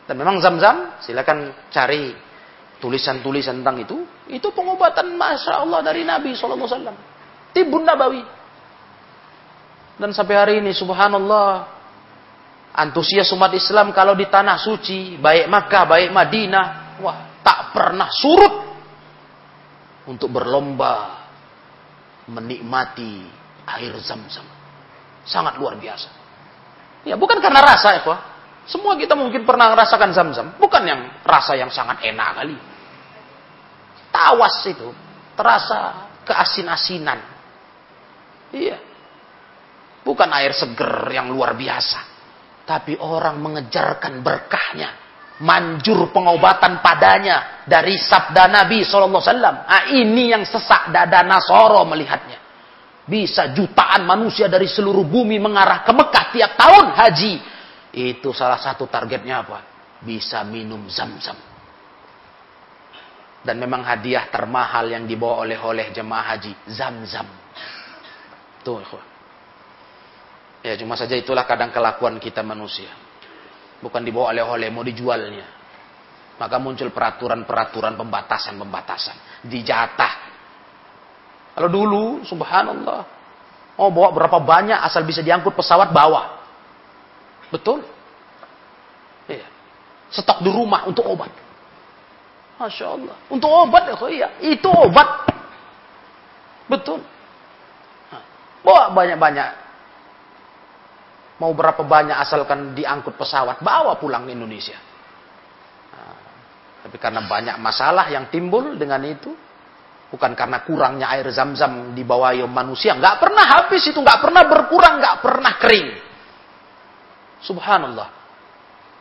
Dan 0.06 0.14
memang 0.14 0.38
zam-zam, 0.38 1.02
silakan 1.02 1.50
cari 1.74 2.14
tulisan-tulisan 2.78 3.60
tentang 3.60 3.82
itu, 3.82 3.98
itu 4.30 4.46
pengobatan 4.54 5.10
Masya 5.18 5.58
Allah 5.58 5.82
dari 5.82 6.06
Nabi 6.06 6.38
SAW. 6.38 6.94
Tibun 7.50 7.82
Nabawi. 7.82 8.22
Dan 9.98 10.14
sampai 10.14 10.34
hari 10.38 10.54
ini, 10.62 10.70
subhanallah, 10.70 11.66
antusias 12.78 13.26
umat 13.34 13.50
Islam 13.50 13.90
kalau 13.90 14.14
di 14.14 14.30
tanah 14.30 14.54
suci, 14.54 15.18
baik 15.18 15.50
Makkah, 15.50 15.84
baik 15.90 16.10
Madinah, 16.14 16.66
wah, 17.02 17.42
tak 17.42 17.74
pernah 17.74 18.06
surut 18.06 18.67
untuk 20.08 20.32
berlomba 20.32 21.20
menikmati 22.32 23.28
air 23.68 23.92
zam-zam. 24.00 24.44
Sangat 25.28 25.60
luar 25.60 25.76
biasa. 25.76 26.08
Ya, 27.04 27.14
bukan 27.20 27.36
karena 27.38 27.60
rasa 27.60 28.00
ya. 28.00 28.02
Semua 28.68 28.96
kita 28.96 29.16
mungkin 29.16 29.44
pernah 29.48 29.72
merasakan 29.72 30.12
zam-zam. 30.12 30.56
Bukan 30.56 30.82
yang 30.84 31.00
rasa 31.24 31.56
yang 31.56 31.68
sangat 31.72 32.04
enak 32.04 32.28
kali. 32.36 32.56
Tawas 34.12 34.56
itu. 34.64 34.88
Terasa 35.36 36.08
keasin-asinan. 36.24 37.20
Iya. 38.52 38.80
Bukan 40.04 40.28
air 40.32 40.56
seger 40.56 41.12
yang 41.12 41.32
luar 41.32 41.52
biasa. 41.56 42.00
Tapi 42.64 42.96
orang 43.00 43.40
mengejarkan 43.40 44.20
berkahnya. 44.20 45.07
Manjur 45.38 46.10
pengobatan 46.10 46.82
padanya. 46.82 47.62
Dari 47.68 47.94
sabda 47.94 48.48
Nabi 48.50 48.82
SAW. 48.82 49.22
Nah, 49.38 49.92
ini 49.94 50.34
yang 50.34 50.42
sesak 50.42 50.90
dada 50.90 51.22
Nasoro 51.22 51.84
melihatnya. 51.86 52.38
Bisa 53.08 53.52
jutaan 53.56 54.04
manusia 54.04 54.52
dari 54.52 54.68
seluruh 54.68 55.08
bumi 55.08 55.40
mengarah 55.40 55.80
ke 55.80 55.92
Mekah 55.96 56.26
tiap 56.28 56.52
tahun 56.60 56.92
haji 56.92 57.34
itu 57.98 58.30
salah 58.36 58.60
satu 58.60 58.84
targetnya 58.84 59.42
apa? 59.42 59.58
Bisa 60.04 60.44
minum 60.44 60.86
zam-zam. 60.92 61.34
Dan 63.42 63.56
memang 63.56 63.80
hadiah 63.86 64.28
termahal 64.28 64.92
yang 64.92 65.08
dibawa 65.08 65.46
oleh 65.46 65.56
oleh 65.56 65.86
jemaah 65.94 66.36
haji, 66.36 66.52
zam-zam. 66.68 67.26
Tuh, 68.60 68.82
Ya 70.60 70.74
cuma 70.74 70.98
saja 70.98 71.14
itulah 71.14 71.46
kadang 71.46 71.70
kelakuan 71.70 72.18
kita 72.18 72.42
manusia. 72.42 72.90
Bukan 73.78 74.02
dibawa 74.02 74.34
oleh-oleh, 74.34 74.68
mau 74.74 74.82
dijualnya. 74.82 75.46
Maka 76.38 76.56
muncul 76.62 76.90
peraturan-peraturan 76.94 77.98
pembatasan-pembatasan. 77.98 79.46
Dijatah. 79.46 80.14
Kalau 81.58 81.70
dulu, 81.70 82.22
subhanallah. 82.22 83.02
Oh 83.78 83.90
bawa 83.94 84.10
berapa 84.10 84.38
banyak 84.42 84.78
asal 84.82 85.06
bisa 85.06 85.22
diangkut 85.22 85.54
pesawat 85.54 85.94
bawa. 85.94 86.42
Betul? 87.50 87.82
Iya. 89.30 89.46
Stok 90.10 90.42
di 90.42 90.50
rumah 90.50 90.86
untuk 90.86 91.06
obat. 91.06 91.30
Masya 92.58 92.86
Allah. 92.86 93.16
Untuk 93.30 93.50
obat 93.50 93.86
ya, 93.86 93.94
iya. 94.10 94.28
Itu 94.42 94.66
obat. 94.70 95.30
Betul. 96.66 97.02
Bawa 98.66 98.90
banyak-banyak 98.90 99.67
Mau 101.38 101.54
berapa 101.54 101.86
banyak 101.86 102.18
asalkan 102.18 102.74
diangkut 102.74 103.14
pesawat, 103.14 103.62
bawa 103.62 103.94
pulang 104.02 104.26
ke 104.26 104.34
Indonesia. 104.34 104.74
Nah, 105.94 106.16
tapi 106.82 106.98
karena 106.98 107.22
banyak 107.30 107.56
masalah 107.62 108.10
yang 108.10 108.26
timbul 108.26 108.74
dengan 108.74 108.98
itu, 109.06 109.30
bukan 110.10 110.34
karena 110.34 110.66
kurangnya 110.66 111.06
air 111.14 111.30
zam-zam 111.30 111.94
di 111.94 112.02
bawah 112.02 112.34
manusia, 112.50 112.98
nggak 112.98 113.22
pernah 113.22 113.44
habis 113.54 113.86
itu, 113.86 114.02
nggak 114.02 114.18
pernah 114.18 114.42
berkurang, 114.50 114.98
nggak 114.98 115.16
pernah 115.22 115.52
kering. 115.62 115.88
Subhanallah. 117.38 118.08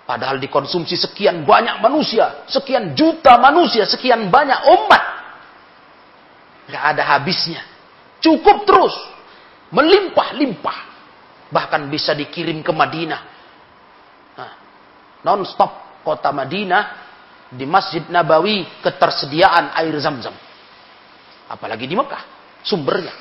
Padahal 0.05 0.37
dikonsumsi 0.37 0.93
sekian 0.93 1.41
banyak 1.41 1.81
manusia, 1.81 2.45
sekian 2.47 2.93
juta 2.93 3.35
manusia, 3.41 3.83
sekian 3.89 4.29
banyak 4.29 4.61
umat. 4.77 5.03
Nggak 6.69 6.83
ada 6.95 7.03
habisnya. 7.17 7.65
Cukup 8.21 8.63
terus. 8.63 8.95
Melimpah-limpah 9.67 10.86
bahkan 11.51 11.87
bisa 11.87 12.11
dikirim 12.11 12.59
ke 12.63 12.71
Madinah. 12.71 13.21
Nah, 14.37 14.51
non-stop 15.23 16.03
kota 16.03 16.31
Madinah 16.31 16.83
di 17.51 17.63
Masjid 17.63 18.03
Nabawi 18.07 18.83
ketersediaan 18.83 19.75
air 19.75 19.95
zam-zam. 19.99 20.35
Apalagi 21.47 21.87
di 21.87 21.95
Mekah, 21.95 22.23
sumbernya. 22.63 23.15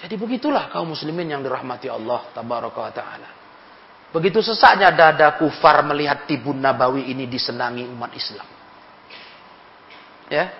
Jadi 0.00 0.14
begitulah 0.16 0.72
kaum 0.72 0.96
muslimin 0.96 1.28
yang 1.28 1.42
dirahmati 1.44 1.86
Allah 1.86 2.32
tabaraka 2.32 2.78
wa 2.80 2.92
taala. 2.92 3.30
Begitu 4.10 4.42
sesaknya 4.42 4.90
dada 4.90 5.38
kufar 5.38 5.86
melihat 5.86 6.26
tibun 6.26 6.58
nabawi 6.58 7.14
ini 7.14 7.30
disenangi 7.30 7.86
umat 7.86 8.10
Islam. 8.10 8.48
Ya. 10.26 10.50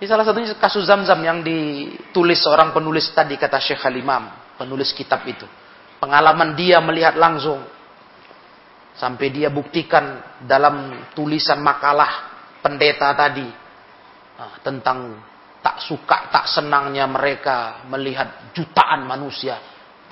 Ini 0.00 0.06
salah 0.08 0.24
satunya 0.24 0.56
kasus 0.56 0.88
zam-zam 0.88 1.20
yang 1.20 1.44
ditulis 1.44 2.40
seorang 2.40 2.72
penulis 2.72 3.12
tadi 3.12 3.36
kata 3.36 3.60
Syekh 3.60 3.84
Al-Imam 3.84 4.43
penulis 4.56 4.94
kitab 4.94 5.24
itu. 5.26 5.46
Pengalaman 5.98 6.52
dia 6.58 6.82
melihat 6.82 7.16
langsung. 7.16 7.62
Sampai 8.94 9.34
dia 9.34 9.50
buktikan 9.50 10.22
dalam 10.46 11.08
tulisan 11.18 11.58
makalah 11.58 12.30
pendeta 12.62 13.10
tadi. 13.16 13.46
Nah, 14.34 14.52
tentang 14.62 15.18
tak 15.64 15.82
suka, 15.82 16.30
tak 16.30 16.46
senangnya 16.46 17.08
mereka 17.08 17.82
melihat 17.90 18.52
jutaan 18.54 19.08
manusia 19.08 19.58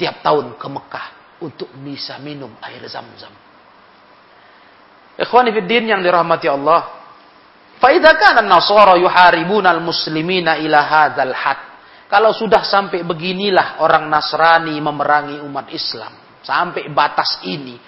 tiap 0.01 0.25
tahun 0.25 0.59
ke 0.59 0.67
Mekah 0.67 1.07
untuk 1.45 1.71
bisa 1.83 2.17
minum 2.19 2.51
air 2.63 2.83
zam-zam. 2.89 3.31
Ikhwanifiddin 5.19 5.93
yang 5.93 6.01
dirahmati 6.01 6.49
Allah. 6.49 7.05
Faidah 7.79 8.15
kana 8.15 8.41
nasara 8.47 8.95
yuharibuna 8.97 9.75
al-muslimina 9.75 10.57
ila 10.63 10.81
hadzal 10.81 11.35
had 11.35 11.72
kalau 12.13 12.37
sudah 12.37 12.61
sampai 12.61 13.01
beginilah 13.09 13.81
orang 13.81 14.05
Nasrani 14.13 14.77
memerangi 14.77 15.41
umat 15.49 15.73
Islam. 15.73 16.13
Sampai 16.45 16.93
batas 16.93 17.41
ini. 17.49 17.81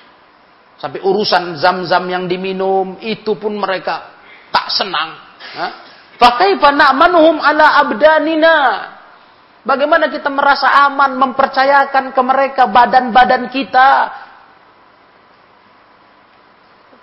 Sampai 0.80 1.04
urusan 1.04 1.60
zam-zam 1.60 2.08
yang 2.08 2.24
diminum. 2.24 2.96
Itu 3.04 3.36
pun 3.36 3.52
mereka 3.52 4.16
tak 4.48 4.72
senang. 4.72 5.20
Fakaifa 6.16 6.72
na'manuhum 6.72 7.36
ala 7.36 7.84
abdanina. 7.84 8.56
Bagaimana 9.60 10.08
kita 10.08 10.32
merasa 10.32 10.72
aman 10.88 11.20
mempercayakan 11.20 12.16
ke 12.16 12.20
mereka 12.24 12.64
badan-badan 12.64 13.52
kita. 13.52 13.88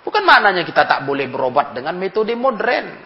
Bukan 0.02 0.26
maknanya 0.26 0.66
kita 0.66 0.90
tak 0.90 1.06
boleh 1.06 1.30
berobat 1.30 1.70
dengan 1.70 1.94
metode 2.02 2.34
modern. 2.34 2.98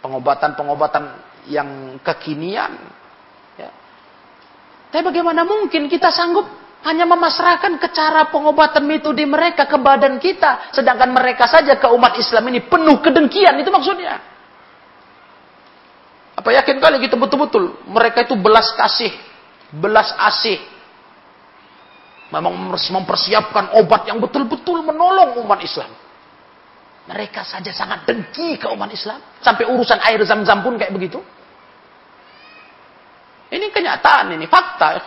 Pengobatan-pengobatan 0.00 1.04
yang 1.52 2.00
kekinian. 2.00 3.01
Tapi 4.92 5.00
bagaimana 5.08 5.48
mungkin 5.48 5.88
kita 5.88 6.12
sanggup 6.12 6.44
hanya 6.84 7.08
memasrahkan 7.08 7.80
ke 7.80 7.88
cara 7.96 8.28
pengobatan 8.28 8.84
metode 8.84 9.24
mereka 9.24 9.64
ke 9.64 9.80
badan 9.80 10.20
kita. 10.20 10.68
Sedangkan 10.76 11.08
mereka 11.16 11.48
saja 11.48 11.80
ke 11.80 11.88
umat 11.88 12.20
Islam 12.20 12.52
ini 12.52 12.60
penuh 12.60 13.00
kedengkian. 13.00 13.56
Itu 13.56 13.72
maksudnya. 13.72 14.20
Apa 16.36 16.52
yakin 16.52 16.76
kali 16.76 17.00
kita 17.00 17.16
betul-betul. 17.16 17.88
Mereka 17.88 18.28
itu 18.28 18.36
belas 18.36 18.68
kasih. 18.76 19.16
Belas 19.72 20.12
asih. 20.28 20.60
Memang 22.28 22.52
mempersiapkan 22.76 23.72
obat 23.80 24.04
yang 24.12 24.20
betul-betul 24.20 24.84
menolong 24.84 25.40
umat 25.40 25.64
Islam. 25.64 25.88
Mereka 27.08 27.48
saja 27.48 27.72
sangat 27.72 28.04
dengki 28.04 28.60
ke 28.60 28.68
umat 28.68 28.92
Islam. 28.92 29.24
Sampai 29.40 29.64
urusan 29.72 30.04
air 30.04 30.20
zam-zam 30.28 30.60
pun 30.60 30.76
kayak 30.76 30.92
begitu. 30.92 31.24
Ini 33.52 33.68
kenyataan, 33.68 34.32
ini 34.32 34.48
fakta. 34.48 34.88
Ya. 34.96 35.02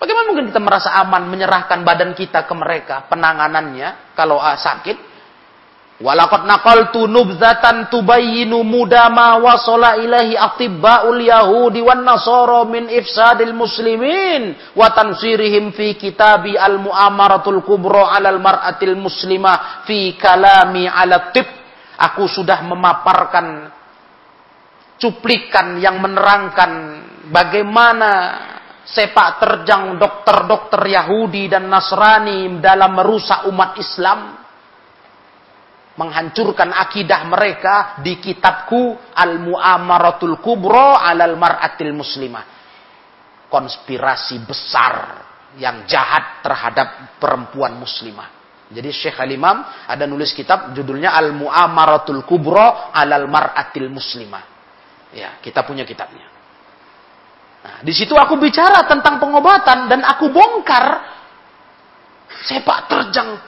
Bagaimana 0.00 0.32
mungkin 0.32 0.48
kita 0.48 0.58
merasa 0.58 0.96
aman 1.04 1.28
menyerahkan 1.28 1.84
badan 1.84 2.16
kita 2.16 2.48
ke 2.48 2.54
mereka, 2.56 3.04
penanganannya, 3.12 4.16
kalau 4.16 4.40
uh, 4.40 4.56
sakit? 4.56 5.12
Walakot 6.02 6.42
tu 6.90 7.06
nubzatan 7.06 7.86
tubayyinu 7.86 8.66
mudama 8.66 9.38
wasala 9.38 9.94
ilahi 10.02 10.34
atibba'ul 10.34 11.22
yahudi 11.22 11.78
wan 11.78 12.02
nasara 12.02 12.66
min 12.66 12.90
ifsadil 12.90 13.54
muslimin 13.54 14.74
wa 14.74 14.90
tansirihim 14.90 15.70
fi 15.70 15.94
kitabi 15.94 16.58
al 16.58 16.82
muamaratul 16.82 17.62
kubra 17.62 18.18
alal 18.18 18.42
mar'atil 18.42 18.98
muslimah 18.98 19.86
fi 19.86 20.18
kalami 20.18 20.90
ala 20.90 21.30
tib. 21.30 21.46
Aku 22.02 22.26
sudah 22.26 22.66
memaparkan 22.66 23.70
cuplikan 24.98 25.78
yang 25.78 26.02
menerangkan 26.02 27.01
bagaimana 27.30 28.10
sepak 28.82 29.38
terjang 29.38 29.94
dokter-dokter 30.00 30.82
Yahudi 30.90 31.46
dan 31.46 31.70
Nasrani 31.70 32.58
dalam 32.58 32.98
merusak 32.98 33.46
umat 33.46 33.78
Islam, 33.78 34.42
menghancurkan 35.94 36.72
akidah 36.72 37.22
mereka 37.28 37.74
di 38.00 38.18
kitabku 38.18 39.12
Al-Mu'amaratul 39.12 40.40
Kubro 40.40 40.98
alal 40.98 41.36
mar'atil 41.38 41.94
muslimah. 41.94 42.44
Konspirasi 43.52 44.40
besar 44.48 45.20
yang 45.60 45.84
jahat 45.84 46.40
terhadap 46.40 47.20
perempuan 47.20 47.76
muslimah. 47.76 48.40
Jadi 48.72 48.88
Syekh 48.88 49.20
Al-Imam 49.20 49.60
ada 49.84 50.08
nulis 50.08 50.32
kitab 50.32 50.72
judulnya 50.72 51.12
Al-Mu'amaratul 51.12 52.24
Kubro 52.24 52.88
alal 52.96 53.28
mar'atil 53.28 53.92
muslimah. 53.92 54.48
Ya, 55.12 55.36
kita 55.44 55.60
punya 55.68 55.84
kitabnya. 55.84 56.31
Nah, 57.62 57.78
di 57.86 57.94
situ 57.94 58.18
aku 58.18 58.34
bicara 58.42 58.82
tentang 58.90 59.22
pengobatan 59.22 59.86
dan 59.86 60.02
aku 60.02 60.34
bongkar 60.34 61.14
sepak 62.42 62.90
terjang 62.90 63.46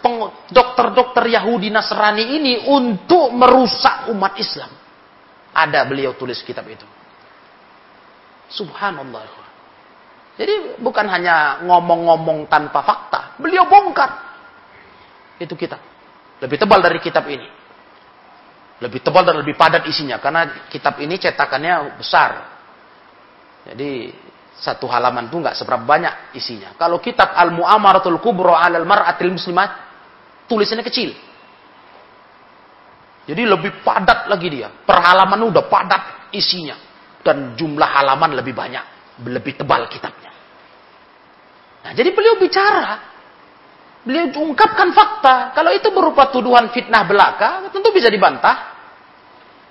dokter-dokter 0.54 1.26
Yahudi 1.34 1.68
Nasrani 1.74 2.38
ini 2.38 2.54
untuk 2.70 3.34
merusak 3.34 4.06
umat 4.14 4.38
Islam. 4.38 4.70
Ada 5.54 5.82
beliau 5.86 6.14
tulis 6.14 6.38
kitab 6.46 6.66
itu. 6.70 6.86
Subhanallah. 8.54 9.44
Jadi 10.34 10.78
bukan 10.82 11.06
hanya 11.10 11.62
ngomong-ngomong 11.62 12.50
tanpa 12.50 12.82
fakta. 12.82 13.38
Beliau 13.38 13.66
bongkar. 13.66 14.10
Itu 15.38 15.54
kitab. 15.58 15.78
Lebih 16.42 16.58
tebal 16.58 16.82
dari 16.82 16.98
kitab 16.98 17.26
ini. 17.30 17.46
Lebih 18.82 18.98
tebal 19.02 19.22
dan 19.22 19.38
lebih 19.38 19.54
padat 19.54 19.86
isinya. 19.86 20.18
Karena 20.18 20.66
kitab 20.66 20.98
ini 20.98 21.18
cetakannya 21.18 21.98
besar. 21.98 22.53
Jadi 23.64 24.12
satu 24.54 24.86
halaman 24.86 25.26
itu 25.26 25.36
nggak 25.40 25.56
seberapa 25.56 25.82
banyak 25.82 26.36
isinya. 26.36 26.76
Kalau 26.76 27.00
kitab 27.00 27.32
Al-Mu'amaratul 27.32 28.20
Kubro 28.20 28.54
alal 28.54 28.84
mar'atil 28.84 29.32
muslimat, 29.32 29.70
tulisannya 30.46 30.84
kecil. 30.84 31.10
Jadi 33.24 33.42
lebih 33.48 33.80
padat 33.80 34.28
lagi 34.28 34.48
dia. 34.52 34.68
Per 34.68 34.98
halaman 35.00 35.48
udah 35.48 35.64
padat 35.64 36.32
isinya. 36.36 36.76
Dan 37.24 37.56
jumlah 37.56 37.88
halaman 37.88 38.36
lebih 38.36 38.52
banyak. 38.52 38.84
Lebih 39.24 39.64
tebal 39.64 39.88
kitabnya. 39.88 40.28
Nah, 41.88 41.92
jadi 41.96 42.12
beliau 42.12 42.36
bicara. 42.36 43.00
Beliau 44.04 44.28
ungkapkan 44.44 44.92
fakta. 44.92 45.56
Kalau 45.56 45.72
itu 45.72 45.88
berupa 45.88 46.28
tuduhan 46.28 46.68
fitnah 46.68 47.08
belaka, 47.08 47.72
tentu 47.72 47.88
bisa 47.96 48.12
dibantah. 48.12 48.76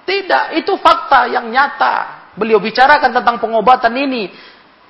Tidak, 0.01 0.57
itu 0.57 0.73
fakta 0.81 1.29
yang 1.29 1.53
nyata. 1.53 2.22
Beliau 2.33 2.57
bicarakan 2.57 3.13
tentang 3.13 3.37
pengobatan 3.37 3.93
ini. 3.93 4.29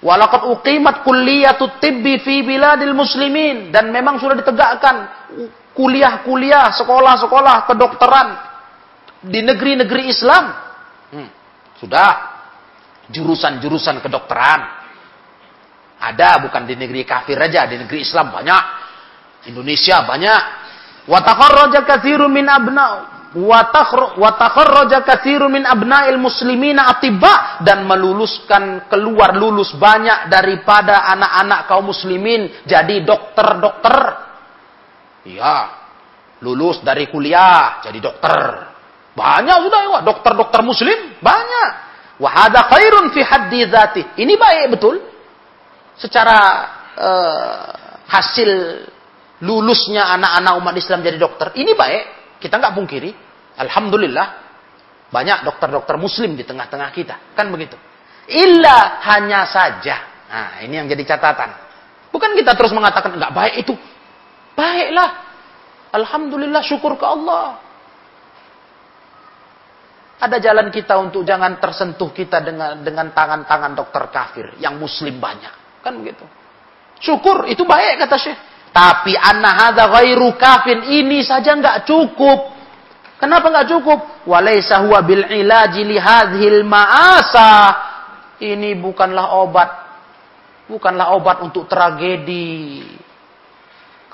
Walakat 0.03 0.47
uqimat 0.51 1.07
kulliyatut 1.07 1.79
tibbi 1.79 2.19
fi 2.19 2.43
biladil 2.43 2.95
muslimin. 2.95 3.71
Dan 3.71 3.91
memang 3.91 4.19
sudah 4.19 4.35
ditegakkan 4.35 4.95
kuliah-kuliah, 5.75 6.71
sekolah-sekolah 6.75 7.67
kedokteran 7.67 8.27
di 9.23 9.39
negeri-negeri 9.43 10.11
Islam. 10.11 10.43
Hmm, 11.11 11.29
sudah 11.79 12.09
jurusan-jurusan 13.11 13.99
kedokteran. 13.99 14.61
Ada 16.03 16.43
bukan 16.43 16.67
di 16.67 16.75
negeri 16.75 17.07
kafir 17.07 17.39
aja, 17.39 17.63
di 17.67 17.79
negeri 17.79 18.03
Islam 18.03 18.31
banyak. 18.31 18.63
Indonesia 19.51 20.03
banyak. 20.03 20.41
Wa 21.07 21.19
takharraja 21.19 21.83
katsirun 21.83 22.31
min 22.31 22.47
abna 22.47 23.12
watakharraja 23.33 25.01
min 25.49 25.65
abna'il 25.65 26.21
muslimina 26.21 26.89
atibba 26.93 27.65
dan 27.65 27.85
meluluskan 27.89 28.85
keluar 28.89 29.33
lulus 29.33 29.73
banyak 29.73 30.29
daripada 30.29 31.09
anak-anak 31.17 31.59
kaum 31.65 31.89
muslimin 31.89 32.49
jadi 32.69 33.01
dokter-dokter. 33.01 33.95
Iya. 35.25 35.81
Lulus 36.43 36.83
dari 36.83 37.07
kuliah 37.07 37.81
jadi 37.81 37.99
dokter. 38.03 38.69
Banyak 39.13 39.57
sudah 39.65 39.81
ya, 39.81 39.99
dokter-dokter 40.05 40.61
muslim 40.65 41.17
banyak. 41.21 41.69
Wa 42.21 42.29
hadza 42.29 42.61
khairun 42.69 43.09
fi 43.13 43.21
haddi. 43.25 43.65
Ini 44.19 44.33
baik 44.37 44.65
betul. 44.77 45.01
Secara 45.97 46.39
uh, 46.97 47.69
hasil 48.09 48.49
lulusnya 49.41 50.07
anak-anak 50.17 50.53
umat 50.57 50.75
Islam 50.77 50.99
jadi 51.05 51.17
dokter, 51.17 51.53
ini 51.57 51.73
baik. 51.73 52.22
Kita 52.43 52.59
nggak 52.59 52.75
pungkiri. 52.75 53.15
Alhamdulillah, 53.55 54.27
banyak 55.07 55.47
dokter-dokter 55.47 55.95
muslim 55.95 56.35
di 56.35 56.43
tengah-tengah 56.43 56.91
kita. 56.91 57.15
Kan 57.39 57.47
begitu. 57.47 57.79
Illa 58.27 58.99
hanya 59.07 59.47
saja. 59.47 60.27
Nah, 60.27 60.59
ini 60.59 60.75
yang 60.75 60.91
jadi 60.91 61.15
catatan. 61.15 61.55
Bukan 62.11 62.35
kita 62.35 62.51
terus 62.59 62.75
mengatakan 62.75 63.15
nggak 63.15 63.31
baik 63.31 63.55
itu. 63.63 63.73
Baiklah. 64.59 65.23
Alhamdulillah 65.95 66.59
syukur 66.65 66.99
ke 66.99 67.05
Allah. 67.07 67.63
Ada 70.19 70.39
jalan 70.39 70.71
kita 70.71 70.99
untuk 70.99 71.23
jangan 71.23 71.59
tersentuh 71.59 72.11
kita 72.11 72.43
dengan 72.43 72.79
dengan 72.79 73.11
tangan-tangan 73.11 73.71
dokter 73.75 74.03
kafir 74.11 74.45
yang 74.59 74.75
muslim 74.75 75.19
banyak. 75.19 75.83
Kan 75.83 75.99
begitu. 75.99 76.23
Syukur 77.03 77.47
itu 77.47 77.67
baik 77.67 78.03
kata 78.03 78.15
Syekh. 78.19 78.39
Tapi 78.73 79.13
anna 79.13 79.53
hadza 79.53 79.85
ghairu 79.85 80.33
kafin 80.33 80.81
ini 80.89 81.21
saja 81.21 81.53
nggak 81.53 81.85
cukup. 81.85 82.51
Kenapa 83.21 83.53
nggak 83.53 83.69
cukup? 83.69 83.99
Walaysa 84.25 84.81
huwa 84.81 84.99
bil 85.05 85.23
ilaji 85.29 85.81
li 85.85 85.97
ma'asa. 86.65 87.53
Ini 88.41 88.75
bukanlah 88.81 89.39
obat. 89.39 89.69
Bukanlah 90.67 91.13
obat 91.13 91.45
untuk 91.45 91.69
tragedi 91.69 92.81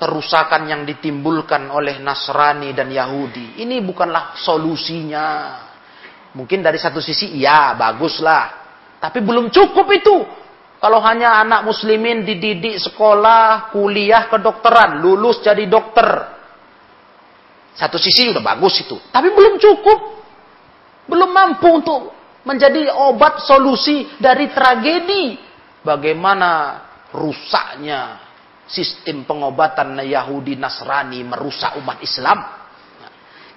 kerusakan 0.00 0.64
yang 0.64 0.82
ditimbulkan 0.88 1.68
oleh 1.68 2.00
Nasrani 2.00 2.72
dan 2.72 2.88
Yahudi. 2.88 3.60
Ini 3.60 3.84
bukanlah 3.84 4.32
solusinya. 4.40 5.28
Mungkin 6.32 6.64
dari 6.64 6.80
satu 6.80 7.04
sisi 7.04 7.36
iya, 7.36 7.76
baguslah. 7.76 8.44
Tapi 8.96 9.20
belum 9.20 9.52
cukup 9.52 9.84
itu. 9.92 10.16
Kalau 10.80 10.96
hanya 11.04 11.44
anak 11.44 11.68
muslimin 11.68 12.24
dididik 12.24 12.80
sekolah, 12.80 13.68
kuliah 13.68 14.32
kedokteran, 14.32 15.04
lulus 15.04 15.44
jadi 15.44 15.68
dokter. 15.68 16.08
Satu 17.76 18.00
sisi 18.00 18.32
udah 18.32 18.40
bagus 18.40 18.80
itu. 18.80 18.96
Tapi 19.12 19.28
belum 19.28 19.60
cukup. 19.60 20.00
Belum 21.04 21.30
mampu 21.30 21.68
untuk 21.68 22.00
menjadi 22.48 22.96
obat 22.96 23.44
solusi 23.44 24.08
dari 24.16 24.48
tragedi. 24.48 25.36
Bagaimana 25.84 26.80
rusaknya 27.12 28.20
sistem 28.64 29.28
pengobatan 29.28 30.00
Yahudi 30.00 30.56
Nasrani 30.56 31.20
merusak 31.24 31.76
umat 31.76 32.00
Islam. 32.00 32.59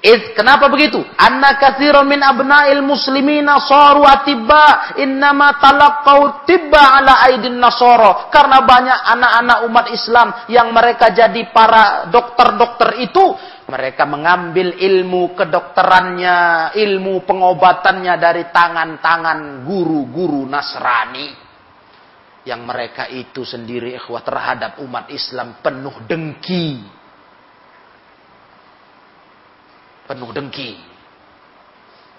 Id, 0.04 0.36
kenapa 0.36 0.68
begitu? 0.68 1.00
Anna 1.16 1.56
katsiran 1.56 2.04
min 2.04 2.20
abna'il 2.20 2.84
muslimina 2.84 3.56
saru 3.64 4.04
atibba 4.04 5.00
innama 5.00 5.56
talaqqau 5.64 6.44
tibba 6.44 7.00
ala 7.00 7.24
aidin 7.32 7.56
nasara. 7.56 8.28
Karena 8.28 8.68
banyak 8.68 9.00
anak-anak 9.00 9.58
umat 9.64 9.88
Islam 9.96 10.28
yang 10.52 10.76
mereka 10.76 11.08
jadi 11.16 11.48
para 11.56 12.12
dokter-dokter 12.12 13.00
itu, 13.00 13.32
mereka 13.72 14.04
mengambil 14.04 14.76
ilmu 14.76 15.40
kedokterannya, 15.40 16.38
ilmu 16.76 17.24
pengobatannya 17.24 18.14
dari 18.20 18.52
tangan-tangan 18.52 19.64
guru-guru 19.64 20.44
Nasrani. 20.44 21.32
Yang 22.44 22.62
mereka 22.68 23.08
itu 23.08 23.48
sendiri 23.48 23.96
ikhwah 23.96 24.20
terhadap 24.20 24.84
umat 24.84 25.08
Islam 25.16 25.64
penuh 25.64 25.96
dengki 26.04 27.00
penuh 30.08 30.30
dengki. 30.32 30.80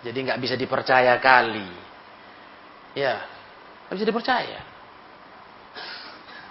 Jadi 0.04 0.18
nggak 0.20 0.40
bisa 0.40 0.54
dipercaya 0.54 1.16
kali. 1.20 1.68
Ya, 2.92 3.24
nggak 3.88 3.94
bisa 3.96 4.06
dipercaya. 4.06 4.60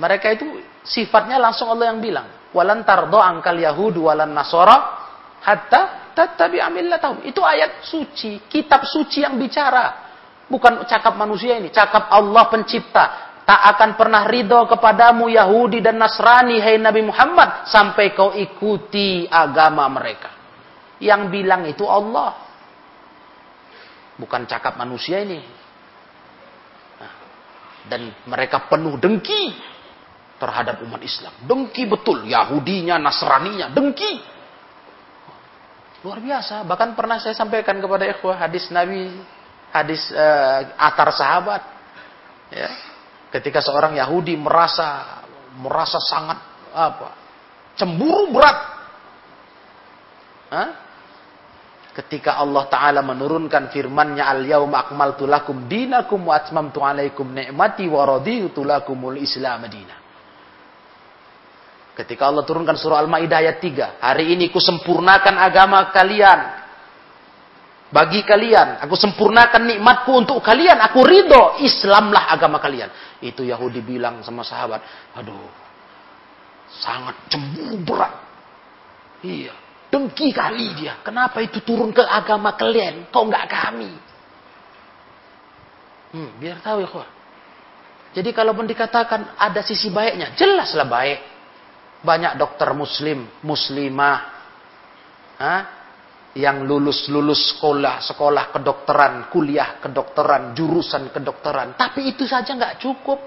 Mereka 0.02 0.28
itu 0.34 0.46
sifatnya 0.82 1.38
langsung 1.38 1.70
Allah 1.70 1.94
yang 1.94 2.02
bilang, 2.02 2.50
walan 2.50 2.82
tardo 2.82 3.22
angkal 3.22 3.54
Yahudi 3.54 4.02
walan 4.02 4.34
Nasoro 4.34 4.74
hatta 5.46 6.12
tatabi 6.18 6.58
amillatahum. 6.58 7.22
Itu 7.24 7.46
ayat 7.46 7.86
suci, 7.86 8.50
kitab 8.50 8.90
suci 8.90 9.22
yang 9.22 9.38
bicara. 9.38 10.02
Bukan 10.50 10.86
cakap 10.90 11.14
manusia 11.14 11.62
ini, 11.62 11.70
cakap 11.70 12.10
Allah 12.10 12.50
pencipta. 12.50 13.06
Tak 13.44 13.62
akan 13.76 13.90
pernah 14.00 14.24
ridho 14.24 14.66
kepadamu 14.72 15.28
Yahudi 15.28 15.84
dan 15.84 16.00
Nasrani, 16.00 16.64
hai 16.64 16.80
Nabi 16.80 17.04
Muhammad, 17.04 17.68
sampai 17.68 18.16
kau 18.16 18.32
ikuti 18.32 19.28
agama 19.28 19.84
mereka. 19.92 20.43
Yang 21.04 21.22
bilang 21.28 21.68
itu 21.68 21.84
Allah. 21.84 22.40
Bukan 24.16 24.48
cakap 24.48 24.80
manusia 24.80 25.20
ini. 25.20 25.44
Nah, 27.02 27.14
dan 27.92 28.02
mereka 28.30 28.72
penuh 28.72 28.96
dengki 28.96 29.52
terhadap 30.40 30.80
umat 30.84 31.02
Islam. 31.04 31.34
Dengki 31.44 31.84
betul. 31.90 32.24
Yahudinya, 32.24 32.96
Nasraninya, 33.00 33.68
dengki. 33.74 34.24
Luar 36.04 36.20
biasa. 36.20 36.68
Bahkan 36.68 36.96
pernah 37.00 37.20
saya 37.20 37.36
sampaikan 37.36 37.80
kepada 37.80 38.04
ikhwah 38.08 38.36
hadis 38.36 38.68
Nabi, 38.72 39.08
hadis 39.72 40.12
uh, 40.12 40.72
atar 40.76 41.10
sahabat. 41.16 41.62
Ya. 42.52 42.70
Ketika 43.34 43.64
seorang 43.64 43.98
Yahudi 43.98 44.38
merasa 44.38 45.20
merasa 45.58 45.98
sangat 46.04 46.38
apa? 46.76 47.24
cemburu 47.74 48.30
berat. 48.30 48.58
Hah? 50.54 50.70
Ketika 51.94 52.42
Allah 52.42 52.66
Ta'ala 52.68 53.06
menurunkan 53.06 53.70
firmannya 53.70 54.26
al-yawma 54.26 54.90
akmaltu 54.90 55.30
lakum 55.30 55.70
dinakum 55.70 56.26
wa 56.26 56.42
atmamtu 56.42 56.82
alaikum 56.82 57.30
ni'mati 57.30 57.86
wa 57.86 58.02
raditu 58.18 58.66
lakumul 58.66 59.16
islam 59.22 59.70
dina. 59.70 60.02
Ketika 61.94 62.26
Allah 62.26 62.42
turunkan 62.42 62.74
surah 62.74 63.06
Al-Maidah 63.06 63.38
ayat 63.38 63.62
3, 63.62 64.02
hari 64.02 64.34
ini 64.34 64.50
ku 64.50 64.58
sempurnakan 64.58 65.38
agama 65.38 65.94
kalian. 65.94 66.66
Bagi 67.94 68.26
kalian, 68.26 68.82
aku 68.82 68.98
sempurnakan 68.98 69.70
nikmatku 69.70 70.10
untuk 70.18 70.42
kalian, 70.42 70.82
aku 70.82 71.06
ridho, 71.06 71.62
Islamlah 71.62 72.34
agama 72.34 72.58
kalian. 72.58 72.90
Itu 73.22 73.46
Yahudi 73.46 73.86
bilang 73.86 74.26
sama 74.26 74.42
sahabat, 74.42 74.82
aduh, 75.14 75.46
sangat 76.82 77.14
cemburu 77.30 77.78
berat. 77.86 78.18
Iya, 79.22 79.54
Dengki 79.94 80.34
kali 80.34 80.74
dia. 80.74 80.98
Kenapa 81.06 81.38
itu 81.46 81.62
turun 81.62 81.94
ke 81.94 82.02
agama 82.02 82.58
kalian? 82.58 83.14
Kok 83.14 83.24
nggak 83.30 83.46
kami? 83.46 83.92
Hmm, 86.18 86.30
biar 86.42 86.58
tahu 86.66 86.82
ya 86.82 86.90
kok. 86.90 87.10
Jadi 88.18 88.30
kalau 88.34 88.58
pun 88.58 88.66
dikatakan 88.66 89.38
ada 89.38 89.62
sisi 89.62 89.94
baiknya, 89.94 90.34
jelaslah 90.34 90.90
baik. 90.90 91.20
Banyak 92.02 92.42
dokter 92.42 92.74
muslim, 92.74 93.30
muslimah, 93.46 94.18
ha? 95.38 95.56
yang 96.34 96.66
lulus-lulus 96.66 97.54
sekolah, 97.54 98.02
sekolah 98.02 98.50
kedokteran, 98.50 99.30
kuliah 99.30 99.78
kedokteran, 99.78 100.58
jurusan 100.58 101.14
kedokteran. 101.14 101.78
Tapi 101.78 102.10
itu 102.10 102.26
saja 102.26 102.58
nggak 102.58 102.82
cukup. 102.82 103.22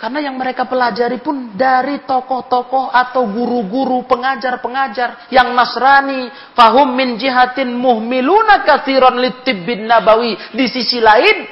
Karena 0.00 0.24
yang 0.24 0.40
mereka 0.40 0.64
pelajari 0.64 1.20
pun 1.20 1.52
dari 1.52 2.00
tokoh-tokoh 2.08 2.88
atau 2.88 3.28
guru-guru, 3.28 4.08
pengajar-pengajar 4.08 5.28
yang 5.28 5.52
Nasrani, 5.52 6.32
fahum 6.56 6.96
min 6.96 7.20
jihatin 7.20 7.68
muhmiluna 7.76 8.64
kathiran 8.64 9.20
litibbin 9.20 9.84
nabawi. 9.84 10.56
Di 10.56 10.64
sisi 10.72 11.04
lain, 11.04 11.44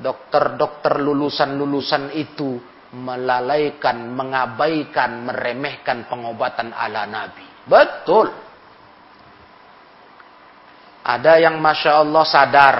dokter-dokter 0.00 1.04
lulusan-lulusan 1.04 2.16
itu 2.16 2.56
melalaikan, 2.96 4.08
mengabaikan, 4.08 5.28
meremehkan 5.28 6.08
pengobatan 6.08 6.72
ala 6.72 7.04
Nabi. 7.04 7.44
Betul. 7.68 8.32
Ada 11.04 11.44
yang 11.44 11.60
Masya 11.60 11.92
Allah 11.92 12.24
sadar. 12.24 12.78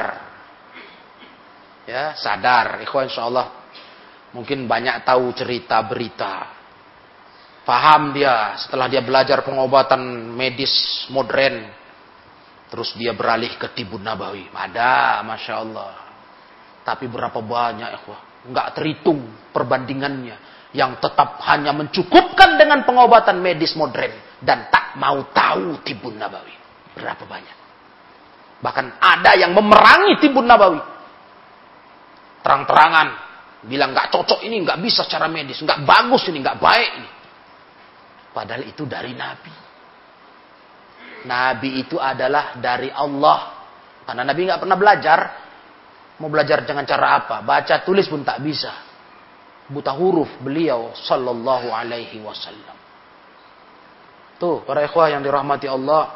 Ya, 1.84 2.16
sadar. 2.16 2.80
Ikhwan 2.80 3.12
insya 3.12 3.28
Allah 3.28 3.65
Mungkin 4.36 4.68
banyak 4.68 5.08
tahu 5.08 5.32
cerita 5.32 5.80
berita. 5.88 6.52
Paham 7.64 8.12
dia 8.12 8.52
setelah 8.60 8.84
dia 8.84 9.00
belajar 9.00 9.40
pengobatan 9.40 10.04
medis 10.36 11.08
modern. 11.08 11.72
Terus 12.68 12.92
dia 13.00 13.16
beralih 13.16 13.56
ke 13.56 13.72
tibun 13.72 14.04
nabawi. 14.04 14.52
Ada, 14.52 15.24
Masya 15.24 15.54
Allah. 15.56 15.92
Tapi 16.84 17.08
berapa 17.08 17.40
banyak, 17.40 17.88
ikhwah. 17.96 18.20
Enggak 18.44 18.76
terhitung 18.76 19.24
perbandingannya. 19.56 20.36
Yang 20.76 21.00
tetap 21.00 21.40
hanya 21.48 21.72
mencukupkan 21.72 22.60
dengan 22.60 22.84
pengobatan 22.84 23.40
medis 23.40 23.72
modern. 23.72 24.12
Dan 24.38 24.68
tak 24.68 25.00
mau 25.00 25.24
tahu 25.32 25.80
tibun 25.80 26.20
nabawi. 26.20 26.52
Berapa 26.92 27.24
banyak. 27.24 27.56
Bahkan 28.60 28.86
ada 29.00 29.32
yang 29.34 29.56
memerangi 29.56 30.20
tibun 30.20 30.44
nabawi. 30.44 30.78
Terang-terangan. 32.44 33.25
Bilang 33.66 33.90
nggak 33.90 34.14
cocok 34.14 34.46
ini, 34.46 34.62
nggak 34.62 34.78
bisa 34.78 35.02
secara 35.02 35.26
medis. 35.26 35.58
nggak 35.58 35.82
bagus 35.82 36.30
ini, 36.30 36.38
nggak 36.38 36.58
baik 36.62 36.90
ini. 37.02 37.10
Padahal 38.30 38.62
itu 38.68 38.86
dari 38.86 39.12
Nabi. 39.16 39.54
Nabi 41.26 41.70
itu 41.82 41.98
adalah 41.98 42.54
dari 42.62 42.92
Allah. 42.94 43.66
Karena 44.06 44.22
Nabi 44.22 44.40
nggak 44.46 44.60
pernah 44.62 44.78
belajar. 44.78 45.18
Mau 46.22 46.30
belajar 46.32 46.64
dengan 46.64 46.86
cara 46.86 47.20
apa? 47.20 47.42
Baca 47.42 47.82
tulis 47.82 48.06
pun 48.06 48.22
tak 48.22 48.40
bisa. 48.40 48.72
Buta 49.66 49.90
huruf 49.92 50.30
beliau 50.38 50.94
sallallahu 50.94 51.74
alaihi 51.74 52.22
wasallam. 52.22 52.76
Tuh, 54.36 54.62
para 54.62 54.84
ikhwah 54.84 55.10
yang 55.10 55.24
dirahmati 55.24 55.66
Allah. 55.66 56.12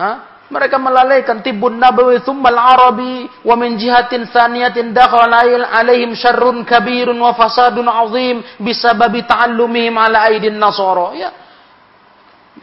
Hah? 0.00 0.16
Mereka 0.50 0.82
melalaikan 0.82 1.46
tibun 1.46 1.78
nabawi 1.78 2.26
thummal 2.26 2.58
arabi 2.58 3.30
wa 3.46 3.54
min 3.54 3.78
jihatin 3.78 4.26
saniyatin 4.26 4.90
dakhala 4.90 5.46
alaihim 5.46 6.18
syarrun 6.18 6.66
kabirun 6.66 7.14
wa 7.14 7.30
fasadun 7.38 7.86
azim 7.86 8.42
bisababi 8.58 9.22
ta'allumihim 9.30 9.94
ala 9.94 10.26
aidin 10.26 10.58
nasara. 10.58 11.14
Ya, 11.14 11.30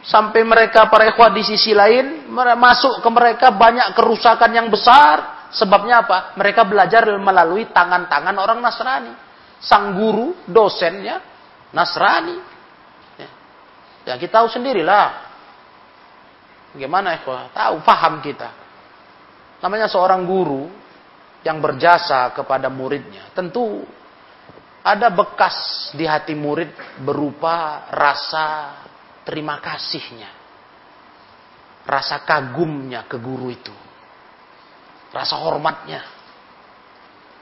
sampai 0.03 0.43
mereka 0.43 0.91
para 0.91 1.07
ikhwah 1.07 1.31
di 1.31 1.47
sisi 1.47 1.71
lain 1.71 2.27
masuk 2.59 2.99
ke 2.99 3.09
mereka 3.11 3.55
banyak 3.55 3.95
kerusakan 3.95 4.51
yang 4.51 4.67
besar. 4.67 5.47
Sebabnya 5.47 6.03
apa? 6.03 6.35
Mereka 6.35 6.67
belajar 6.67 7.07
melalui 7.23 7.71
tangan-tangan 7.71 8.35
orang 8.35 8.59
Nasrani. 8.59 9.15
Sang 9.63 9.95
guru 9.95 10.35
dosennya 10.43 11.23
Nasrani. 11.71 12.35
Ya, 13.15 13.29
ya 14.11 14.13
kita 14.19 14.43
tahu 14.43 14.51
sendirilah 14.51 15.26
gimana 16.77 17.17
ikhwah 17.17 17.51
tahu 17.51 17.81
paham 17.81 18.21
kita 18.21 18.49
namanya 19.59 19.89
seorang 19.89 20.23
guru 20.23 20.69
yang 21.41 21.57
berjasa 21.57 22.29
kepada 22.31 22.69
muridnya 22.69 23.33
tentu 23.33 23.83
ada 24.87 25.11
bekas 25.11 25.91
di 25.99 26.07
hati 26.07 26.31
murid 26.31 26.71
berupa 27.03 27.91
rasa 27.91 28.71
terima 29.27 29.59
kasihnya. 29.59 30.31
Rasa 31.83 32.23
kagumnya 32.23 33.03
ke 33.03 33.19
guru 33.19 33.51
itu. 33.51 33.75
Rasa 35.11 35.35
hormatnya. 35.43 36.07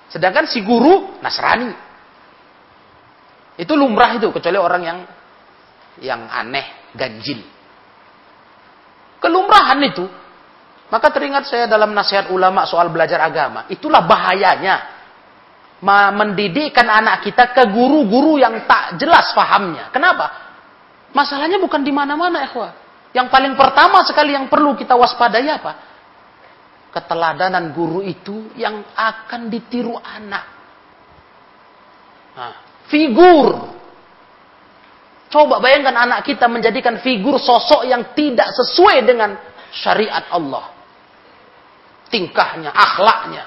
Sedangkan 0.10 0.50
si 0.50 0.66
guru 0.66 1.22
Nasrani. 1.22 1.70
Itu 3.62 3.78
lumrah 3.78 4.18
itu 4.18 4.34
kecuali 4.34 4.58
orang 4.58 4.82
yang 4.82 5.00
yang 6.02 6.26
aneh, 6.26 6.92
ganjil. 6.98 7.46
Kelumrahan 9.26 9.82
itu. 9.82 10.06
Maka 10.94 11.10
teringat 11.10 11.50
saya 11.50 11.66
dalam 11.66 11.98
nasihat 11.98 12.30
ulama 12.30 12.70
soal 12.70 12.94
belajar 12.94 13.18
agama. 13.18 13.66
Itulah 13.74 14.06
bahayanya 14.06 14.94
mendidikkan 16.14 16.86
anak 16.86 17.26
kita 17.26 17.50
ke 17.58 17.66
guru-guru 17.74 18.38
yang 18.38 18.70
tak 18.70 19.02
jelas 19.02 19.34
pahamnya. 19.34 19.90
Kenapa? 19.90 20.30
Masalahnya 21.10 21.58
bukan 21.58 21.82
di 21.82 21.90
mana-mana, 21.90 22.46
ikhwah. 22.46 22.78
Yang 23.18 23.28
paling 23.34 23.54
pertama 23.58 24.06
sekali 24.06 24.38
yang 24.38 24.46
perlu 24.46 24.78
kita 24.78 24.94
waspadai 24.94 25.48
apa? 25.50 25.74
Keteladanan 26.94 27.74
guru 27.74 28.06
itu 28.06 28.54
yang 28.54 28.86
akan 28.94 29.50
ditiru 29.50 29.98
anak. 29.98 30.46
Nah, 32.36 32.56
figur. 32.92 33.74
Coba 35.36 35.60
bayangkan 35.60 35.92
anak 35.92 36.24
kita 36.24 36.48
menjadikan 36.48 37.04
figur 37.04 37.36
sosok 37.36 37.84
yang 37.84 38.16
tidak 38.16 38.56
sesuai 38.56 39.04
dengan 39.04 39.36
syariat 39.76 40.32
Allah. 40.32 40.72
Tingkahnya, 42.08 42.72
akhlaknya, 42.72 43.44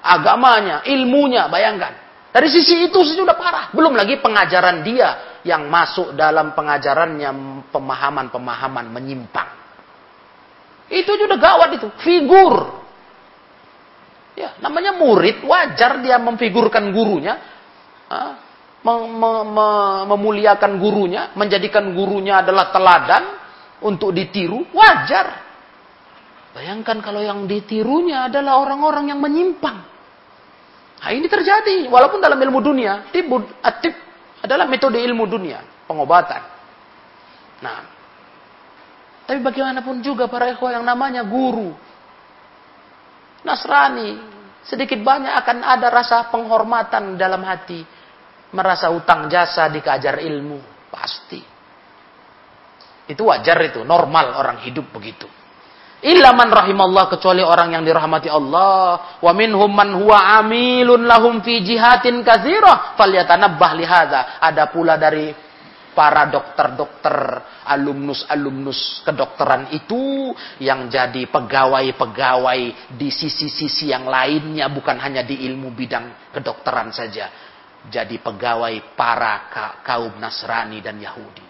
agamanya, 0.00 0.80
ilmunya, 0.88 1.44
bayangkan. 1.52 1.92
Dari 2.32 2.48
sisi 2.48 2.88
itu 2.88 3.04
sudah 3.04 3.36
parah. 3.36 3.68
Belum 3.76 3.92
lagi 3.92 4.16
pengajaran 4.16 4.80
dia 4.80 5.40
yang 5.44 5.68
masuk 5.68 6.16
dalam 6.16 6.56
pengajarannya 6.56 7.28
pemahaman-pemahaman 7.68 8.88
menyimpang. 8.88 9.50
Itu 10.88 11.20
sudah 11.20 11.36
gawat 11.36 11.76
itu. 11.76 11.88
Figur. 12.00 12.80
Ya, 14.40 14.56
namanya 14.64 14.96
murid, 14.96 15.44
wajar 15.44 16.00
dia 16.00 16.16
memfigurkan 16.16 16.96
gurunya. 16.96 17.36
Mem 18.86 19.02
mem 19.18 19.58
memuliakan 20.06 20.78
gurunya, 20.78 21.34
menjadikan 21.34 21.90
gurunya 21.90 22.38
adalah 22.38 22.70
teladan 22.70 23.24
untuk 23.82 24.14
ditiru, 24.14 24.62
wajar. 24.70 25.42
Bayangkan 26.54 27.02
kalau 27.02 27.18
yang 27.18 27.50
ditirunya 27.50 28.30
adalah 28.30 28.62
orang-orang 28.62 29.10
yang 29.10 29.18
menyimpang. 29.18 29.76
Nah, 31.02 31.10
ini 31.12 31.26
terjadi 31.26 31.90
walaupun 31.90 32.22
dalam 32.22 32.38
ilmu 32.38 32.62
dunia, 32.62 33.10
tibud 33.10 33.44
atib 33.60 33.92
adalah 34.40 34.64
metode 34.64 35.02
ilmu 35.02 35.26
dunia, 35.26 35.60
pengobatan. 35.84 36.42
Nah, 37.60 37.78
tapi 39.26 39.42
bagaimanapun 39.42 40.00
juga 40.00 40.30
para 40.30 40.48
ikhwah 40.54 40.78
yang 40.78 40.86
namanya 40.86 41.26
guru, 41.26 41.74
Nasrani, 43.42 44.18
sedikit 44.66 44.98
banyak 45.02 45.30
akan 45.30 45.62
ada 45.62 45.86
rasa 45.90 46.26
penghormatan 46.30 47.14
dalam 47.14 47.42
hati, 47.46 47.82
merasa 48.54 48.92
utang 48.92 49.26
jasa 49.26 49.66
dikajar 49.72 50.22
ilmu, 50.22 50.90
pasti. 50.92 51.40
Itu 53.06 53.30
wajar 53.30 53.58
itu, 53.62 53.86
normal 53.86 54.34
orang 54.38 54.58
hidup 54.66 54.90
begitu. 54.90 55.26
Illa 56.04 56.36
man 56.36 56.52
rahimallah 56.52 57.08
kecuali 57.08 57.40
orang 57.40 57.72
yang 57.72 57.82
dirahmati 57.82 58.28
Allah. 58.28 59.16
Wa 59.16 59.32
minhum 59.32 59.70
man 59.72 59.96
huwa 59.96 60.38
amilun 60.44 61.08
lahum 61.08 61.40
fi 61.40 61.64
jihatin 61.64 62.20
katsirah 62.20 62.94
falyatanabbah 63.00 63.70
lihadza. 63.72 64.20
Ada 64.38 64.68
pula 64.68 65.00
dari 65.00 65.32
para 65.96 66.28
dokter-dokter, 66.28 67.16
alumnus-alumnus 67.64 69.00
kedokteran 69.00 69.72
itu 69.72 70.28
yang 70.60 70.92
jadi 70.92 71.24
pegawai-pegawai 71.32 72.92
di 72.92 73.08
sisi-sisi 73.08 73.88
yang 73.88 74.04
lainnya 74.04 74.68
bukan 74.68 75.00
hanya 75.00 75.24
di 75.24 75.48
ilmu 75.48 75.72
bidang 75.72 76.36
kedokteran 76.36 76.92
saja. 76.92 77.45
Jadi 77.86 78.18
pegawai 78.18 78.98
para 78.98 79.46
kaum 79.86 80.18
Nasrani 80.18 80.82
dan 80.82 80.98
Yahudi. 80.98 81.46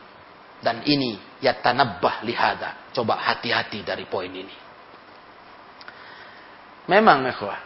Dan 0.60 0.84
ini 0.84 1.16
yatanabbah 1.40 2.24
lihada. 2.24 2.90
Coba 2.92 3.16
hati-hati 3.20 3.84
dari 3.84 4.04
poin 4.08 4.28
ini. 4.28 4.56
Memang 6.86 7.26
ikhwah, 7.26 7.60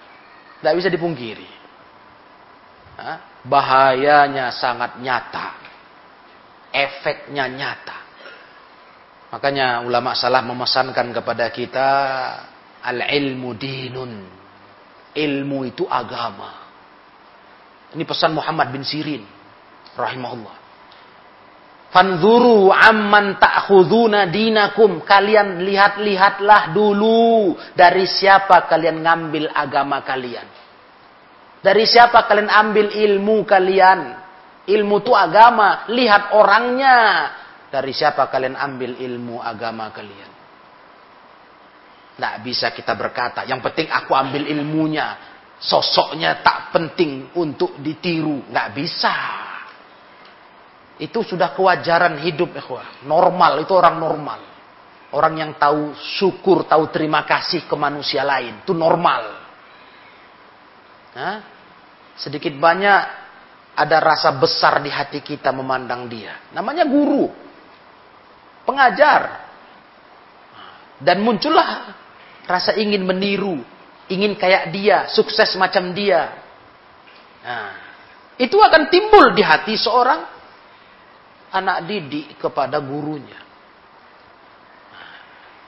tidak 0.60 0.74
bisa 0.80 0.88
dipungkiri. 0.88 1.48
Bahayanya 3.44 4.52
sangat 4.52 5.00
nyata. 5.00 5.56
Efeknya 6.70 7.48
nyata. 7.48 7.98
Makanya 9.30 9.86
ulama 9.86 10.12
salah 10.18 10.42
memesankan 10.42 11.14
kepada 11.14 11.48
kita 11.54 11.88
al-ilmu 12.82 13.50
dinun. 13.56 14.12
Ilmu 15.10 15.58
itu 15.66 15.88
agama. 15.88 16.59
Ini 17.90 18.04
pesan 18.06 18.34
Muhammad 18.34 18.70
bin 18.70 18.86
Sirin 18.86 19.26
rahimahullah. 19.98 20.56
Fanzuru 21.90 22.70
amman 22.70 23.42
ta'khuduna 23.42 24.30
dinakum. 24.30 25.02
Kalian 25.02 25.66
lihat-lihatlah 25.66 26.70
dulu 26.70 27.58
dari 27.74 28.06
siapa 28.06 28.70
kalian 28.70 29.02
ngambil 29.02 29.50
agama 29.50 29.98
kalian. 30.06 30.46
Dari 31.60 31.84
siapa 31.84 32.30
kalian 32.30 32.46
ambil 32.46 32.94
ilmu 32.94 33.42
kalian. 33.42 34.00
Ilmu 34.70 34.96
itu 35.02 35.12
agama, 35.12 35.90
lihat 35.90 36.30
orangnya. 36.30 36.98
Dari 37.74 37.90
siapa 37.90 38.30
kalian 38.30 38.54
ambil 38.54 38.94
ilmu 39.02 39.42
agama 39.42 39.90
kalian. 39.90 40.30
Tidak 42.14 42.34
bisa 42.44 42.70
kita 42.70 42.94
berkata, 42.94 43.48
yang 43.50 43.58
penting 43.64 43.90
aku 43.90 44.14
ambil 44.14 44.46
ilmunya. 44.46 45.29
Sosoknya 45.60 46.40
tak 46.40 46.72
penting 46.72 47.36
untuk 47.36 47.76
ditiru. 47.84 48.48
Nggak 48.48 48.68
bisa. 48.72 49.14
Itu 50.96 51.20
sudah 51.20 51.52
kewajaran 51.52 52.16
hidup. 52.24 52.56
Normal, 53.04 53.60
itu 53.60 53.72
orang 53.76 53.96
normal. 54.00 54.40
Orang 55.10 55.36
yang 55.36 55.52
tahu 55.60 55.92
syukur, 56.16 56.64
tahu 56.64 56.88
terima 56.88 57.28
kasih 57.28 57.68
ke 57.68 57.76
manusia 57.76 58.24
lain. 58.24 58.64
Itu 58.64 58.72
normal. 58.72 59.22
Nah, 61.10 61.36
sedikit 62.14 62.54
banyak 62.54 63.00
ada 63.74 63.96
rasa 63.98 64.30
besar 64.36 64.78
di 64.84 64.92
hati 64.92 65.24
kita 65.24 65.50
memandang 65.50 66.06
dia. 66.06 66.52
Namanya 66.54 66.86
guru, 66.86 67.26
pengajar. 68.68 69.50
Dan 71.00 71.24
muncullah 71.24 71.96
rasa 72.44 72.76
ingin 72.76 73.02
meniru, 73.08 73.64
ingin 74.10 74.34
kayak 74.34 74.74
dia, 74.74 75.06
sukses 75.14 75.54
macam 75.54 75.94
dia. 75.94 76.34
Nah, 77.40 77.72
itu 78.36 78.58
akan 78.58 78.90
timbul 78.90 79.32
di 79.32 79.40
hati 79.40 79.78
seorang 79.78 80.26
anak 81.54 81.86
didik 81.86 82.36
kepada 82.36 82.82
gurunya. 82.82 83.38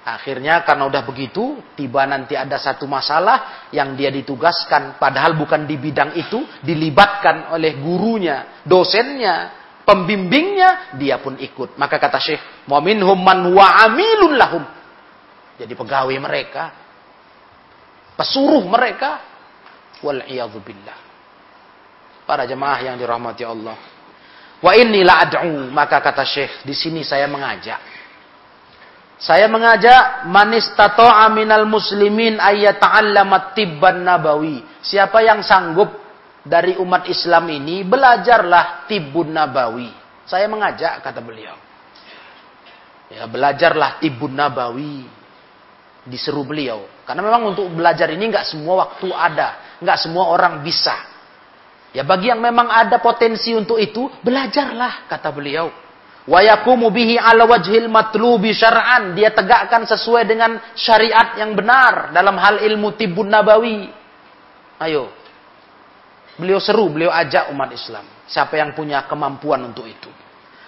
Akhirnya 0.03 0.67
karena 0.67 0.91
udah 0.91 1.07
begitu, 1.07 1.63
tiba 1.79 2.03
nanti 2.11 2.35
ada 2.35 2.59
satu 2.59 2.91
masalah 2.91 3.71
yang 3.71 3.95
dia 3.95 4.11
ditugaskan, 4.11 4.99
padahal 4.99 5.39
bukan 5.39 5.63
di 5.63 5.79
bidang 5.79 6.19
itu, 6.19 6.43
dilibatkan 6.59 7.55
oleh 7.55 7.79
gurunya, 7.79 8.59
dosennya, 8.67 9.55
pembimbingnya, 9.87 10.99
dia 10.99 11.23
pun 11.23 11.39
ikut. 11.39 11.79
Maka 11.79 12.03
kata 12.03 12.19
Syekh, 12.19 12.67
"Mu'minhum 12.67 13.15
man 13.15 13.47
amilun 13.55 14.35
lahum." 14.35 14.67
Jadi 15.55 15.71
pegawai 15.79 16.19
mereka, 16.19 16.82
pesuruh 18.23 18.63
mereka, 18.71 19.19
wal 20.07 20.23
billah. 20.63 20.99
Para 22.23 22.47
jemaah 22.47 22.79
yang 22.87 22.95
dirahmati 22.95 23.43
Allah. 23.43 23.75
Wa 24.63 24.79
inni 24.79 25.03
la 25.03 25.27
ad'u, 25.27 25.67
maka 25.75 25.99
kata 25.99 26.23
Syekh, 26.23 26.63
di 26.63 26.71
sini 26.71 27.03
saya 27.03 27.27
mengajak 27.27 27.93
saya 29.23 29.47
mengajak 29.47 30.27
manis 30.27 30.67
tato 30.75 31.07
aminal 31.07 31.63
muslimin 31.63 32.43
ayyata'allama 32.43 33.55
tibban 33.55 34.03
nabawi. 34.03 34.67
Siapa 34.83 35.23
yang 35.23 35.47
sanggup 35.47 35.95
dari 36.43 36.75
umat 36.83 37.07
Islam 37.07 37.47
ini 37.47 37.87
belajarlah 37.87 38.91
tibbun 38.91 39.31
nabawi. 39.31 39.95
Saya 40.27 40.51
mengajak 40.51 41.07
kata 41.07 41.23
beliau. 41.23 41.55
Ya, 43.15 43.31
belajarlah 43.31 44.03
tibbun 44.03 44.35
nabawi. 44.35 45.07
Diseru 46.03 46.43
beliau. 46.43 46.87
Karena 47.07 47.23
memang 47.23 47.55
untuk 47.55 47.71
belajar 47.71 48.11
ini 48.11 48.27
nggak 48.27 48.47
semua 48.47 48.87
waktu 48.87 49.07
ada, 49.15 49.79
nggak 49.79 49.99
semua 50.03 50.31
orang 50.31 50.63
bisa. 50.67 50.95
Ya 51.93 52.03
bagi 52.03 52.33
yang 52.33 52.41
memang 52.41 52.73
ada 52.73 52.99
potensi 52.99 53.53
untuk 53.53 53.77
itu, 53.77 54.09
belajarlah 54.25 55.07
kata 55.07 55.29
beliau. 55.31 55.69
Wa 56.23 56.39
yakumu 56.39 56.89
bihi 56.95 57.19
ala 57.19 57.45
wajhil 57.45 57.91
matlubi 57.91 58.55
syar'an. 58.55 59.13
Dia 59.13 59.35
tegakkan 59.35 59.85
sesuai 59.85 60.23
dengan 60.25 60.57
syariat 60.79 61.35
yang 61.37 61.53
benar 61.53 62.15
dalam 62.15 62.39
hal 62.39 62.63
ilmu 62.63 62.95
tibun 62.95 63.29
nabawi. 63.29 63.91
Ayo. 64.79 65.11
Beliau 66.39 66.59
seru, 66.63 66.89
beliau 66.89 67.13
ajak 67.13 67.53
umat 67.53 67.71
Islam. 67.77 68.07
Siapa 68.25 68.57
yang 68.57 68.73
punya 68.73 69.05
kemampuan 69.05 69.61
untuk 69.69 69.85
itu. 69.85 70.09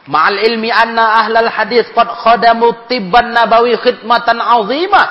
Ma'al 0.05 0.37
ilmi 0.45 0.69
anna 0.69 1.25
ahlal 1.25 1.49
hadis 1.49 1.89
qad 1.97 2.09
khadamu 2.21 2.85
tibban 2.91 3.33
nabawi 3.33 3.77
khidmatan 3.81 4.37
azimah 4.37 5.07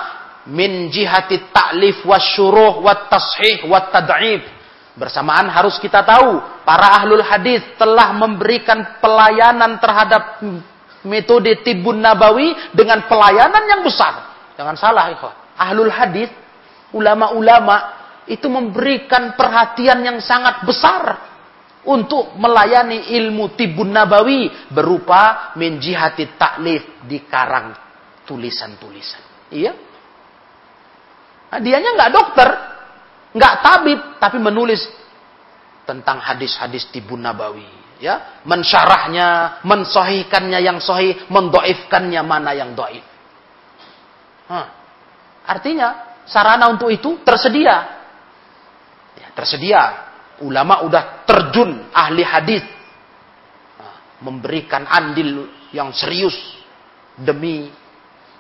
min 0.46 0.94
jihati 0.94 1.50
ta'lif 1.50 2.06
wa 2.06 2.22
syuruh 2.22 2.78
wa 2.84 3.10
tashih 3.10 3.66
wa 3.66 3.90
tad'ib 3.90 4.44
Bersamaan 4.94 5.50
harus 5.50 5.82
kita 5.82 6.06
tahu, 6.06 6.38
para 6.62 7.02
ahlul 7.02 7.26
hadis 7.26 7.66
telah 7.82 8.14
memberikan 8.14 9.02
pelayanan 9.02 9.82
terhadap 9.82 10.38
metode 11.02 11.66
tibun 11.66 11.98
nabawi 11.98 12.54
dengan 12.78 13.02
pelayanan 13.10 13.64
yang 13.66 13.82
besar. 13.82 14.30
Jangan 14.54 14.78
salah, 14.78 15.10
ikhwah. 15.10 15.58
Ahlul 15.58 15.90
hadis, 15.90 16.30
ulama-ulama 16.94 18.06
itu 18.30 18.46
memberikan 18.46 19.34
perhatian 19.34 20.06
yang 20.06 20.22
sangat 20.22 20.62
besar 20.62 21.33
untuk 21.84 22.36
melayani 22.40 23.12
ilmu 23.20 23.60
tibun 23.60 23.92
nabawi 23.92 24.48
berupa 24.72 25.52
menjihati 25.60 26.40
taklif 26.40 27.04
di 27.04 27.24
karang 27.28 27.76
tulisan-tulisan. 28.24 29.52
Iya? 29.52 29.74
Nah, 31.54 31.60
dianya 31.60 31.92
nggak 31.94 32.12
dokter, 32.16 32.50
nggak 33.36 33.56
tabib 33.62 34.00
tapi 34.18 34.38
menulis 34.40 34.82
tentang 35.84 36.24
hadis-hadis 36.24 36.88
tibun 36.94 37.20
nabawi 37.20 37.68
ya 38.04 38.44
mensyarahnya 38.44 39.60
mensohikannya 39.64 40.60
yang 40.60 40.84
sohi 40.84 41.28
mendoifkannya 41.32 42.22
mana 42.24 42.52
yang 42.52 42.76
doif 42.76 43.04
Hah. 44.52 44.68
artinya 45.48 46.20
sarana 46.28 46.68
untuk 46.68 46.92
itu 46.92 47.20
tersedia 47.24 47.76
ya, 49.16 49.28
tersedia 49.32 49.82
ulama 50.44 50.84
udah 50.84 51.24
terjun 51.24 51.90
ahli 51.96 52.24
hadis 52.28 52.64
memberikan 54.20 54.84
andil 54.88 55.48
yang 55.72 55.96
serius 55.96 56.36
demi 57.16 57.72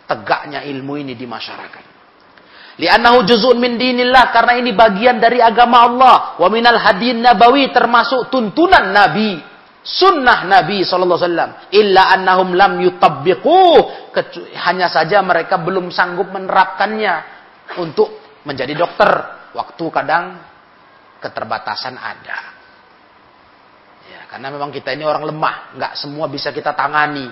tegaknya 0.06 0.64
ilmu 0.68 0.99
ini 0.99 1.16
di 1.16 1.24
masyarakat 1.24 1.93
Li'annahu 2.74 3.22
juz'un 3.30 3.62
min 3.62 3.78
dinillah 3.78 4.34
karena 4.34 4.58
ini 4.58 4.74
bagian 4.74 5.22
dari 5.22 5.38
agama 5.38 5.86
Allah. 5.86 6.16
Wa 6.41 6.49
minal 6.49 6.82
hadin 6.82 7.22
nabawi 7.22 7.70
termasuk 7.70 8.34
tuntunan 8.34 8.89
Nabi, 8.89 9.38
sunnah 9.86 10.49
Nabi 10.49 10.82
sallallahu 10.82 11.20
alaihi 11.22 11.30
wasallam. 11.30 11.51
Illa 11.70 12.01
annahum 12.10 12.58
lam 12.58 12.82
yutabbiqu 12.82 13.62
hanya 14.66 14.89
saja 14.89 15.22
mereka 15.22 15.62
belum 15.62 15.93
sanggup 15.93 16.34
menerapkannya 16.34 17.14
untuk 17.78 18.41
menjadi 18.41 18.74
dokter. 18.74 19.12
Waktu 19.54 19.86
kadang 19.93 20.41
keterbatasan 21.24 21.95
ada. 21.95 22.39
Ya, 24.03 24.28
karena 24.28 24.51
memang 24.51 24.76
kita 24.76 24.91
ini 24.91 25.07
orang 25.07 25.24
lemah, 25.24 25.80
nggak 25.80 25.93
semua 25.95 26.28
bisa 26.28 26.51
kita 26.51 26.76
tangani. 26.76 27.32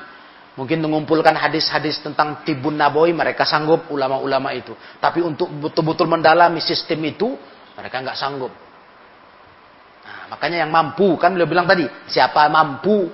Mungkin 0.56 0.84
mengumpulkan 0.84 1.36
hadis-hadis 1.36 2.04
tentang 2.04 2.44
tibun 2.44 2.76
nabawi 2.76 3.16
mereka 3.16 3.48
sanggup 3.48 3.88
ulama-ulama 3.92 4.52
itu. 4.56 4.76
Tapi 5.00 5.24
untuk 5.24 5.48
betul-betul 5.48 6.08
mendalami 6.12 6.60
sistem 6.64 7.00
itu 7.08 7.36
mereka 7.76 8.04
nggak 8.04 8.20
sanggup. 8.20 8.52
Nah, 10.02 10.36
makanya 10.36 10.68
yang 10.68 10.72
mampu 10.72 11.16
kan 11.16 11.32
beliau 11.36 11.48
bilang 11.48 11.68
tadi 11.68 11.88
siapa 12.12 12.52
mampu 12.52 13.08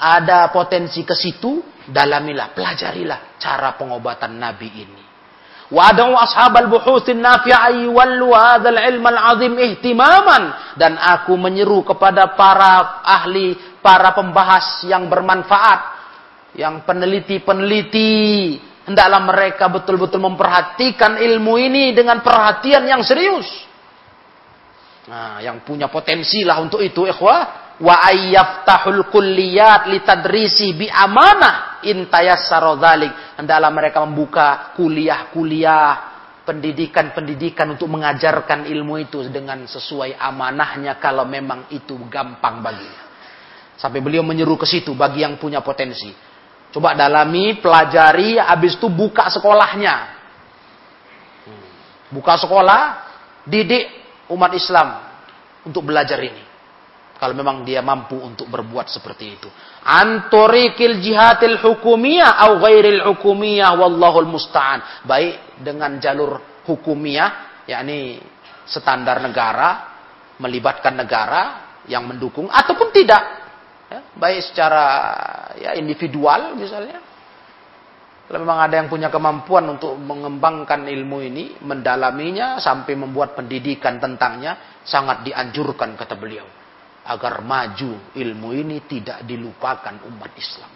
ada 0.00 0.48
potensi 0.50 1.04
ke 1.04 1.12
situ 1.12 1.62
dalamilah 1.86 2.56
pelajarilah 2.56 3.36
cara 3.38 3.76
pengobatan 3.76 4.34
Nabi 4.40 4.68
ini. 4.72 4.99
Ad'u 5.70 6.18
ashabal 6.18 6.66
buhusin 6.66 7.22
nafi'ai 7.22 7.86
wallu 7.86 8.34
hadzal 8.34 8.74
ilm 8.74 9.06
al-azim 9.06 9.54
ihtimaman 9.54 10.74
dan 10.74 10.98
aku 10.98 11.38
menyeru 11.38 11.86
kepada 11.86 12.34
para 12.34 13.02
ahli, 13.06 13.54
para 13.78 14.10
pembahas 14.10 14.82
yang 14.90 15.06
bermanfaat 15.06 16.02
yang 16.58 16.82
peneliti-peneliti 16.82 18.58
hendaklah 18.90 19.22
mereka 19.22 19.70
betul-betul 19.70 20.18
memperhatikan 20.18 21.22
ilmu 21.22 21.54
ini 21.62 21.94
dengan 21.94 22.18
perhatian 22.18 22.82
yang 22.90 23.06
serius. 23.06 23.46
Nah, 25.06 25.38
yang 25.38 25.62
punya 25.62 25.86
potensi 25.86 26.42
lah 26.42 26.58
untuk 26.58 26.82
itu, 26.82 27.06
ikhwah. 27.06 27.78
Wa 27.80 27.96
ayyaftahul 28.12 29.08
kulliyat 29.08 29.88
litadrisi 29.88 30.76
bi 30.76 30.86
amanah 30.90 31.69
intayassara 31.84 32.76
dzalik. 32.76 33.12
Hendaklah 33.40 33.70
mereka 33.72 33.98
membuka 34.04 34.76
kuliah-kuliah 34.76 36.10
pendidikan-pendidikan 36.44 37.70
untuk 37.70 37.86
mengajarkan 37.92 38.66
ilmu 38.66 38.98
itu 38.98 39.22
dengan 39.30 39.62
sesuai 39.70 40.18
amanahnya 40.18 40.98
kalau 40.98 41.22
memang 41.22 41.70
itu 41.70 41.94
gampang 42.10 42.58
baginya. 42.58 43.06
Sampai 43.78 44.04
beliau 44.04 44.20
menyeru 44.26 44.58
ke 44.60 44.66
situ 44.68 44.92
bagi 44.92 45.24
yang 45.24 45.40
punya 45.40 45.64
potensi. 45.64 46.12
Coba 46.70 46.94
dalami, 46.94 47.58
pelajari, 47.58 48.36
habis 48.36 48.76
itu 48.76 48.86
buka 48.90 49.30
sekolahnya. 49.32 50.20
Buka 52.10 52.34
sekolah, 52.38 52.80
didik 53.46 53.86
umat 54.30 54.52
Islam 54.54 54.88
untuk 55.64 55.86
belajar 55.86 56.18
ini. 56.18 56.42
Kalau 57.18 57.36
memang 57.36 57.62
dia 57.62 57.84
mampu 57.84 58.16
untuk 58.16 58.48
berbuat 58.48 58.88
seperti 58.88 59.24
itu. 59.38 59.48
Antorikil 59.80 61.00
jihadil 61.00 61.56
hukumiyah 61.56 62.36
au 62.44 62.60
ghairil 62.60 63.00
hukumiyah 63.00 63.72
wallahul 63.80 64.28
musta'an. 64.28 65.08
Baik 65.08 65.56
dengan 65.56 65.96
jalur 65.96 66.62
hukumiyah, 66.68 67.64
yakni 67.64 68.20
standar 68.68 69.24
negara, 69.24 69.88
melibatkan 70.36 71.00
negara 71.00 71.42
yang 71.88 72.04
mendukung 72.04 72.52
ataupun 72.52 72.92
tidak. 72.92 73.22
Ya, 73.90 74.00
baik 74.20 74.40
secara 74.52 74.84
ya 75.56 75.72
individual 75.80 76.54
misalnya. 76.60 77.00
Kalau 78.30 78.46
memang 78.46 78.62
ada 78.62 78.78
yang 78.78 78.86
punya 78.86 79.10
kemampuan 79.10 79.66
untuk 79.66 79.98
mengembangkan 79.98 80.86
ilmu 80.86 81.18
ini 81.18 81.58
mendalaminya 81.66 82.62
sampai 82.62 82.94
membuat 82.94 83.34
pendidikan 83.34 83.98
tentangnya 83.98 84.78
sangat 84.86 85.26
dianjurkan 85.26 85.98
kata 85.98 86.14
beliau 86.14 86.59
agar 87.10 87.42
maju 87.42 88.14
ilmu 88.14 88.48
ini 88.54 88.86
tidak 88.86 89.26
dilupakan 89.26 90.06
umat 90.06 90.32
Islam 90.38 90.70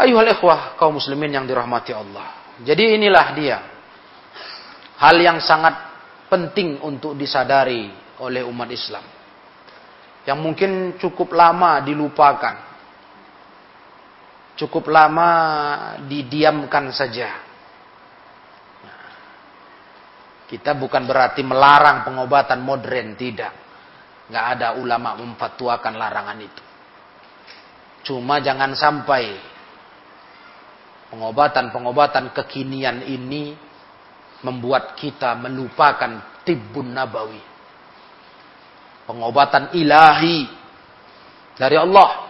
ayuhal 0.00 0.32
ikhwah 0.32 0.80
kaum 0.80 0.96
muslimin 0.96 1.36
yang 1.36 1.44
dirahmati 1.44 1.92
Allah 1.92 2.56
jadi 2.64 2.96
inilah 2.96 3.26
dia 3.36 3.58
hal 4.96 5.16
yang 5.20 5.36
sangat 5.44 5.76
penting 6.32 6.80
untuk 6.80 7.12
disadari 7.12 7.92
oleh 8.24 8.40
umat 8.40 8.72
Islam 8.72 9.04
yang 10.24 10.40
mungkin 10.40 10.96
cukup 10.96 11.36
lama 11.36 11.84
dilupakan. 11.84 12.72
Cukup 14.56 14.88
lama 14.88 15.28
didiamkan 16.08 16.88
saja. 16.96 17.44
Kita 20.48 20.72
bukan 20.76 21.04
berarti 21.04 21.44
melarang 21.44 22.08
pengobatan 22.08 22.64
modern, 22.64 23.18
tidak. 23.20 23.52
Nggak 24.28 24.46
ada 24.56 24.68
ulama 24.80 25.20
memfatwakan 25.20 25.94
larangan 26.00 26.38
itu. 26.40 26.62
Cuma 28.04 28.40
jangan 28.40 28.72
sampai 28.76 29.36
pengobatan-pengobatan 31.12 32.32
kekinian 32.32 33.04
ini 33.04 33.56
membuat 34.44 34.96
kita 34.96 35.36
melupakan 35.36 36.40
tibbun 36.44 36.92
nabawi. 36.92 37.40
Pengobatan 39.04 39.72
ilahi 39.76 40.48
dari 41.56 41.76
Allah. 41.76 42.28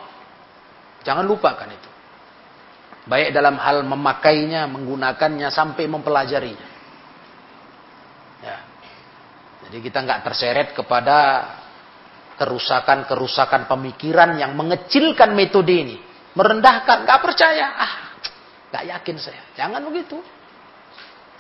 Jangan 1.07 1.27
lupakan 1.27 1.69
itu. 1.71 1.91
Baik 3.05 3.37
dalam 3.37 3.61
hal 3.61 3.85
memakainya, 3.85 4.65
menggunakannya, 4.65 5.53
sampai 5.53 5.85
mempelajarinya. 5.85 6.69
Ya. 8.41 8.59
Jadi 9.69 9.79
kita 9.85 10.01
nggak 10.01 10.23
terseret 10.25 10.73
kepada 10.73 11.19
kerusakan-kerusakan 12.35 13.71
pemikiran 13.71 14.35
yang 14.39 14.59
mengecilkan 14.59 15.33
metode 15.33 15.75
ini. 15.75 15.97
Merendahkan, 16.35 17.07
nggak 17.07 17.21
percaya. 17.23 17.67
Ah, 17.79 17.93
nggak 18.75 18.85
yakin 18.91 19.17
saya. 19.23 19.43
Jangan 19.55 19.81
begitu. 19.87 20.19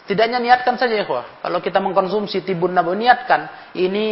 Tidaknya 0.04 0.36
niatkan 0.36 0.76
saja 0.76 1.00
ya 1.00 1.08
Kalau 1.08 1.58
kita 1.64 1.80
mengkonsumsi 1.80 2.44
tibun 2.44 2.76
nabi, 2.76 2.92
niatkan. 3.00 3.72
Ini 3.72 4.08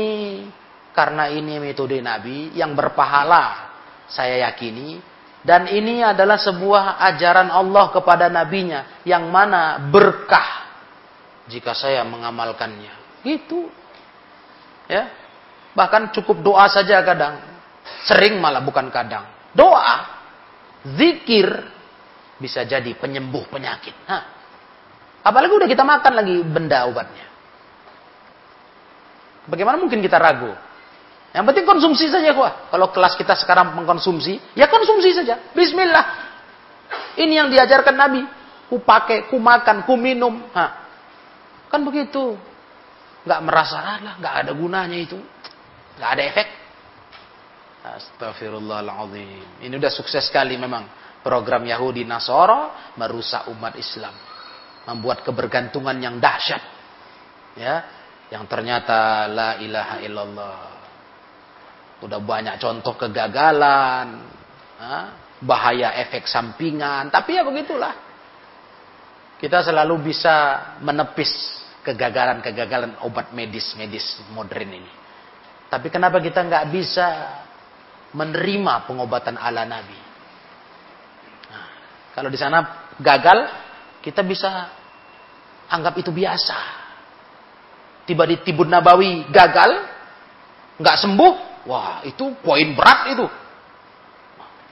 karena 0.97 1.29
ini 1.29 1.61
metode 1.61 2.01
Nabi 2.01 2.57
yang 2.57 2.73
berpahala. 2.73 3.73
Saya 4.09 4.49
yakini. 4.49 4.99
Dan 5.43 5.67
ini 5.69 6.01
adalah 6.01 6.39
sebuah 6.39 7.03
ajaran 7.13 7.53
Allah 7.53 7.93
kepada 7.93 8.33
nabinya. 8.33 9.05
Yang 9.05 9.25
mana 9.29 9.79
berkah. 9.93 10.73
Jika 11.47 11.77
saya 11.77 12.03
mengamalkannya. 12.09 13.21
Gitu. 13.21 13.69
Ya. 14.89 15.22
Bahkan 15.73 16.13
cukup 16.13 16.45
doa 16.45 16.69
saja 16.69 17.01
kadang. 17.01 17.41
Sering 18.05 18.39
malah 18.39 18.61
bukan 18.61 18.93
kadang. 18.93 19.25
Doa. 19.57 20.21
Zikir. 20.99 21.49
Bisa 22.37 22.67
jadi 22.67 22.93
penyembuh 22.99 23.47
penyakit. 23.49 23.95
Hah. 24.09 24.23
Apalagi 25.23 25.55
udah 25.55 25.69
kita 25.71 25.87
makan 25.87 26.13
lagi 26.19 26.37
benda 26.43 26.85
obatnya. 26.91 27.27
Bagaimana 29.47 29.79
mungkin 29.79 30.03
kita 30.03 30.19
ragu? 30.19 30.51
Yang 31.33 31.45
penting 31.49 31.65
konsumsi 31.65 32.13
saja 32.13 32.37
kuah. 32.37 32.69
Kalau 32.69 32.93
kelas 32.93 33.17
kita 33.17 33.33
sekarang 33.39 33.73
mengkonsumsi, 33.73 34.59
ya 34.59 34.69
konsumsi 34.69 35.17
saja. 35.17 35.41
Bismillah. 35.57 36.05
Ini 37.17 37.41
yang 37.45 37.49
diajarkan 37.49 37.97
Nabi. 37.97 38.23
Ku 38.69 38.81
pakai, 38.85 39.29
ku 39.33 39.41
makan, 39.41 39.85
ku 39.89 39.97
minum. 39.97 40.45
Hah. 40.53 40.71
Kan 41.73 41.89
begitu. 41.89 42.37
Gak 43.23 43.41
merasa, 43.47 43.79
lah, 44.03 44.19
gak 44.19 44.35
ada 44.45 44.53
gunanya 44.53 44.99
itu. 44.99 45.17
Nggak 45.99 46.11
ada 46.13 46.23
efek. 46.23 46.49
Astagfirullahaladzim. 47.83 49.67
Ini 49.67 49.75
udah 49.75 49.93
sukses 49.93 50.23
sekali 50.23 50.55
memang. 50.57 51.01
Program 51.23 51.63
Yahudi 51.63 52.03
Nasoro 52.03 52.75
merusak 52.99 53.47
umat 53.51 53.79
Islam. 53.79 54.15
Membuat 54.91 55.23
kebergantungan 55.23 55.95
yang 56.03 56.19
dahsyat. 56.19 56.63
Ya, 57.55 57.85
yang 58.33 58.49
ternyata 58.49 59.29
la 59.29 59.61
ilaha 59.61 59.97
illallah. 60.03 60.61
Udah 62.03 62.19
banyak 62.19 62.59
contoh 62.59 62.99
kegagalan, 62.99 64.27
bahaya 65.43 65.95
efek 66.03 66.27
sampingan, 66.27 67.11
tapi 67.11 67.39
ya 67.39 67.47
begitulah. 67.47 67.95
Kita 69.39 69.63
selalu 69.63 70.11
bisa 70.11 70.35
menepis 70.83 71.31
kegagalan-kegagalan 71.83 73.03
obat 73.03 73.35
medis-medis 73.35 74.23
modern 74.31 74.71
ini. 74.71 75.02
Tapi 75.73 75.89
kenapa 75.89 76.21
kita 76.21 76.45
nggak 76.45 76.69
bisa 76.69 77.09
menerima 78.13 78.85
pengobatan 78.85 79.41
ala 79.41 79.65
Nabi? 79.65 79.97
Nah, 81.49 81.67
kalau 82.13 82.29
di 82.29 82.37
sana 82.37 82.93
gagal, 83.01 83.49
kita 84.05 84.21
bisa 84.21 84.69
anggap 85.73 85.97
itu 85.97 86.13
biasa. 86.13 86.85
Tiba 88.05 88.29
di 88.29 88.37
Tibun 88.45 88.69
Nabawi 88.69 89.33
gagal, 89.33 89.73
nggak 90.77 90.97
sembuh, 91.09 91.65
wah 91.65 92.05
itu 92.05 92.37
poin 92.45 92.69
berat 92.77 93.17
itu. 93.17 93.25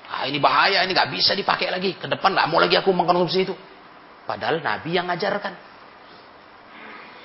Ah, 0.05 0.29
ini 0.29 0.37
bahaya, 0.37 0.85
ini 0.85 0.93
nggak 0.93 1.17
bisa 1.17 1.33
dipakai 1.33 1.73
lagi. 1.73 1.97
Ke 1.97 2.13
depan 2.13 2.37
nggak 2.37 2.49
mau 2.53 2.61
lagi 2.61 2.77
aku 2.77 2.93
mengkonsumsi 2.93 3.49
itu. 3.49 3.57
Padahal 4.29 4.61
Nabi 4.61 5.01
yang 5.01 5.09
ngajarkan. 5.09 5.55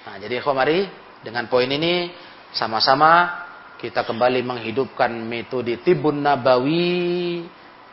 Nah, 0.07 0.15
jadi 0.15 0.39
mari 0.39 0.87
dengan 1.27 1.51
poin 1.51 1.67
ini 1.67 2.13
sama-sama 2.55 3.44
kita 3.85 4.01
kembali 4.01 4.41
menghidupkan 4.41 5.13
metode 5.13 5.77
tibun 5.85 6.25
nabawi 6.25 7.45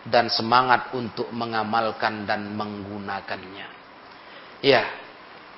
dan 0.09 0.32
semangat 0.32 0.97
untuk 0.97 1.28
mengamalkan 1.36 2.24
dan 2.24 2.57
menggunakannya. 2.57 3.68
Ya. 4.64 4.88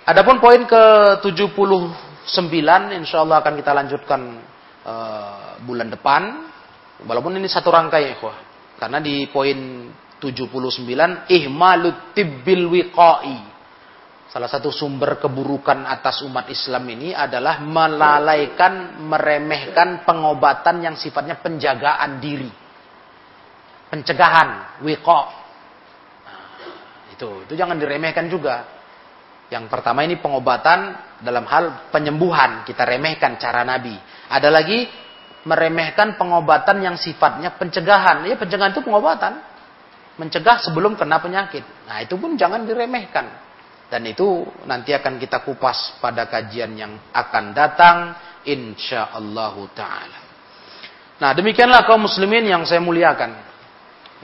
Adapun 0.03 0.43
poin 0.43 0.67
ke-79 0.67 2.59
insya 2.99 3.23
Allah 3.23 3.39
akan 3.47 3.55
kita 3.55 3.71
lanjutkan 3.71 4.21
uh, 4.83 5.63
bulan 5.63 5.95
depan. 5.95 6.51
Walaupun 7.07 7.39
ini 7.39 7.47
satu 7.47 7.71
rangkai 7.71 8.11
ya, 8.11 8.19
Karena 8.75 8.99
di 8.99 9.31
poin 9.31 9.87
79 10.19 11.31
ihmalut 11.31 12.11
tibbil 12.11 12.67
wiqai 12.75 13.54
Salah 14.35 14.51
satu 14.51 14.75
sumber 14.75 15.23
keburukan 15.23 15.87
atas 15.87 16.27
umat 16.27 16.51
Islam 16.51 16.83
ini 16.91 17.15
adalah 17.15 17.63
melalaikan, 17.63 18.99
meremehkan 19.07 20.03
pengobatan 20.03 20.83
yang 20.83 20.99
sifatnya 20.99 21.39
penjagaan 21.39 22.19
diri. 22.19 22.51
Pencegahan, 23.95 24.83
wiko. 24.83 25.21
Nah, 26.27 27.15
itu, 27.15 27.47
itu 27.47 27.55
jangan 27.55 27.79
diremehkan 27.79 28.27
juga. 28.27 28.67
Yang 29.55 29.71
pertama 29.71 30.03
ini 30.03 30.19
pengobatan 30.19 30.99
dalam 31.23 31.47
hal 31.47 31.95
penyembuhan, 31.95 32.67
kita 32.67 32.83
remehkan 32.83 33.39
cara 33.39 33.63
Nabi. 33.63 33.95
Ada 34.35 34.51
lagi 34.51 34.83
meremehkan 35.47 36.19
pengobatan 36.19 36.83
yang 36.83 36.99
sifatnya 36.99 37.55
pencegahan. 37.55 38.27
Ya 38.27 38.35
pencegahan 38.35 38.75
itu 38.75 38.83
pengobatan. 38.83 39.39
Mencegah 40.19 40.59
sebelum 40.59 40.99
kena 40.99 41.23
penyakit. 41.23 41.63
Nah 41.87 42.03
itu 42.03 42.19
pun 42.19 42.35
jangan 42.35 42.67
diremehkan. 42.67 43.44
Dan 43.95 44.11
itu 44.11 44.43
nanti 44.67 44.91
akan 44.91 45.23
kita 45.23 45.47
kupas 45.47 46.03
pada 46.03 46.27
kajian 46.27 46.75
yang 46.75 46.99
akan 47.15 47.55
datang 47.55 48.19
insyaallah 48.43 49.55
taala. 49.71 50.19
Nah, 51.23 51.31
demikianlah 51.31 51.87
kaum 51.87 52.11
muslimin 52.11 52.43
yang 52.43 52.67
saya 52.67 52.83
muliakan. 52.83 53.31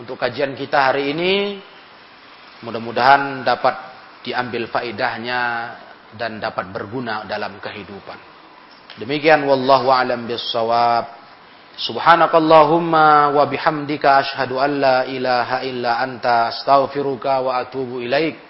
Untuk 0.02 0.18
kajian 0.18 0.58
kita 0.58 0.90
hari 0.90 1.14
ini 1.14 1.62
mudah-mudahan 2.66 3.46
dapat 3.46 3.78
diambil 4.26 4.66
faedahnya 4.66 5.40
dan 6.18 6.42
dapat 6.42 6.66
berguna 6.74 7.22
dalam 7.30 7.62
kehidupan. 7.62 8.18
Demikian 8.98 9.46
wallahu 9.46 9.94
alam 9.94 10.26
bissawab. 10.26 11.14
Subhanakallahumma 11.78 13.38
wa 13.38 13.46
bihamdika 13.46 14.18
ashhadu 14.18 14.58
an 14.58 14.82
la 14.82 14.98
ilaha 15.06 15.62
illa 15.62 16.02
anta 16.02 16.50
astaghfiruka 16.50 17.38
wa 17.38 17.62
atubu 17.62 18.02
ilaik. 18.02 18.49